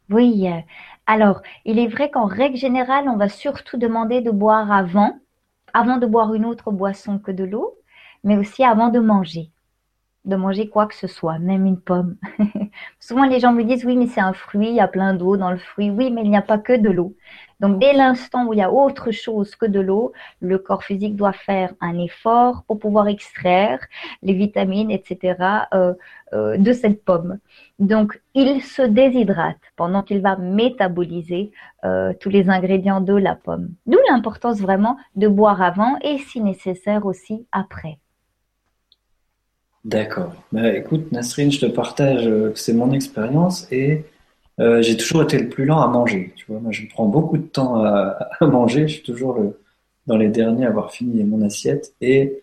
[0.08, 0.46] Oui,
[1.06, 5.18] alors, il est vrai qu'en règle générale, on va surtout demander de boire avant,
[5.72, 7.78] avant de boire une autre boisson que de l'eau,
[8.24, 9.50] mais aussi avant de manger.
[10.24, 12.16] De manger quoi que ce soit, même une pomme.
[13.00, 15.36] Souvent, les gens me disent oui, mais c'est un fruit, il y a plein d'eau
[15.36, 15.90] dans le fruit.
[15.90, 17.16] Oui, mais il n'y a pas que de l'eau.
[17.60, 21.16] Donc, dès l'instant où il y a autre chose que de l'eau, le corps physique
[21.16, 23.80] doit faire un effort pour pouvoir extraire
[24.22, 25.36] les vitamines, etc.,
[25.72, 25.94] euh,
[26.34, 27.38] euh, de cette pomme.
[27.78, 31.50] Donc, il se déshydrate pendant qu'il va métaboliser
[31.84, 33.70] euh, tous les ingrédients de la pomme.
[33.86, 37.98] D'où l'importance vraiment de boire avant et, si nécessaire, aussi après.
[39.84, 40.34] D'accord.
[40.52, 44.04] Bah, écoute, Nasrine, je te partage que c'est mon expérience et
[44.58, 46.32] euh, j'ai toujours été le plus lent à manger.
[46.36, 48.88] Tu vois, moi, je prends beaucoup de temps à, manger.
[48.88, 49.38] Je suis toujours
[50.06, 51.94] dans les derniers à avoir fini mon assiette.
[52.00, 52.42] Et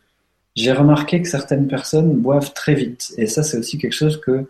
[0.56, 3.14] j'ai remarqué que certaines personnes boivent très vite.
[3.18, 4.48] Et ça, c'est aussi quelque chose que,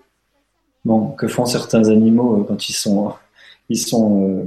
[0.84, 3.14] bon, que font certains animaux euh, quand ils sont,
[3.70, 4.44] ils sont euh,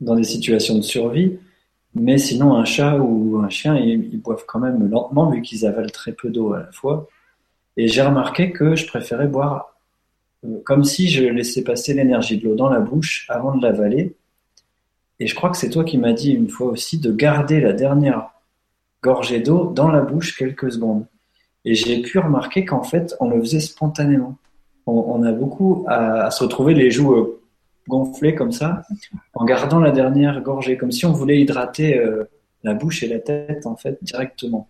[0.00, 1.38] dans des situations de survie.
[1.94, 5.90] Mais sinon, un chat ou un chien, ils, boivent quand même lentement vu qu'ils avalent
[5.90, 7.08] très peu d'eau à la fois.
[7.78, 9.75] Et j'ai remarqué que je préférais boire
[10.64, 14.14] comme si je laissais passer l'énergie de l'eau dans la bouche avant de l'avaler.
[15.18, 17.72] Et je crois que c'est toi qui m'as dit une fois aussi de garder la
[17.72, 18.30] dernière
[19.02, 21.06] gorgée d'eau dans la bouche quelques secondes.
[21.64, 24.36] Et j'ai pu remarquer qu'en fait, on le faisait spontanément.
[24.86, 27.42] On, a beaucoup à, se retrouver les joues euh,
[27.88, 28.82] gonflées comme ça,
[29.34, 32.30] en gardant la dernière gorgée, comme si on voulait hydrater euh,
[32.62, 34.68] la bouche et la tête en fait directement.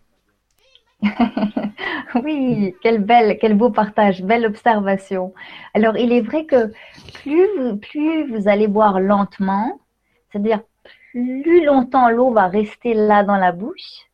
[2.25, 5.35] oui, quel belle, quel beau partage, belle observation.
[5.75, 6.73] Alors, il est vrai que
[7.15, 9.81] plus vous, plus vous allez boire lentement,
[10.31, 10.63] c'est-à-dire
[11.13, 14.07] plus longtemps l'eau va rester là dans la bouche,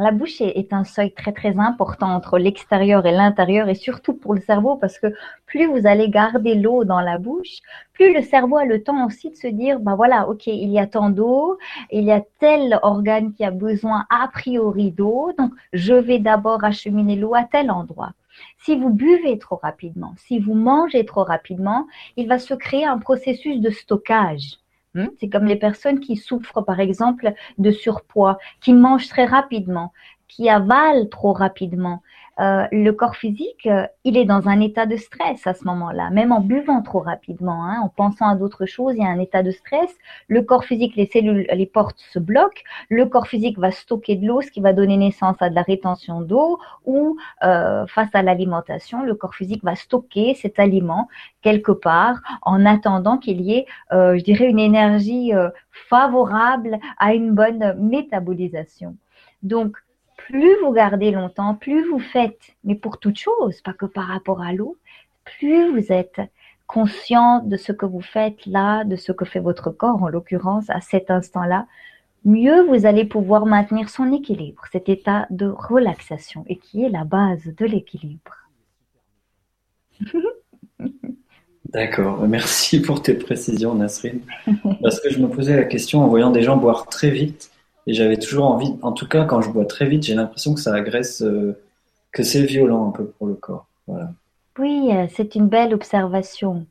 [0.00, 4.34] la bouche est, un seuil très très important entre l'extérieur et l'intérieur et surtout pour
[4.34, 5.08] le cerveau parce que
[5.46, 7.60] plus vous allez garder l'eau dans la bouche,
[7.92, 10.78] plus le cerveau a le temps aussi de se dire, bah voilà, ok, il y
[10.78, 11.58] a tant d'eau,
[11.90, 16.64] il y a tel organe qui a besoin a priori d'eau, donc je vais d'abord
[16.64, 18.12] acheminer l'eau à tel endroit.
[18.58, 21.86] Si vous buvez trop rapidement, si vous mangez trop rapidement,
[22.16, 24.58] il va se créer un processus de stockage.
[24.96, 25.08] Hmm?
[25.20, 29.92] C'est comme les personnes qui souffrent, par exemple, de surpoids, qui mangent très rapidement,
[30.26, 32.02] qui avalent trop rapidement.
[32.38, 36.10] Euh, le corps physique, euh, il est dans un état de stress à ce moment-là,
[36.10, 39.18] même en buvant trop rapidement, hein, en pensant à d'autres choses, il y a un
[39.18, 39.90] état de stress.
[40.28, 42.62] Le corps physique, les cellules, les portes se bloquent.
[42.90, 45.62] Le corps physique va stocker de l'eau, ce qui va donner naissance à de la
[45.62, 51.08] rétention d'eau, ou euh, face à l'alimentation, le corps physique va stocker cet aliment
[51.40, 55.32] quelque part en attendant qu'il y ait, je dirais, une énergie
[55.70, 58.96] favorable à une bonne métabolisation.
[59.42, 59.76] Donc,
[60.28, 64.42] plus vous gardez longtemps, plus vous faites, mais pour toute chose, pas que par rapport
[64.42, 64.76] à l'eau,
[65.24, 66.20] plus vous êtes
[66.66, 70.68] conscient de ce que vous faites là, de ce que fait votre corps, en l'occurrence,
[70.68, 71.66] à cet instant-là,
[72.24, 77.04] mieux vous allez pouvoir maintenir son équilibre, cet état de relaxation, et qui est la
[77.04, 78.48] base de l'équilibre.
[81.66, 84.22] D'accord, merci pour tes précisions, Nasrine.
[84.82, 87.50] Parce que je me posais la question en voyant des gens boire très vite,
[87.86, 90.60] et j'avais toujours envie, en tout cas quand je bois très vite, j'ai l'impression que
[90.60, 91.56] ça agresse, euh,
[92.12, 93.66] que c'est violent un peu pour le corps.
[93.86, 94.12] Voilà.
[94.58, 96.66] Oui, euh, c'est une belle observation.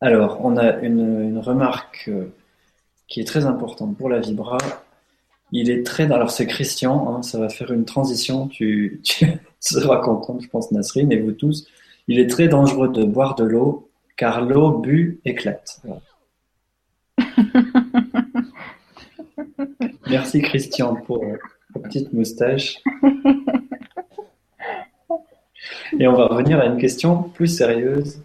[0.00, 2.26] Alors, on a une, remarque euh,
[3.08, 4.58] qui est très importante pour la vibra.
[5.52, 6.10] Il est très.
[6.12, 8.46] Alors, c'est Christian, hein, ça va faire une transition.
[8.46, 9.26] Tu, tu
[9.60, 11.66] seras content, je pense, Nasrine, et vous tous.
[12.08, 15.80] Il est très dangereux de boire de l'eau, car l'eau bu éclate.
[20.08, 21.36] Merci, Christian, pour euh,
[21.82, 22.78] petite moustache.
[25.98, 28.20] Et on va revenir à une question plus sérieuse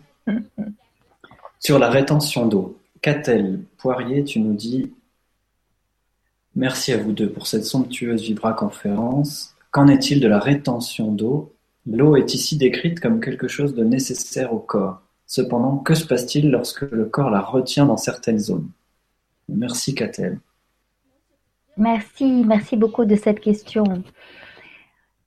[1.59, 2.77] sur la rétention d'eau.
[3.01, 4.93] Catel Poirier, tu nous dis
[6.55, 9.55] Merci à vous deux pour cette somptueuse vibra-conférence.
[9.71, 11.53] Qu'en est-il de la rétention d'eau?
[11.89, 15.01] L'eau est ici décrite comme quelque chose de nécessaire au corps.
[15.25, 18.69] Cependant, que se passe-t-il lorsque le corps la retient dans certaines zones?
[19.47, 20.39] Merci Catel.
[21.77, 23.85] Merci, merci beaucoup de cette question.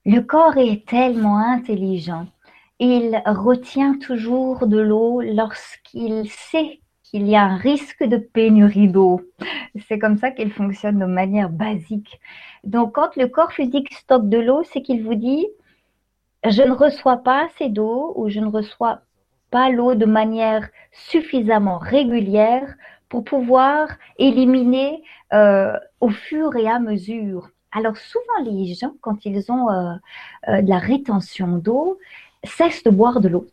[0.04, 2.26] Le corps est tellement intelligent.
[2.78, 9.22] Il retient toujours de l'eau lorsqu'il sait qu'il y a un risque de pénurie d'eau.
[9.88, 12.20] C'est comme ça qu'il fonctionne de manière basique.
[12.64, 15.46] Donc, quand le corps physique stocke de l'eau, c'est qu'il vous dit,
[16.46, 19.00] je ne reçois pas assez d'eau ou je ne reçois
[19.50, 22.74] pas l'eau de manière suffisamment régulière
[23.08, 23.88] pour pouvoir
[24.18, 25.02] éliminer
[25.32, 29.94] euh, au fur et à mesure alors souvent les gens, quand ils ont euh,
[30.48, 31.98] euh, de la rétention d'eau,
[32.44, 33.46] cessent de boire de l'eau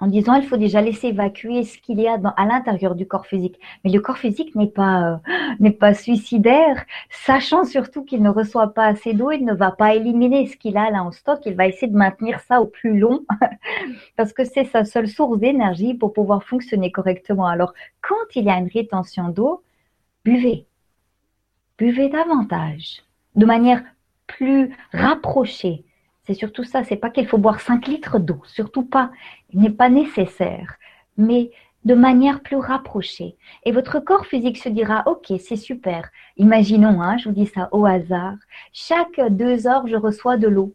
[0.00, 3.26] en disant il faut déjà laisser évacuer ce qu'il y a à l'intérieur du corps
[3.26, 3.58] physique.
[3.82, 5.16] Mais le corps physique n'est pas euh,
[5.60, 9.94] n'est pas suicidaire, sachant surtout qu'il ne reçoit pas assez d'eau, il ne va pas
[9.94, 12.98] éliminer ce qu'il a là en stock, il va essayer de maintenir ça au plus
[12.98, 13.24] long
[14.16, 17.46] parce que c'est sa seule source d'énergie pour pouvoir fonctionner correctement.
[17.46, 17.72] Alors
[18.02, 19.62] quand il y a une rétention d'eau,
[20.24, 20.66] buvez.
[21.78, 23.02] Buvez davantage
[23.36, 23.82] de manière
[24.26, 25.84] plus rapprochée.
[26.24, 29.10] C'est surtout ça, c'est pas qu'il faut boire 5 litres d'eau, surtout pas,
[29.50, 30.76] il n'est pas nécessaire,
[31.16, 31.50] mais
[31.84, 33.36] de manière plus rapprochée.
[33.64, 36.10] Et votre corps physique se dira, ok, c'est super.
[36.36, 38.34] Imaginons, hein, je vous dis ça au hasard,
[38.72, 40.74] chaque deux heures, je reçois de l'eau.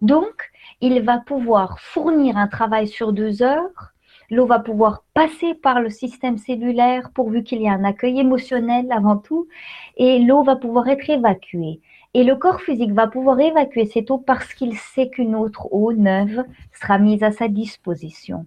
[0.00, 0.50] Donc,
[0.80, 3.92] il va pouvoir fournir un travail sur deux heures.
[4.30, 8.86] L'eau va pouvoir passer par le système cellulaire pourvu qu'il y ait un accueil émotionnel
[8.92, 9.48] avant tout,
[9.96, 11.80] et l'eau va pouvoir être évacuée.
[12.14, 15.92] Et le corps physique va pouvoir évacuer cette eau parce qu'il sait qu'une autre eau
[15.92, 18.46] neuve sera mise à sa disposition.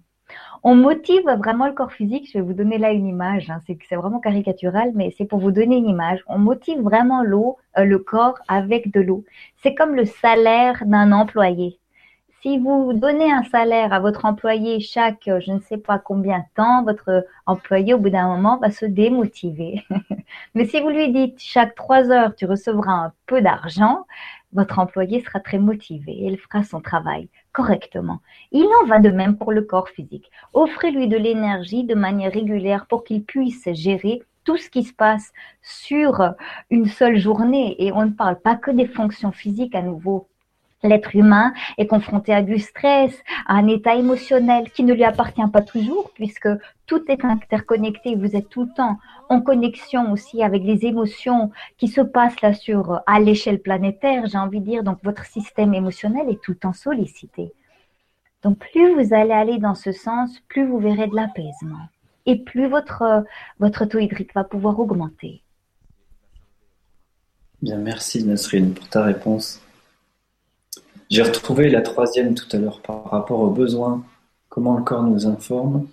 [0.62, 2.28] On motive vraiment le corps physique.
[2.28, 3.50] Je vais vous donner là une image.
[3.50, 6.22] Hein, c'est vraiment caricatural, mais c'est pour vous donner une image.
[6.28, 9.24] On motive vraiment l'eau, euh, le corps avec de l'eau.
[9.62, 11.78] C'est comme le salaire d'un employé.
[12.42, 16.40] Si vous donnez un salaire à votre employé chaque euh, je ne sais pas combien
[16.40, 19.84] de temps, votre employé au bout d'un moment va se démotiver.
[20.54, 24.06] Mais si vous lui dites chaque trois heures tu recevras un peu d'argent,
[24.52, 28.18] votre employé sera très motivé et il fera son travail correctement.
[28.50, 30.28] Il en va de même pour le corps physique.
[30.52, 35.32] Offrez-lui de l'énergie de manière régulière pour qu'il puisse gérer tout ce qui se passe
[35.62, 36.34] sur
[36.70, 37.76] une seule journée.
[37.78, 40.26] Et on ne parle pas que des fonctions physiques à nouveau
[40.82, 45.46] L'être humain est confronté à du stress, à un état émotionnel qui ne lui appartient
[45.52, 46.48] pas toujours puisque
[46.86, 48.16] tout est interconnecté.
[48.16, 48.98] Vous êtes tout le temps
[49.28, 54.38] en connexion aussi avec les émotions qui se passent là sur, à l'échelle planétaire, j'ai
[54.38, 54.82] envie de dire.
[54.82, 57.52] Donc, votre système émotionnel est tout le temps sollicité.
[58.42, 61.88] Donc, plus vous allez aller dans ce sens, plus vous verrez de l'apaisement
[62.26, 63.24] et plus votre,
[63.58, 65.42] votre taux hydrique va pouvoir augmenter.
[67.60, 69.62] Bien, merci Nasrine pour ta réponse.
[71.12, 74.02] J'ai retrouvé la troisième tout à l'heure par rapport aux besoins,
[74.48, 75.86] comment le corps nous informe.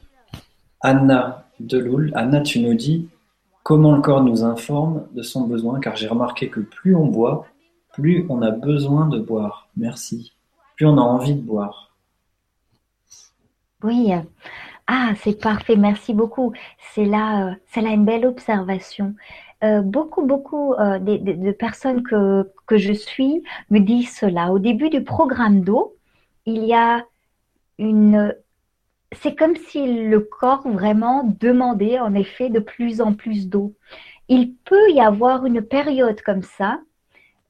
[0.80, 3.10] Anna Deloul, Anna, tu nous dis
[3.62, 7.48] comment le corps nous informe de son besoin, car j'ai remarqué que plus on boit,
[7.92, 9.68] plus on a besoin de boire.
[9.76, 10.32] Merci.
[10.78, 11.94] Plus on a envie de boire.
[13.84, 14.14] Oui.
[14.88, 15.76] Ah, c'est parfait.
[15.76, 16.54] Merci beaucoup.
[16.94, 19.16] C'est là, euh, c'est là une belle observation.
[19.62, 24.54] Euh, beaucoup, beaucoup euh, de, personnes que, que je suis me disent cela.
[24.54, 25.98] Au début du programme d'eau,
[26.46, 27.06] il y a
[27.78, 28.36] une...
[29.12, 33.76] C'est comme si le corps vraiment demandait en effet de plus en plus d'eau.
[34.30, 36.80] Il peut y avoir une période comme ça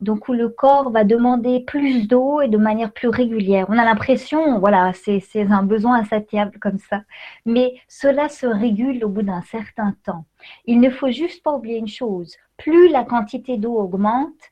[0.02, 3.66] donc où le corps va demander plus d'eau et de manière plus régulière.
[3.70, 7.04] On a l'impression, voilà, c'est un besoin insatiable comme ça.
[7.46, 10.26] Mais cela se régule au bout d'un certain temps.
[10.66, 14.52] Il ne faut juste pas oublier une chose, plus la quantité d'eau augmente,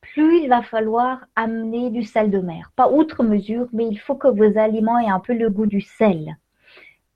[0.00, 2.72] plus il va falloir amener du sel de mer.
[2.74, 5.80] Pas outre mesure, mais il faut que vos aliments aient un peu le goût du
[5.80, 6.36] sel.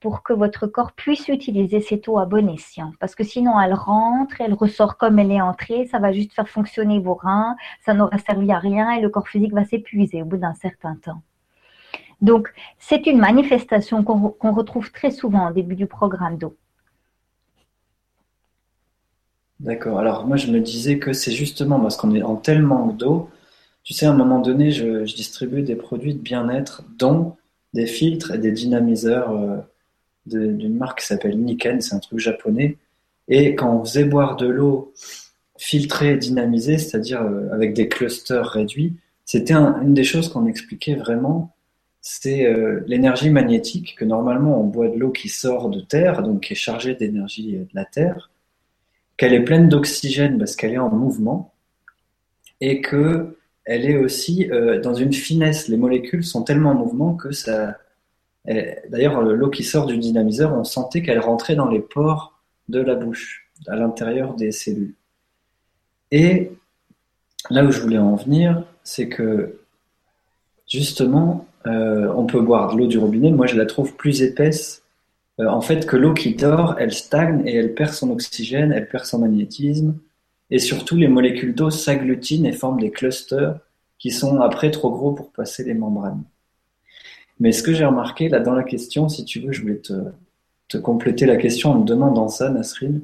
[0.05, 2.93] Pour que votre corps puisse utiliser cette eau à bon escient.
[3.01, 6.47] Parce que sinon, elle rentre, elle ressort comme elle est entrée, ça va juste faire
[6.47, 7.57] fonctionner vos reins,
[7.87, 10.97] ça n'aura servi à rien et le corps physique va s'épuiser au bout d'un certain
[10.97, 11.23] temps.
[12.21, 16.55] Donc, c'est une manifestation qu'on retrouve très souvent au début du programme d'eau.
[19.59, 19.99] D'accord.
[19.99, 23.31] Alors, moi, je me disais que c'est justement parce qu'on est en tel manque d'eau.
[23.85, 27.39] Tu sais, à un moment donné, je, je distribuais des produits de bien-être, dont
[27.73, 29.57] des filtres et des dynamiseurs euh,
[30.27, 32.79] d'une marque qui s'appelle Niken, c'est un truc japonais.
[33.29, 34.93] Et quand on faisait boire de l'eau
[35.59, 38.95] filtrée et dynamisée, c'est-à-dire euh, avec des clusters réduits,
[39.25, 41.55] c'était une des choses qu'on expliquait vraiment
[42.07, 46.43] c'est euh, l'énergie magnétique, que normalement on boit de l'eau qui sort de terre, donc
[46.43, 48.31] qui est chargée d'énergie de la terre,
[49.17, 51.55] qu'elle est pleine d'oxygène parce qu'elle est en mouvement,
[52.61, 55.69] et que elle est aussi euh, dans une finesse.
[55.69, 57.79] Les molécules sont tellement en mouvement que ça.
[58.47, 62.39] D'ailleurs, l'eau qui sort du dynamiseur, on sentait qu'elle rentrait dans les pores
[62.69, 64.95] de la bouche, à l'intérieur des cellules.
[66.11, 66.53] Et
[67.51, 69.61] là où je voulais en venir, c'est que
[70.69, 73.31] justement, euh, on peut boire de l'eau du robinet.
[73.31, 74.83] Moi, je la trouve plus épaisse.
[75.41, 78.89] Euh, en fait, que l'eau qui dort, elle stagne et elle perd son oxygène, elle
[78.89, 79.97] perd son magnétisme.
[80.51, 83.59] Et surtout, les molécules d'eau s'agglutinent et forment des clusters
[83.99, 86.23] qui sont après trop gros pour passer les membranes.
[87.41, 89.93] Mais ce que j'ai remarqué là dans la question, si tu veux, je voulais te,
[90.69, 93.01] te compléter la question en me demandant ça, Nasrin.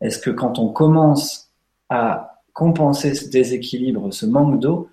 [0.00, 1.50] Est-ce que quand on commence
[1.88, 4.88] à compenser ce déséquilibre, ce manque d'eau,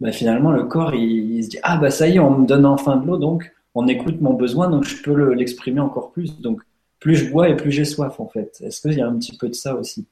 [0.00, 2.66] bah, finalement, le corps, il, se dit Ah, bah ça y est, on me donne
[2.66, 6.40] enfin de l'eau, donc on écoute mon besoin, donc je peux l'exprimer encore plus.
[6.40, 6.62] Donc,
[6.98, 8.60] plus je bois et plus j'ai soif, en fait.
[8.64, 10.06] Est-ce qu'il y a un petit peu de ça aussi?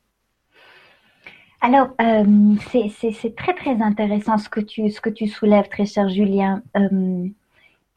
[1.60, 6.08] Alors, euh, c'est très très intéressant ce que tu, ce que tu soulèves, très cher
[6.08, 6.62] Julien.
[6.76, 7.28] Euh,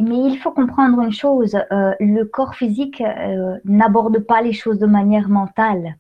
[0.01, 3.03] mais il faut comprendre une chose, euh, le corps physique
[3.65, 5.97] n'aborde pas les choses de manière mentale.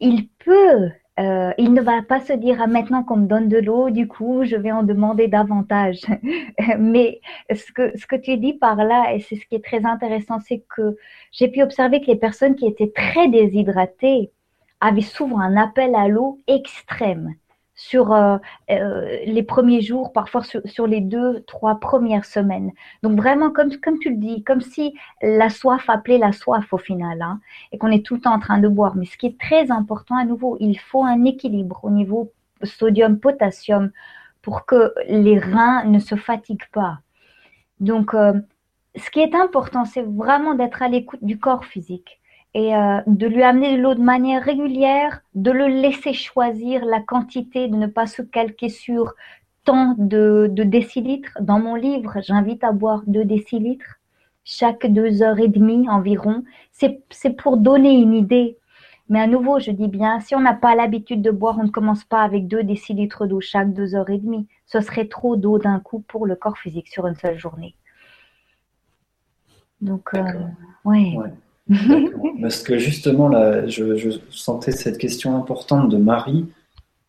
[0.00, 3.58] Il peut euh, il ne va pas se dire ah, maintenant qu'on me donne de
[3.58, 6.00] l'eau, du coup, je vais en demander davantage.
[6.78, 7.20] Mais
[7.52, 10.38] ce que, ce que tu dis par là, et c'est ce qui est très intéressant,
[10.38, 10.96] c'est que
[11.32, 14.30] j'ai pu observer que les personnes qui étaient très déshydratées
[14.80, 17.34] avaient souvent un appel à l'eau extrême
[17.78, 18.38] sur euh,
[18.70, 22.72] euh, les premiers jours, parfois sur, les deux, trois premières semaines.
[23.04, 26.78] Donc vraiment, comme, comme tu le dis, comme si la soif appelait la soif au
[26.78, 27.40] final, hein,
[27.70, 28.96] et qu'on est tout le temps en train de boire.
[28.96, 32.32] Mais ce qui est très important à nouveau, il faut un équilibre au niveau
[32.64, 33.92] sodium-potassium
[34.42, 36.98] pour que les reins ne se fatiguent pas.
[37.78, 38.32] Donc, euh,
[38.96, 42.17] ce qui est important, c'est vraiment d'être à l'écoute du corps physique
[42.54, 47.00] et euh, de lui amener de l'eau de manière régulière, de le laisser choisir la
[47.00, 49.14] quantité, de ne pas se calquer sur
[49.64, 51.36] tant de, décilitres.
[51.40, 53.98] Dans mon livre, j'invite à boire 2 décilitres
[54.44, 56.42] chaque deux heures et demie environ.
[56.72, 58.56] C'est pour donner une idée.
[59.10, 61.70] Mais à nouveau, je dis bien, si on n'a pas l'habitude de boire, on ne
[61.70, 64.46] commence pas avec 2 décilitres d'eau chaque deux heures et demie.
[64.66, 67.74] Ce serait trop d'eau d'un coup pour le corps physique sur une seule journée.
[69.80, 70.22] Donc, euh,
[70.84, 71.14] ouais.
[72.40, 76.46] Parce que justement, là, je, sentais cette question importante de Marie.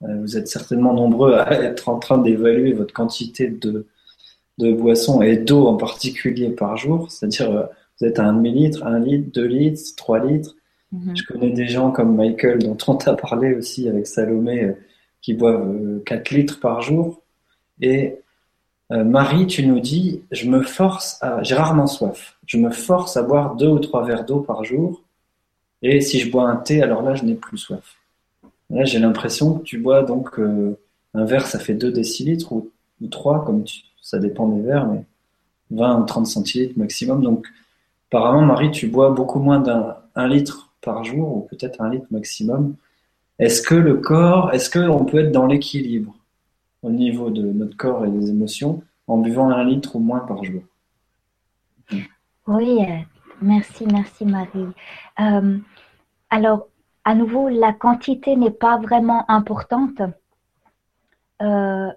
[0.03, 3.87] Euh, vous êtes certainement nombreux à être en train d'évaluer votre quantité de,
[4.57, 7.11] de boissons et d'eau en particulier par jour.
[7.11, 7.63] C'est-à-dire, euh,
[7.99, 10.55] vous êtes à un demi-litre, un litre, deux litres, trois litres.
[10.91, 11.15] Mhm.
[11.15, 14.73] Je connais des gens comme Michael, dont on t'a parlé aussi avec Salomé, euh,
[15.21, 17.21] qui boivent 4 litres par jour.
[17.81, 18.15] Et euh,
[18.91, 23.21] Marie, tu nous dis, je me force à, j'ai rarement soif, je me force à
[23.21, 25.03] boire deux ou trois verres d'eau par jour,
[25.81, 27.97] et si je bois un thé, alors là, je n'ai plus soif.
[28.69, 30.77] Là, j'ai l'impression que tu bois donc euh,
[31.13, 32.69] un verre, ça fait 2 décilitres ou,
[33.09, 33.63] 3, comme
[34.01, 35.05] ça dépend des verres, mais
[35.71, 37.23] 20 ou 30 centilitres maximum.
[37.23, 37.47] Donc,
[38.09, 42.75] apparemment, Marie, tu bois beaucoup moins d'un litre par jour, ou peut-être un litre maximum.
[43.39, 46.13] Est-ce que le corps, est-ce qu'on peut être dans l'équilibre?
[46.81, 50.43] Au niveau de notre corps et des émotions en buvant un litre ou moins par
[50.43, 50.61] jour.
[52.47, 52.97] Oui, euh,
[53.41, 54.67] merci, merci Marie.
[55.19, 55.57] Euh,
[56.29, 56.67] alors,
[57.03, 60.01] à nouveau, la quantité n'est pas vraiment importante.
[61.41, 61.89] Euh,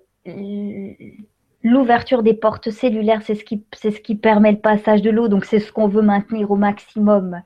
[1.63, 5.45] l'ouverture des portes cellulaires, c'est ce, qui, ce qui permet le passage de l'eau, donc
[5.45, 7.43] c'est ce qu'on veut maintenir au maximum.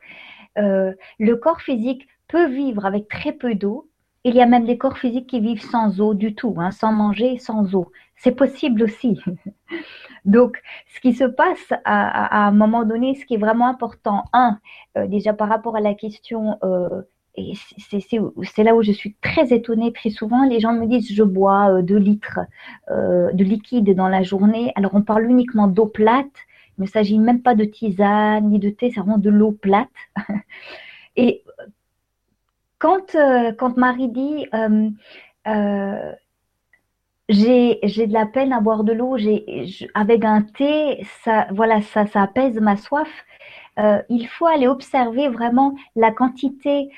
[0.57, 3.89] le corps physique peut vivre avec très peu d'eau,
[4.27, 6.93] il y a même des corps physiques qui vivent sans eau du tout, hein, sans
[6.93, 7.93] manger, sans eau.
[8.17, 9.21] C'est possible aussi.
[10.25, 10.61] Donc,
[10.93, 14.59] ce qui se passe à, un moment donné, ce qui est vraiment important, un,
[14.99, 17.03] euh, déjà par rapport à la question, euh,
[17.37, 17.53] et
[17.85, 21.83] c'est là où je suis très étonnée, très souvent, les gens me disent, je bois
[21.83, 22.41] 2 euh, litres
[22.91, 24.73] de liquide dans la journée.
[24.75, 26.27] Alors, on parle uniquement d'eau plate
[26.79, 29.89] Il ne s'agit même pas de tisane ni de thé, c'est vraiment de l'eau plate.
[31.17, 31.45] Et
[32.79, 34.91] quand, euh, quand Marie dit euh,
[35.47, 36.13] euh,
[37.29, 39.17] j'ai de la peine à boire de l'eau,
[39.95, 43.09] avec un thé, ça, voilà, ça, ça apaise ma soif.
[44.09, 46.89] il faut aller observer vraiment la quantité,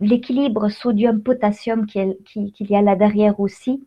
[0.00, 2.16] l'équilibre sodium-potassium qu'il
[2.60, 3.84] y a là derrière aussi.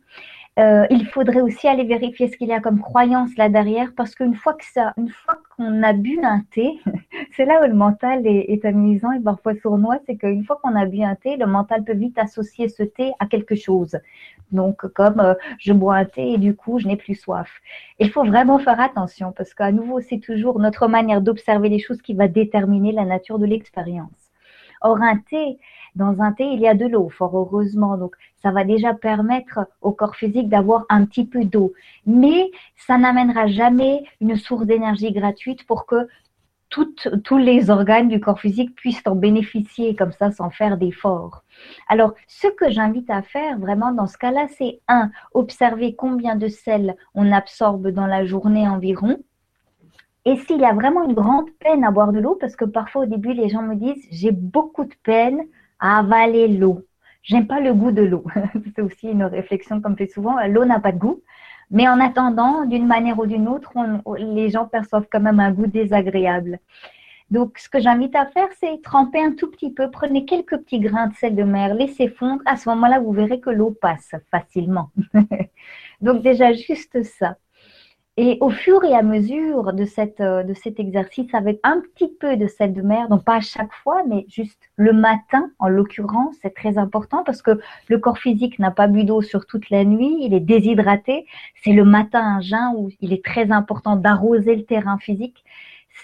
[0.58, 4.16] Euh, il faudrait aussi aller vérifier ce qu'il y a comme croyance là derrière, parce
[4.16, 6.80] qu'une fois que ça, une fois qu'on a bu un thé,
[7.36, 10.84] c'est là où le mental est, amusant et parfois sournois, c'est qu'une fois qu'on a
[10.84, 13.96] bu un thé, le mental peut vite associer ce thé à quelque chose.
[14.50, 17.48] Donc, comme euh, je bois un thé et du coup, je n'ai plus soif.
[18.00, 22.02] Il faut vraiment faire attention parce qu'à nouveau, c'est toujours notre manière d'observer les choses
[22.02, 24.27] qui va déterminer la nature de l'expérience.
[24.80, 25.58] Or, un thé,
[25.94, 27.96] dans un thé, il y a de l'eau, fort heureusement.
[27.96, 31.72] Donc, ça va déjà permettre au corps physique d'avoir un petit peu d'eau.
[32.06, 36.08] Mais ça n'amènera jamais une source d'énergie gratuite pour que
[37.24, 41.42] tous les organes du corps physique puissent en bénéficier comme ça sans faire d'efforts.
[41.88, 46.48] Alors, ce que j'invite à faire vraiment dans ce cas-là, c'est un, observer combien de
[46.48, 49.18] sel on absorbe dans la journée environ.
[50.28, 53.04] Et s'il y a vraiment une grande peine à boire de l'eau, parce que parfois
[53.04, 55.40] au début les gens me disent j'ai beaucoup de peine
[55.80, 56.84] à avaler l'eau.
[57.22, 58.24] J'aime pas le goût de l'eau.
[58.76, 60.36] C'est aussi une réflexion comme fait souvent.
[60.46, 61.22] L'eau n'a pas de goût.
[61.70, 63.72] Mais en attendant, d'une manière ou d'une autre,
[64.18, 66.58] les gens perçoivent quand même un goût désagréable.
[67.30, 69.90] Donc, ce que j'invite à faire, c'est tremper un tout petit peu.
[69.90, 72.42] Prenez quelques petits grains de sel de mer, laissez fondre.
[72.44, 74.90] À ce moment-là, vous verrez que l'eau passe facilement.
[76.02, 77.36] Donc, déjà, juste ça.
[78.20, 82.08] Et au fur et à mesure de, cette, euh, de cet exercice, avec un petit
[82.08, 85.68] peu de sel de mer, donc pas à chaque fois, mais juste le matin, en
[85.68, 89.70] l'occurrence, c'est très important parce que le corps physique n'a pas bu d'eau sur toute
[89.70, 91.26] la nuit, il est déshydraté.
[91.62, 95.44] C'est le matin un jeun où il est très important d'arroser le terrain physique.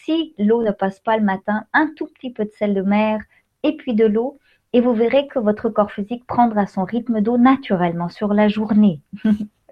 [0.05, 3.19] Si l'eau ne passe pas le matin, un tout petit peu de sel de mer
[3.65, 4.39] et puis de l'eau,
[4.73, 9.01] et vous verrez que votre corps physique prendra son rythme d'eau naturellement sur la journée.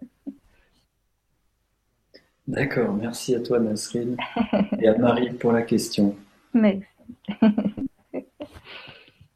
[2.49, 4.17] D'accord, merci à toi Nasrine
[4.81, 6.17] et à Marie pour la question.
[6.55, 6.87] Merci.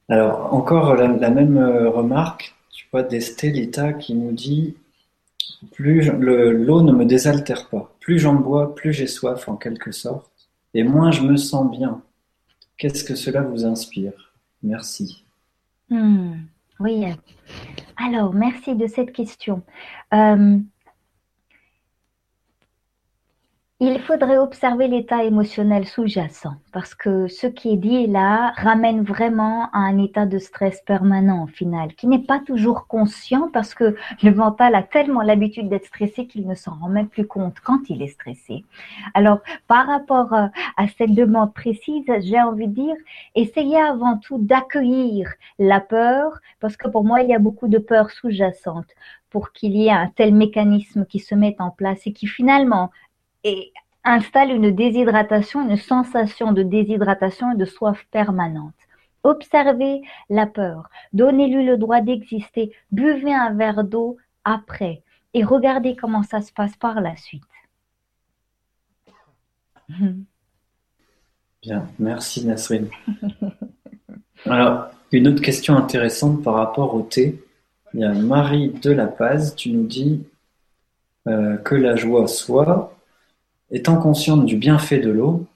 [0.09, 4.77] Alors, encore la, même euh, remarque, tu vois, d'Estelita qui nous dit
[5.73, 7.95] plus l'eau ne me désaltère pas.
[8.01, 10.31] Plus j'en bois, plus j'ai soif en quelque sorte,
[10.75, 12.03] et moins je me sens bien.
[12.77, 14.33] Qu'est-ce que cela vous inspire?
[14.63, 15.25] Merci.
[15.91, 16.35] Hmm,
[16.81, 17.07] oui.
[17.97, 19.63] Alors, merci de cette question.
[20.13, 20.59] Euh,
[23.79, 29.69] il faudrait observer l'état émotionnel sous-jacent parce que ce qui est dit là ramène vraiment
[29.71, 33.95] à un état de stress permanent au final, qui n'est pas toujours conscient parce que
[34.23, 37.81] le mental a tellement l'habitude d'être stressé qu'il ne s'en rend même plus compte quand
[37.91, 38.65] il est stressé.
[39.13, 40.47] Alors, par rapport euh,
[40.79, 42.97] à cette demande précise, j'ai envie de dire,
[43.35, 47.79] essayez avant tout d'accueillir la peur parce que pour moi, il y a beaucoup de
[47.79, 48.89] peur sous-jacente
[49.29, 52.91] pour qu'il y ait un tel mécanisme qui se mette en place et qui finalement
[53.47, 58.75] et installe une déshydratation, une sensation de déshydratation et de soif permanente.
[59.23, 66.25] Observez la peur, donnez-lui le droit d'exister, buvez un verre d'eau après et regardez comment
[66.25, 67.45] ça se passe par la suite.
[71.63, 72.89] Bien, merci Nasrine.
[74.45, 77.43] Alors, une autre question intéressante par rapport au thé.
[77.95, 80.27] Il y a Marie de la Paz, tu nous dis
[81.29, 82.96] euh, que la joie soit
[83.71, 85.47] Étant consciente du bienfait de l'eau,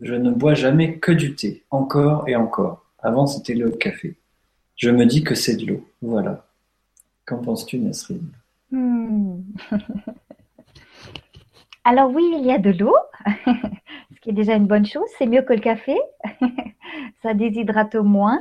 [0.00, 2.86] je ne bois jamais que du thé, encore et encore.
[2.98, 4.16] Avant, c'était le café.
[4.76, 5.88] Je me dis que c'est de l'eau.
[6.00, 6.46] Voilà.
[7.26, 8.30] Qu'en penses-tu, Nasrine?
[8.70, 9.40] Hmm.
[11.84, 12.96] Alors oui, il y a de l'eau,
[13.46, 15.08] ce qui est déjà une bonne chose.
[15.18, 15.96] C'est mieux que le café.
[17.22, 18.40] Ça déshydrate au moins.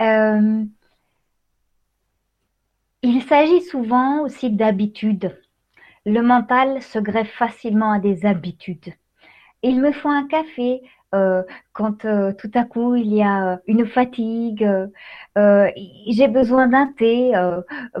[0.00, 0.64] Euh,
[3.02, 5.38] il s'agit souvent aussi d'habitude.
[6.10, 8.92] Le mental se greffe facilement à des habitudes.
[9.62, 10.82] Il me faut un café
[11.14, 14.68] euh, quand euh, tout à coup il y a une fatigue.
[15.38, 15.70] Euh,
[16.08, 17.30] j'ai besoin d'un thé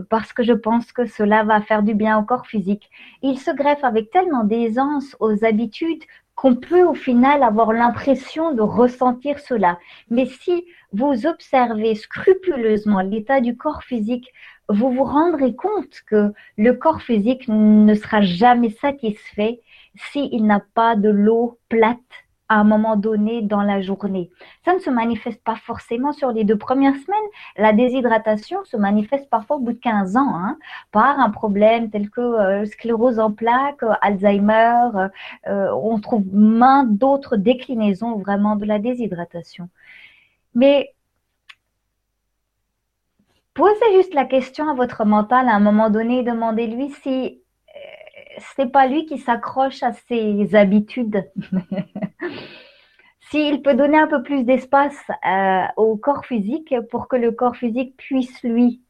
[0.08, 2.90] parce que je pense que cela va faire du bien au corps physique.
[3.22, 6.02] Il se greffe avec tellement d'aisance aux habitudes
[6.34, 9.78] qu'on peut au final avoir l'impression de ressentir cela.
[10.08, 14.32] Mais si vous observez scrupuleusement l'état du corps physique,
[14.70, 19.60] vous vous rendrez compte que le corps physique ne sera jamais satisfait
[19.96, 21.98] s'il n'a pas de l'eau plate
[22.48, 24.28] à un moment donné dans la journée.
[24.64, 27.30] Ça ne se manifeste pas forcément sur les deux premières semaines.
[27.56, 30.58] La déshydratation se manifeste parfois au bout de 15 ans hein,
[30.90, 35.10] par un problème tel que euh, sclérose en plaques, Alzheimer.
[35.46, 39.68] Euh, on trouve main d'autres déclinaisons vraiment de la déshydratation.
[40.54, 40.92] Mais
[43.54, 47.42] posez juste la question à votre mental à un moment donné, demandez-lui si
[48.56, 51.24] c'est pas lui qui s'accroche à ses habitudes.
[53.30, 57.54] S'il peut donner un peu plus d'espace euh, au corps physique pour que le corps
[57.54, 58.82] physique puisse lui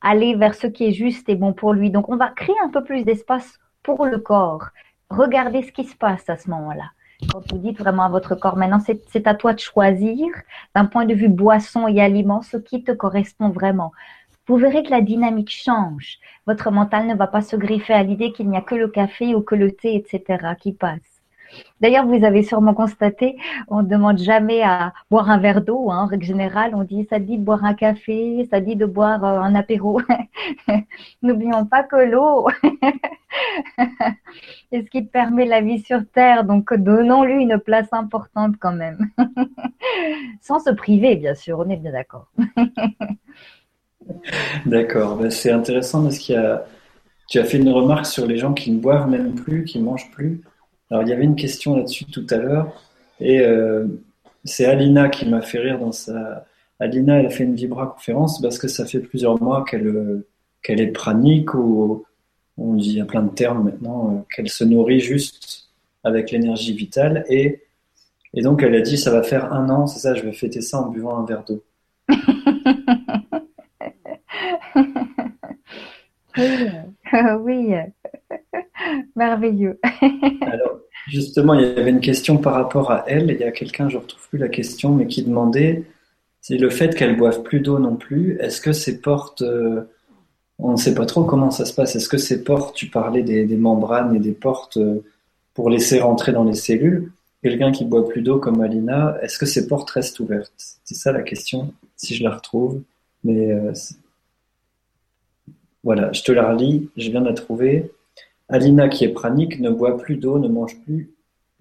[0.00, 1.90] aller vers ce qui est juste et bon pour lui.
[1.90, 4.68] Donc on va créer un peu plus d'espace pour le corps.
[5.10, 6.90] Regardez ce qui se passe à ce moment-là.
[7.30, 10.26] Quand vous dites vraiment à votre corps, maintenant c'est à toi de choisir
[10.74, 13.92] d'un point de vue boisson et aliments ce qui te correspond vraiment
[14.48, 16.18] vous verrez que la dynamique change.
[16.46, 19.34] Votre mental ne va pas se griffer à l'idée qu'il n'y a que le café
[19.34, 21.11] ou que le thé, etc., qui passe.
[21.80, 23.36] D'ailleurs, vous avez sûrement constaté,
[23.68, 25.90] on ne demande jamais à boire un verre d'eau.
[25.90, 26.04] Hein.
[26.04, 29.24] En règle générale, on dit ça dit de boire un café, ça dit de boire
[29.24, 30.00] euh, un apéro.
[31.22, 32.48] N'oublions pas que l'eau
[34.72, 36.44] est ce qui permet la vie sur Terre.
[36.44, 39.08] Donc, donnons-lui une place importante quand même.
[40.40, 42.28] Sans se priver, bien sûr, on est bien d'accord.
[44.66, 46.64] D'accord, ben, c'est intéressant parce qu'il y a,
[47.28, 49.84] tu as fait une remarque sur les gens qui ne boivent même plus, qui ne
[49.84, 50.42] mangent plus.
[50.92, 52.70] Alors il y avait une question là-dessus tout à l'heure
[53.18, 53.86] et euh,
[54.44, 56.44] c'est Alina qui m'a fait rire dans sa.
[56.80, 60.22] Alina, elle a fait une Vibra conférence parce que ça fait plusieurs mois qu'elle
[60.62, 62.04] qu'elle est pranique ou
[62.58, 65.70] on dit a plein de termes maintenant euh, qu'elle se nourrit juste
[66.04, 67.62] avec l'énergie vitale et
[68.34, 70.60] et donc elle a dit ça va faire un an, c'est ça, je vais fêter
[70.60, 71.64] ça en buvant un verre d'eau.
[77.40, 77.72] oui,
[79.16, 79.78] merveilleux.
[80.42, 83.30] Alors, justement, il y avait une question par rapport à elle.
[83.30, 85.84] Il y a quelqu'un, je ne retrouve plus la question, mais qui demandait
[86.42, 88.36] c'est le fait qu'elle boive plus d'eau non plus.
[88.40, 89.82] Est-ce que ces portes, euh,
[90.58, 91.94] on ne sait pas trop comment ça se passe.
[91.94, 95.04] Est-ce que ces portes, tu parlais des, membranes et des portes euh,
[95.54, 97.12] pour laisser rentrer dans les cellules
[97.44, 100.52] Quelqu'un qui boit plus d'eau comme Alina, est-ce que ces portes restent ouvertes?
[100.84, 102.82] C'est ça la question, si je la retrouve.
[103.22, 103.72] Mais euh,
[105.84, 107.92] voilà, je te la relis, je viens de la trouver.
[108.48, 111.10] Alina, qui est pranique, ne boit plus d'eau, ne mange plus.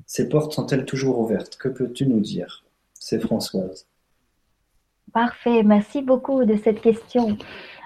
[0.05, 1.57] Ses portes sont-elles toujours ouvertes?
[1.57, 2.63] Que peux-tu nous dire?
[2.93, 3.87] C'est Françoise.
[5.13, 7.37] Parfait, merci beaucoup de cette question.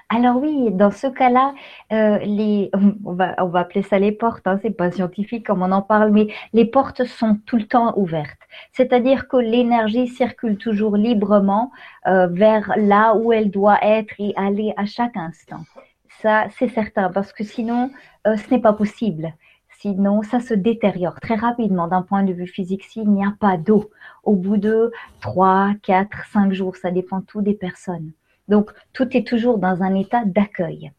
[0.09, 1.55] Alors oui, dans ce cas-là,
[1.91, 2.69] euh, les,
[3.03, 5.81] on va, on va appeler ça les portes, hein, c'est pas scientifique comme on en
[5.81, 8.41] parle, mais les portes sont tout le temps ouvertes.
[8.71, 11.71] C'est-à-dire que l'énergie circule toujours librement
[12.07, 15.63] euh, vers là où elle doit être et aller à chaque instant.
[16.25, 17.91] Ça, c'est certain, parce que sinon,
[18.25, 19.31] euh, ce n'est pas possible.
[19.77, 23.57] Sinon, ça se détériore très rapidement d'un point de vue physique s'il n'y a pas
[23.57, 23.91] d'eau.
[24.23, 24.91] Au bout de
[25.21, 28.11] 3, 4, 5 jours, ça dépend tout des personnes.
[28.47, 30.91] Donc, tout est toujours dans un état d'accueil.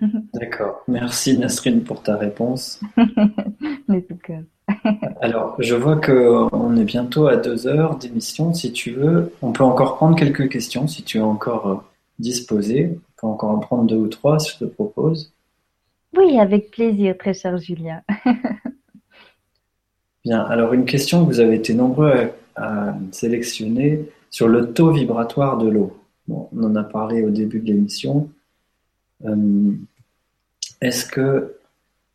[0.32, 0.84] D'accord.
[0.88, 2.80] Merci Nasrine pour ta réponse.
[5.20, 8.54] Alors, je vois qu'on est bientôt à deux heures d'émission.
[8.54, 11.76] Si tu veux, on peut encore prendre quelques questions si tu es encore euh,
[12.18, 12.90] disposé.
[12.92, 15.32] On peut encore en prendre deux ou trois si je te propose.
[16.16, 18.02] Oui, avec plaisir, très cher Julien.
[20.24, 25.58] Bien, alors une question que vous avez été nombreux à, sélectionner sur le taux vibratoire
[25.58, 25.96] de l'eau.
[26.28, 28.30] on en a parlé au début de l'émission.
[29.24, 29.72] Euh,
[30.80, 31.56] est-ce que.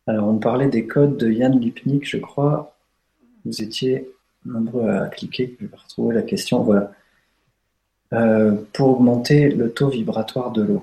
[0.06, 2.74] Alors, on parlait des codes de Yann Lipnik, je crois.
[3.44, 4.10] Vous étiez
[4.46, 5.56] nombreux à cliquer.
[5.60, 6.62] Je vais retrouver la question.
[6.62, 6.92] Voilà.
[8.14, 10.82] Euh, pour augmenter le taux vibratoire de l'eau.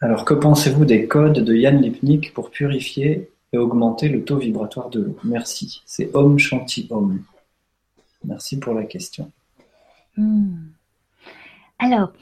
[0.00, 4.90] Alors, que pensez-vous des codes de Yann Lipnik pour purifier et augmenter le taux vibratoire
[4.90, 5.16] de l'eau?
[5.22, 5.82] Merci.
[5.86, 7.20] C'est Om Shanti Om.
[8.24, 9.30] Merci pour la question.
[10.16, 10.70] Hmm.
[11.78, 12.12] Alors,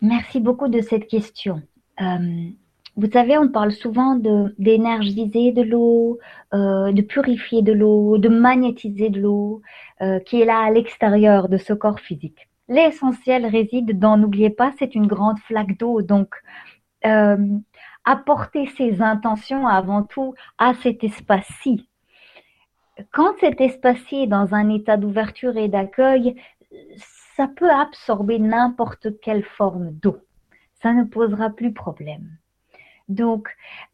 [0.00, 1.60] merci beaucoup de cette question.
[2.00, 2.48] Euh,
[2.96, 4.18] vous savez, on parle souvent
[4.58, 6.18] d'énergiser de, l'eau,
[6.54, 9.60] euh, de purifier de l'eau, de magnétiser de l'eau,
[10.26, 12.48] qui est là à l'extérieur de ce corps physique.
[12.72, 16.00] L'essentiel réside dans, n'oubliez pas, c'est une grande flaque d'eau.
[16.00, 16.34] Donc,
[17.04, 17.36] euh,
[18.06, 21.86] apporter ses intentions avant tout à cet espace-ci.
[23.12, 26.34] Quand cet espace-ci est dans un état d'ouverture et d'accueil,
[27.36, 30.16] ça peut absorber n'importe quelle forme d'eau.
[30.82, 32.38] Ça ne posera plus problème.
[33.10, 33.48] Donc,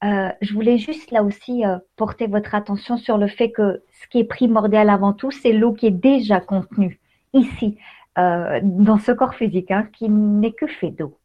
[0.05, 4.07] euh, je voulais juste là aussi euh, porter votre attention sur le fait que ce
[4.07, 7.01] qui est primordial avant tout, c'est l'eau qui est déjà contenue
[7.33, 7.77] ici.
[8.19, 11.17] Euh, dans ce corps physique hein, qui n'est que fait d'eau.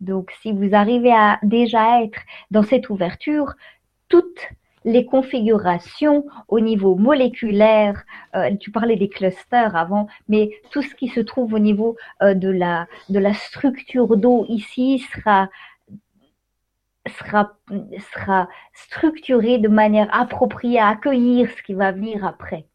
[0.00, 3.54] Donc, si vous arrivez à déjà être dans cette ouverture,
[4.08, 4.40] toute
[4.84, 8.04] les configurations au niveau moléculaire,
[8.34, 12.34] euh, tu parlais des clusters avant, mais tout ce qui se trouve au niveau euh,
[12.34, 15.48] de, la, de la structure d'eau ici sera,
[17.18, 17.56] sera,
[18.12, 22.66] sera structuré de manière appropriée à accueillir ce qui va venir après.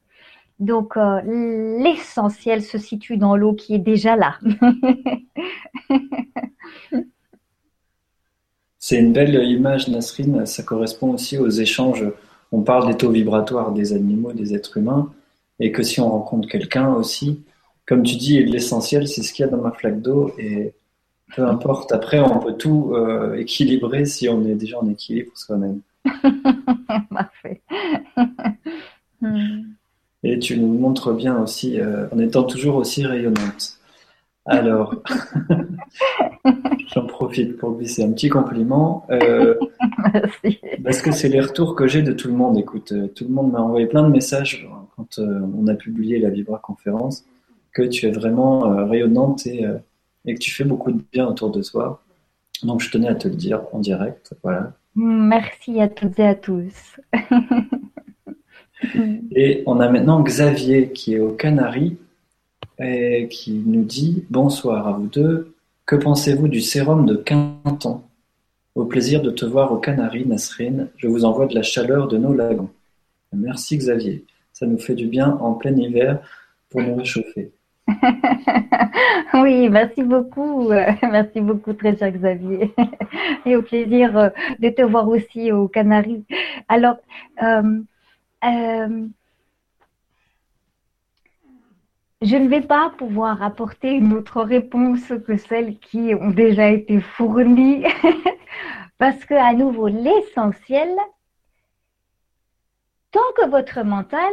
[0.61, 1.21] Donc, euh,
[1.81, 4.37] l'essentiel se situe dans l'eau qui est déjà là.
[8.77, 10.45] C'est une belle image, Nasrine.
[10.45, 12.05] Ça correspond aussi aux échanges.
[12.51, 15.11] On parle des taux vibratoires des animaux, des êtres humains,
[15.59, 17.41] et que si on rencontre quelqu'un aussi,
[17.87, 20.75] comme tu dis, l'essentiel, c'est ce qu'il y a dans ma flaque d'eau, et
[21.35, 21.91] peu importe.
[21.91, 25.81] Après, on peut tout euh, équilibrer si on est déjà en équilibre soi-même.
[27.09, 27.63] Parfait.
[30.23, 33.81] Et tu nous montres bien aussi, euh, en étant toujours aussi rayonnante.
[34.45, 34.95] Alors,
[36.93, 39.05] j'en profite pour glisser un petit compliment.
[39.11, 39.55] Euh,
[40.13, 40.59] Merci.
[40.83, 42.57] Parce que c'est les retours que j'ai de tout le monde.
[42.57, 46.19] Écoute, euh, tout le monde m'a envoyé plein de messages quand euh, on a publié
[46.19, 47.25] la Vibra conférence
[47.71, 49.65] que tu es vraiment rayonnante et,
[50.25, 52.03] et, que tu fais beaucoup de bien autour de toi.
[52.63, 54.35] Donc, je tenais à te le dire en direct.
[54.43, 54.73] Voilà.
[54.93, 56.99] Merci à toutes et à tous.
[59.35, 61.97] et on a maintenant Xavier qui est aux Canaries
[62.79, 65.53] et qui nous dit Bonsoir à vous deux.
[65.85, 68.01] Que pensez-vous du sérum de Quinton
[68.75, 70.89] Au plaisir de te voir aux Canaries, Nasrine.
[70.97, 72.69] Je vous envoie de la chaleur de nos lagons.
[73.33, 74.25] Merci Xavier.
[74.53, 76.19] Ça nous fait du bien en plein hiver
[76.69, 77.51] pour nous réchauffer.
[79.33, 80.69] oui, merci beaucoup.
[81.01, 82.73] Merci beaucoup, très cher Xavier.
[83.45, 84.29] Et au plaisir euh,
[84.59, 86.23] de te voir aussi aux Canaries.
[86.69, 86.97] Alors,
[87.43, 87.81] euh,
[88.43, 89.07] euh,
[92.21, 97.01] je ne vais pas pouvoir apporter une autre réponse que celles qui ont déjà été
[97.01, 97.83] fournies,
[98.97, 100.89] parce que à nouveau, l'essentiel,
[103.11, 104.31] tant que votre mental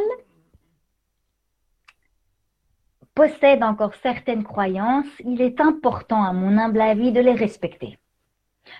[3.15, 7.97] possède encore certaines croyances, il est important, à mon humble avis, de les respecter.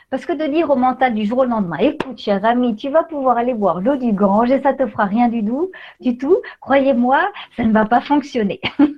[0.10, 3.04] Parce que de dire au mental du jour au lendemain, écoute, cher ami, tu vas
[3.04, 6.38] pouvoir aller boire l'eau du Gange et ça te fera rien du tout, du tout,
[6.62, 8.60] croyez-moi, ça ne va pas fonctionner.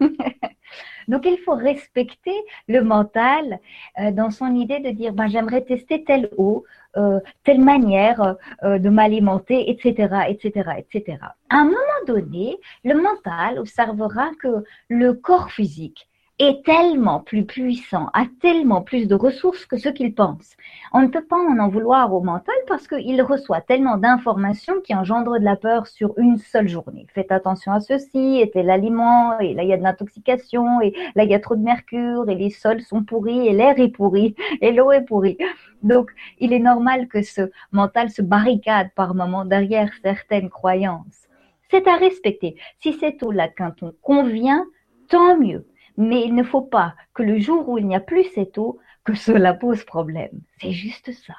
[1.08, 2.36] Donc il faut respecter
[2.68, 3.60] le mental
[4.00, 6.64] euh, dans son idée de dire ben, j'aimerais tester telle eau,
[6.98, 11.18] euh, telle manière euh, de m'alimenter, etc., etc., etc.
[11.50, 16.08] À un moment donné, le mental observera que le corps physique
[16.42, 20.56] est tellement plus puissant, a tellement plus de ressources que ce qu'il pense.
[20.92, 24.96] On ne peut pas en en vouloir au mental parce qu'il reçoit tellement d'informations qui
[24.96, 27.06] engendrent de la peur sur une seule journée.
[27.14, 30.94] Faites attention à ceci, et tel aliment, et là il y a de l'intoxication, et
[31.16, 33.90] là il y a trop de mercure, et les sols sont pourris, et l'air est
[33.90, 35.38] pourri, et l'eau est pourrie.
[35.84, 41.28] Donc il est normal que ce mental se barricade par moments derrière certaines croyances.
[41.70, 42.56] C'est à respecter.
[42.80, 44.66] Si au latin on convient,
[45.08, 45.66] tant mieux.
[46.02, 48.80] Mais il ne faut pas que le jour où il n'y a plus cette eau,
[49.04, 50.42] que cela pose problème.
[50.60, 51.36] C'est juste ça.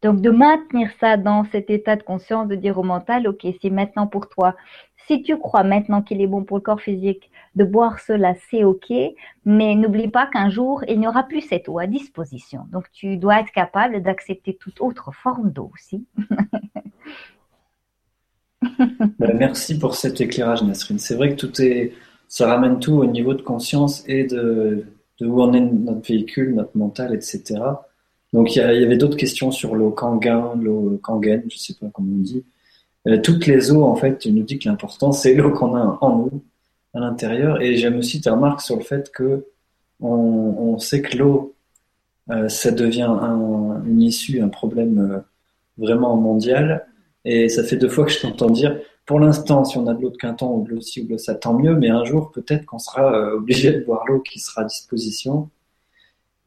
[0.00, 3.70] Donc de maintenir ça dans cet état de conscience, de dire au mental, ok, c'est
[3.70, 4.54] maintenant pour toi.
[5.08, 8.62] Si tu crois maintenant qu'il est bon pour le corps physique de boire cela, c'est
[8.62, 8.92] ok,
[9.44, 12.68] mais n'oublie pas qu'un jour, il n'y aura plus cette eau à disposition.
[12.70, 16.06] Donc tu dois être capable d'accepter toute autre forme d'eau aussi.
[19.18, 20.98] Ben, merci pour cet éclairage, Nasrine.
[20.98, 21.92] C'est vrai que tout est
[22.34, 24.86] ça ramène tout au niveau de conscience et de,
[25.20, 27.60] où en est notre véhicule, notre mental, etc.
[28.32, 32.12] Donc il y, avait d'autres questions sur l'eau Kangen, l'eau Kangen, je sais pas comment
[32.12, 32.42] on dit.
[33.06, 35.96] Euh, toutes les eaux, en fait, tu nous dis que l'important, c'est l'eau qu'on a
[36.00, 36.42] en nous,
[36.92, 37.62] à l'intérieur.
[37.62, 39.46] Et j'aime aussi ta remarque sur le fait que
[40.00, 41.54] on, sait que l'eau,
[42.30, 43.16] euh, ça devient
[43.86, 45.20] une issue, un problème euh,
[45.78, 46.84] vraiment mondial.
[47.24, 48.76] Et ça fait deux fois que je t'entends dire,
[49.06, 51.10] pour l'instant, si on a de l'eau de Quinton ou de l'eau ci ou de
[51.10, 54.20] l'eau ça, tant mieux, mais un jour, peut-être qu'on sera euh, obligé de boire l'eau
[54.20, 55.50] qui sera à disposition.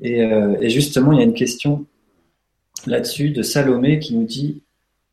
[0.03, 1.85] Euh, et, justement, il y a une question
[2.85, 4.61] là-dessus de Salomé qui nous dit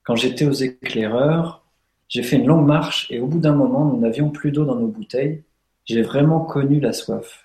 [0.05, 1.65] Quand j'étais aux éclaireurs,
[2.09, 4.77] j'ai fait une longue marche et au bout d'un moment, nous n'avions plus d'eau dans
[4.77, 5.43] nos bouteilles.
[5.85, 7.45] J'ai vraiment connu la soif.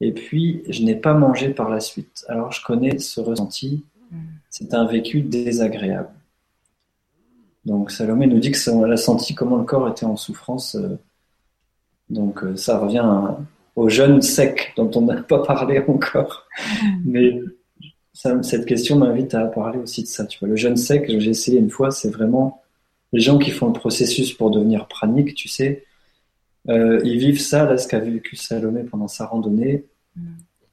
[0.00, 2.24] Et puis, je n'ai pas mangé par la suite.
[2.28, 3.84] Alors, je connais ce ressenti.
[4.10, 4.16] Mm.
[4.50, 6.10] C'est un vécu désagréable.
[7.64, 10.74] Donc Salomé nous dit que ça, a senti comment le corps était en souffrance.
[10.74, 10.98] Euh.
[12.10, 13.08] donc euh, ça revient
[13.76, 16.46] au jeûne sec dont on n'a pas parlé encore.
[17.04, 17.40] Mais
[18.14, 20.26] cette question m'invite à parler aussi de ça.
[20.26, 22.62] Tu vois, le jeûne sec, j'ai essayé une fois, c'est vraiment
[23.12, 25.84] les gens qui font le processus pour devenir pranique, tu sais.
[26.68, 29.84] Euh, ils vivent ça, là, ce qu'a vécu Salomé pendant sa randonnée.
[30.16, 30.22] Mm.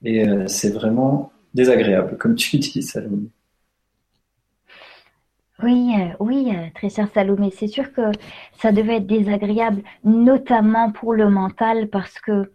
[0.05, 3.29] Et c'est vraiment désagréable, comme tu dis, Salomé.
[5.61, 8.11] Oui, euh, oui, euh, très cher Salomé, c'est sûr que
[8.53, 12.51] ça devait être désagréable, notamment pour le mental, parce que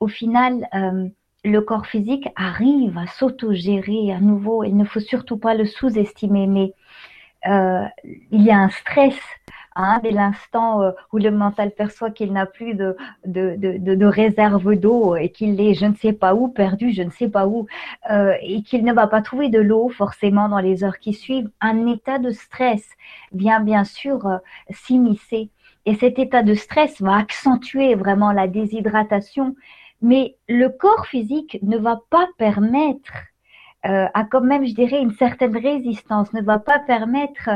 [0.00, 1.08] au final, euh,
[1.44, 4.64] le corps physique arrive à s'autogérer à nouveau.
[4.64, 6.74] Il ne faut surtout pas le sous-estimer, mais
[7.46, 9.18] il y a un stress
[9.76, 14.06] Hein, dès l'instant euh, où le mental perçoit qu'il n'a plus de, de, de, de
[14.06, 17.46] réserve d'eau et qu'il est je ne sais pas où, perdu je ne sais pas
[17.46, 17.66] où,
[18.10, 21.48] euh, et qu'il ne va pas trouver de l'eau forcément dans les heures qui suivent,
[21.60, 22.84] un état de stress
[23.32, 24.38] vient bien sûr euh,
[24.70, 25.50] s'immiscer.
[25.86, 29.54] Et cet état de stress va accentuer vraiment la déshydratation,
[30.02, 33.12] mais le corps physique ne va pas permettre
[33.86, 37.48] euh, a quand même, je dirais, une certaine résistance, ne va pas permettre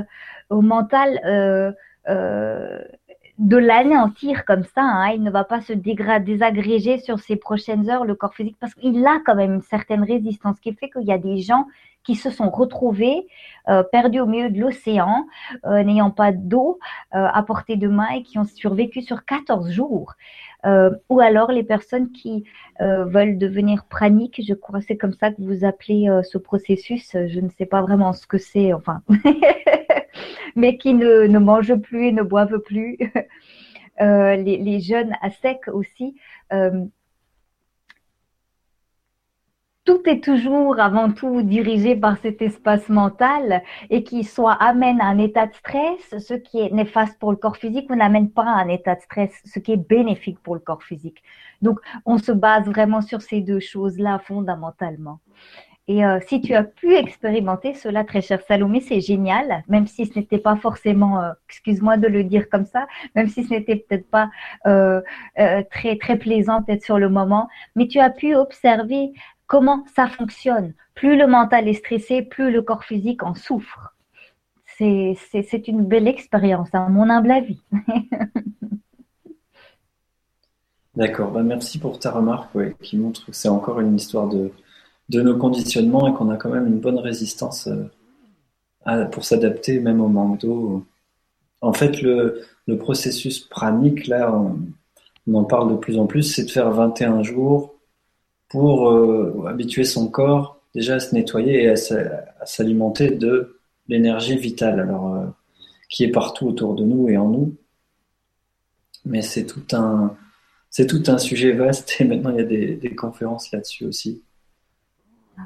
[0.48, 1.72] au mental euh,
[2.06, 4.82] de l'anéantir comme ça.
[4.82, 5.10] Hein.
[5.10, 9.04] Il ne va pas se désagréger sur ses prochaines heures, le corps physique, parce qu'il
[9.06, 11.66] a quand même une certaine résistance, qui fait qu'il y a des gens
[12.04, 13.26] qui se sont retrouvés
[13.68, 15.26] euh, perdus au milieu de l'océan,
[15.64, 16.78] euh, n'ayant pas d'eau
[17.12, 20.14] à portée de main et qui ont survécu sur 14 jours.
[21.08, 22.44] Ou alors les personnes qui
[22.80, 27.48] veulent devenir praniques, je crois c'est comme ça que vous appelez ce processus, je ne
[27.50, 29.02] sais pas vraiment ce que c'est, enfin.
[30.56, 32.98] mais qui ne, ne mangent plus et ne boivent plus.
[34.00, 36.16] Euh, les, les, jeunes à sec aussi.
[39.86, 45.00] Euh, tout est toujours avant tout dirigé par cet espace mental et qui soit amène
[45.00, 48.30] à un état de stress, ce qui est néfaste pour le corps physique, ou n'amène
[48.30, 51.22] pas à un état de stress, ce qui est bénéfique pour le corps physique.
[51.62, 55.20] Donc, on se base vraiment sur ces deux choses-là fondamentalement.
[55.86, 60.06] Et euh, si tu as pu expérimenter cela, très cher Salomé, c'est génial, même si
[60.06, 63.76] ce n'était pas forcément, euh, excuse-moi de le dire comme ça, même si ce n'était
[63.76, 64.30] peut-être pas
[64.66, 65.02] euh,
[65.70, 69.12] très très plaisant peut-être sur le moment, mais tu as pu observer
[69.46, 70.74] comment ça fonctionne?
[70.94, 73.94] Plus le mental est stressé, plus le corps physique en souffre.
[74.76, 77.62] C'est une belle expérience, à mon humble avis.
[80.96, 84.52] D'accord, bah, merci pour ta remarque qui montre que c'est encore une histoire de,
[85.08, 87.68] de nos conditionnements et qu'on a quand même une bonne résistance
[88.86, 90.84] euh, pour s'adapter même au manque d'eau.
[91.60, 92.42] En fait, le,
[92.78, 97.73] processus pranique, là, on, en parle de plus en plus, c'est de faire 21 jours
[98.54, 103.58] pour euh, habituer son corps déjà à se nettoyer et à, s'alimenter de
[103.88, 105.26] l'énergie vitale, alors euh,
[105.90, 107.56] qui est partout autour de nous et en nous.
[109.04, 110.14] Mais c'est tout un
[110.70, 114.22] c'est tout un sujet vaste et maintenant il y a des conférences là-dessus aussi.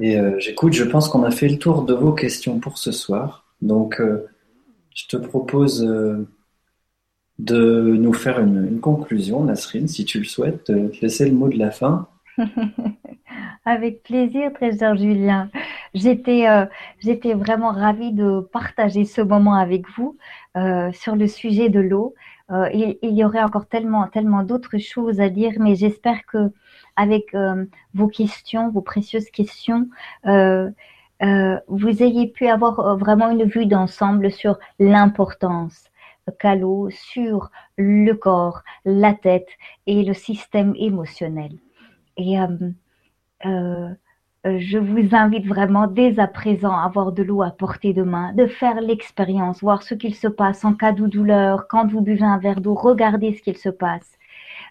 [0.03, 2.93] Et euh, j'écoute, je pense qu'on a fait le tour de vos questions pour ce
[2.93, 3.47] soir.
[3.63, 4.03] Donc,
[4.95, 5.81] je te propose
[7.39, 11.49] de nous faire une, conclusion, Nasrine, si tu le souhaites, de te laisser le mot
[11.49, 12.07] de la fin.
[13.65, 15.51] Avec plaisir, très cher Julien.
[15.95, 16.47] J'étais,
[17.01, 20.17] j'étais vraiment ravie de partager ce moment avec vous
[20.55, 22.15] sur le sujet de l'eau.
[22.51, 26.51] il, il, y aurait encore tellement, tellement d'autres choses à dire, mais j'espère que
[26.99, 29.89] avec euh, vos questions, vos précieuses questions,
[30.27, 30.69] euh,
[31.23, 35.85] euh, vous ayez pu avoir vraiment une vue d'ensemble sur l'importance
[36.41, 39.49] qu'a l'eau sur le corps, la tête
[39.87, 41.53] et le système émotionnel.
[42.19, 42.37] Et
[44.45, 48.33] je vous invite vraiment dès à présent à avoir de l'eau à portée de main,
[48.35, 52.25] de faire l'expérience, voir ce qu'il se passe en cas de douleur, quand vous buvez
[52.25, 54.19] un verre d'eau, regardez ce qu'il se passe.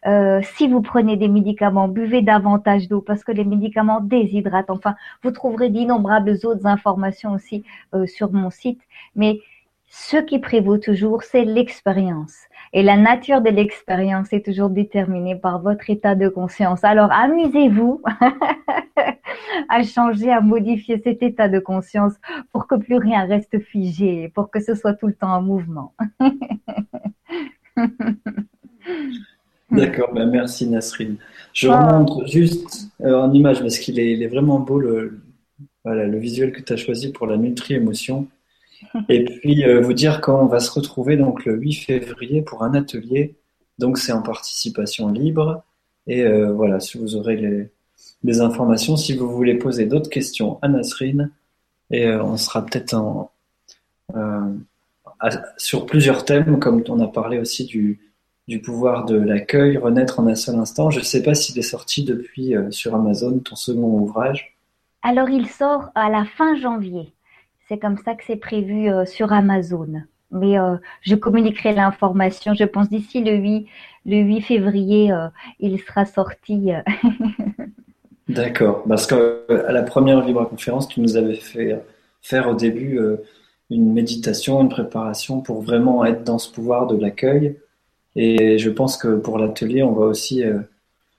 [0.06, 4.70] Euh, si vous prenez des médicaments, buvez davantage d'eau parce que les médicaments déshydratent.
[4.70, 7.64] Enfin, vous trouverez d'innombrables autres informations aussi
[7.94, 8.82] euh, sur mon site.
[9.16, 9.40] Mais
[9.88, 12.47] ce qui prévaut toujours, c'est l'expérience.
[12.74, 16.84] Et la nature de l'expérience est toujours déterminée par votre état de conscience.
[16.84, 18.02] Alors amusez-vous
[19.70, 22.14] à changer, à modifier cet état de conscience
[22.52, 25.94] pour que plus rien reste figé, pour que ce soit tout le temps en mouvement.
[29.70, 31.18] D'accord, ben merci Nasrine.
[31.54, 35.20] Je remonte juste euh, en image parce qu'il est, vraiment beau le,
[35.84, 38.28] voilà, le visuel que tu as choisi pour la Nutri-Émotion.
[39.10, 42.74] Et puis euh, vous dire qu'on va se retrouver donc le 8 février pour un
[42.74, 43.36] atelier.
[43.80, 45.64] Donc c'est en participation libre.
[46.08, 47.36] Et euh, voilà, si vous aurez
[48.24, 51.32] les, informations, si vous voulez poser d'autres questions à Nasrine,
[51.92, 53.32] et on sera peut-être en,
[55.58, 58.00] sur plusieurs thèmes, comme on a parlé aussi du,
[58.48, 60.90] du pouvoir de l'accueil, renaître en un seul instant.
[60.90, 64.58] Je ne sais pas s'il est sorti depuis euh, sur Amazon, ton second ouvrage.
[65.02, 67.14] Alors il sort à la fin janvier.
[67.68, 70.04] C'est comme ça que c'est prévu euh, sur Amazon.
[70.32, 73.68] Mais euh, je communiquerai l'information, je pense d'ici le 8,
[74.06, 75.14] le 8 février,
[75.62, 76.70] il sera sorti.
[78.28, 79.18] D'accord, parce qu'à
[79.72, 81.82] la première Vibra conférence, tu nous avais fait
[82.22, 83.00] faire au début
[83.70, 87.58] une méditation, une préparation pour vraiment être dans ce pouvoir de l'accueil.
[88.16, 90.60] Et je pense que pour l'atelier, on va aussi, euh,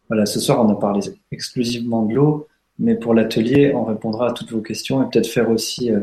[0.09, 1.01] voilà, ce soir on a parlé
[1.31, 2.49] exclusivement de l'eau,
[2.79, 6.01] mais pour l'atelier, on répondra à toutes vos questions et peut-être faire aussi euh,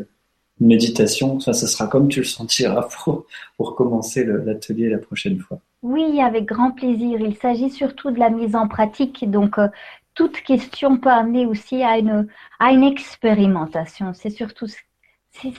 [0.62, 1.36] une méditation.
[1.36, 3.26] Enfin, ce sera comme tu le sentiras pour,
[3.58, 5.60] pour commencer l'atelier la prochaine fois.
[5.82, 7.20] Oui, avec grand plaisir.
[7.20, 9.30] Il s'agit surtout de la mise en pratique.
[9.30, 9.68] Donc, euh,
[10.16, 12.28] toute question peut amener aussi à une,
[12.60, 14.14] à une expérimentation.
[14.14, 14.68] C'est surtout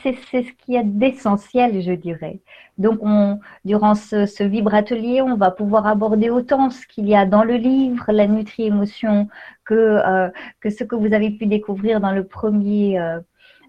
[0.02, 2.40] c'est ce qui est d'essentiel, je dirais.
[2.78, 7.14] Donc, on, durant ce, ce Vibre Atelier, on va pouvoir aborder autant ce qu'il y
[7.14, 9.28] a dans le livre, la nutri-émotion,
[9.64, 10.28] que, euh,
[10.60, 13.20] que ce que vous avez pu découvrir dans le premier, euh,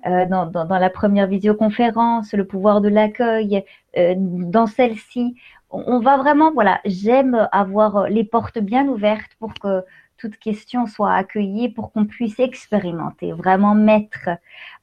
[0.08, 3.64] euh, dans, la première visioconférence, le pouvoir de l'accueil.
[3.98, 5.36] Euh, dans celle-ci,
[5.70, 9.84] on, on va vraiment, voilà, j'aime avoir les portes bien ouvertes pour que
[10.18, 14.30] toute question soit accueillie pour qu'on puisse expérimenter, vraiment mettre,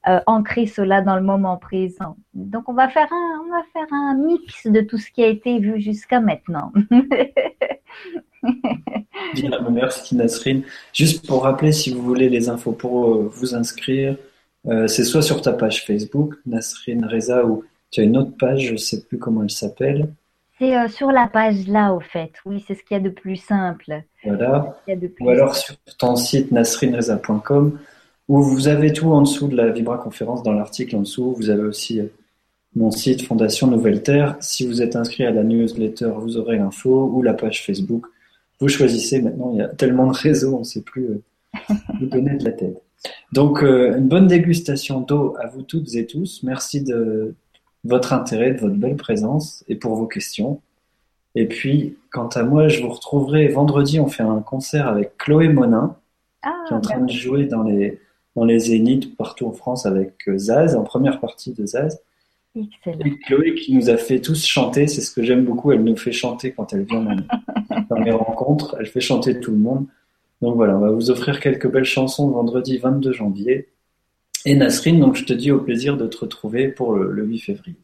[0.07, 2.15] euh, ancrer cela dans le moment présent.
[2.33, 5.27] Donc on va faire un, on va faire un mix de tout ce qui a
[5.27, 6.71] été vu jusqu'à maintenant.
[9.33, 10.63] Bien, merci Nasrine.
[10.93, 14.17] Juste pour rappeler, si vous voulez les infos pour euh, vous inscrire,
[14.67, 18.67] euh, c'est soit sur ta page Facebook, Nasrine Reza, ou tu as une autre page,
[18.67, 20.09] je ne sais plus comment elle s'appelle.
[20.57, 22.31] C'est euh, sur la page là, au fait.
[22.45, 24.01] Oui, c'est ce qu'il y a de plus simple.
[24.23, 24.77] Voilà.
[25.19, 27.77] Ou alors sur ton site nasrinreza.com
[28.27, 31.33] où vous avez tout en dessous de la Vibra conférence dans l'article en dessous.
[31.33, 32.07] Vous avez aussi euh,
[32.75, 34.35] mon site Fondation Nouvelle Terre.
[34.39, 38.05] Si vous êtes inscrit à la newsletter, vous aurez l'info ou la page Facebook.
[38.59, 39.21] Vous choisissez.
[39.21, 41.23] Maintenant, il y a tellement de réseaux, on ne sait plus euh,
[41.99, 42.81] vous donner de la tête.
[43.31, 46.41] Donc, une bonne dégustation d'eau à vous toutes et tous.
[46.43, 47.35] Merci de,
[47.85, 50.59] votre intérêt, de votre belle présence et pour vos questions.
[51.35, 53.99] Et puis, quant à moi, je vous retrouverai vendredi.
[53.99, 55.95] On fait un concert avec Chloé Monin,
[56.41, 57.99] ah, qui est en train de jouer dans les,
[58.35, 62.01] dans les zéniths partout en France avec euh, Zaz, en première partie de Zaz.
[62.55, 63.05] Excellent.
[63.05, 65.71] Et Chloé qui nous a fait tous chanter, c'est ce que j'aime beaucoup.
[65.71, 67.05] Elle nous fait chanter quand elle vient
[67.89, 68.77] dans, les rencontres.
[68.79, 69.85] Elle fait chanter tout le monde.
[70.41, 73.69] Donc voilà, on va vous offrir quelques belles chansons vendredi 22 janvier.
[74.45, 77.77] Et Nasrine, donc je te dis au plaisir de te retrouver pour le, 8 février.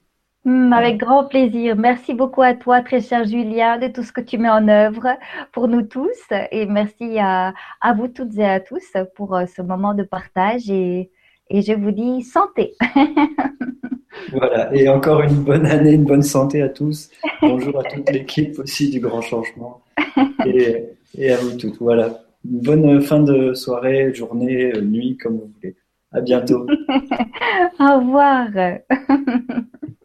[0.46, 1.76] Hmm, avec grand plaisir.
[1.76, 5.08] Merci beaucoup à toi, très cher Julien, de tout ce que tu mets en œuvre
[5.52, 6.20] pour nous tous.
[6.52, 10.70] Et merci à, à vous toutes et à tous pour euh, ce moment de partage.
[10.70, 11.10] Et,
[11.50, 12.76] et je vous dis santé.
[14.32, 14.74] voilà.
[14.76, 17.10] Et encore une bonne année, une bonne santé à tous.
[17.42, 19.82] Bonjour à toute l'équipe aussi du Grand Changement.
[20.46, 20.86] Et,
[21.18, 21.78] et à vous toutes.
[21.80, 22.20] Voilà.
[22.44, 25.76] Bonne fin de soirée, journée, nuit, comme vous voulez.
[26.12, 26.66] À bientôt.
[27.80, 28.48] Au revoir.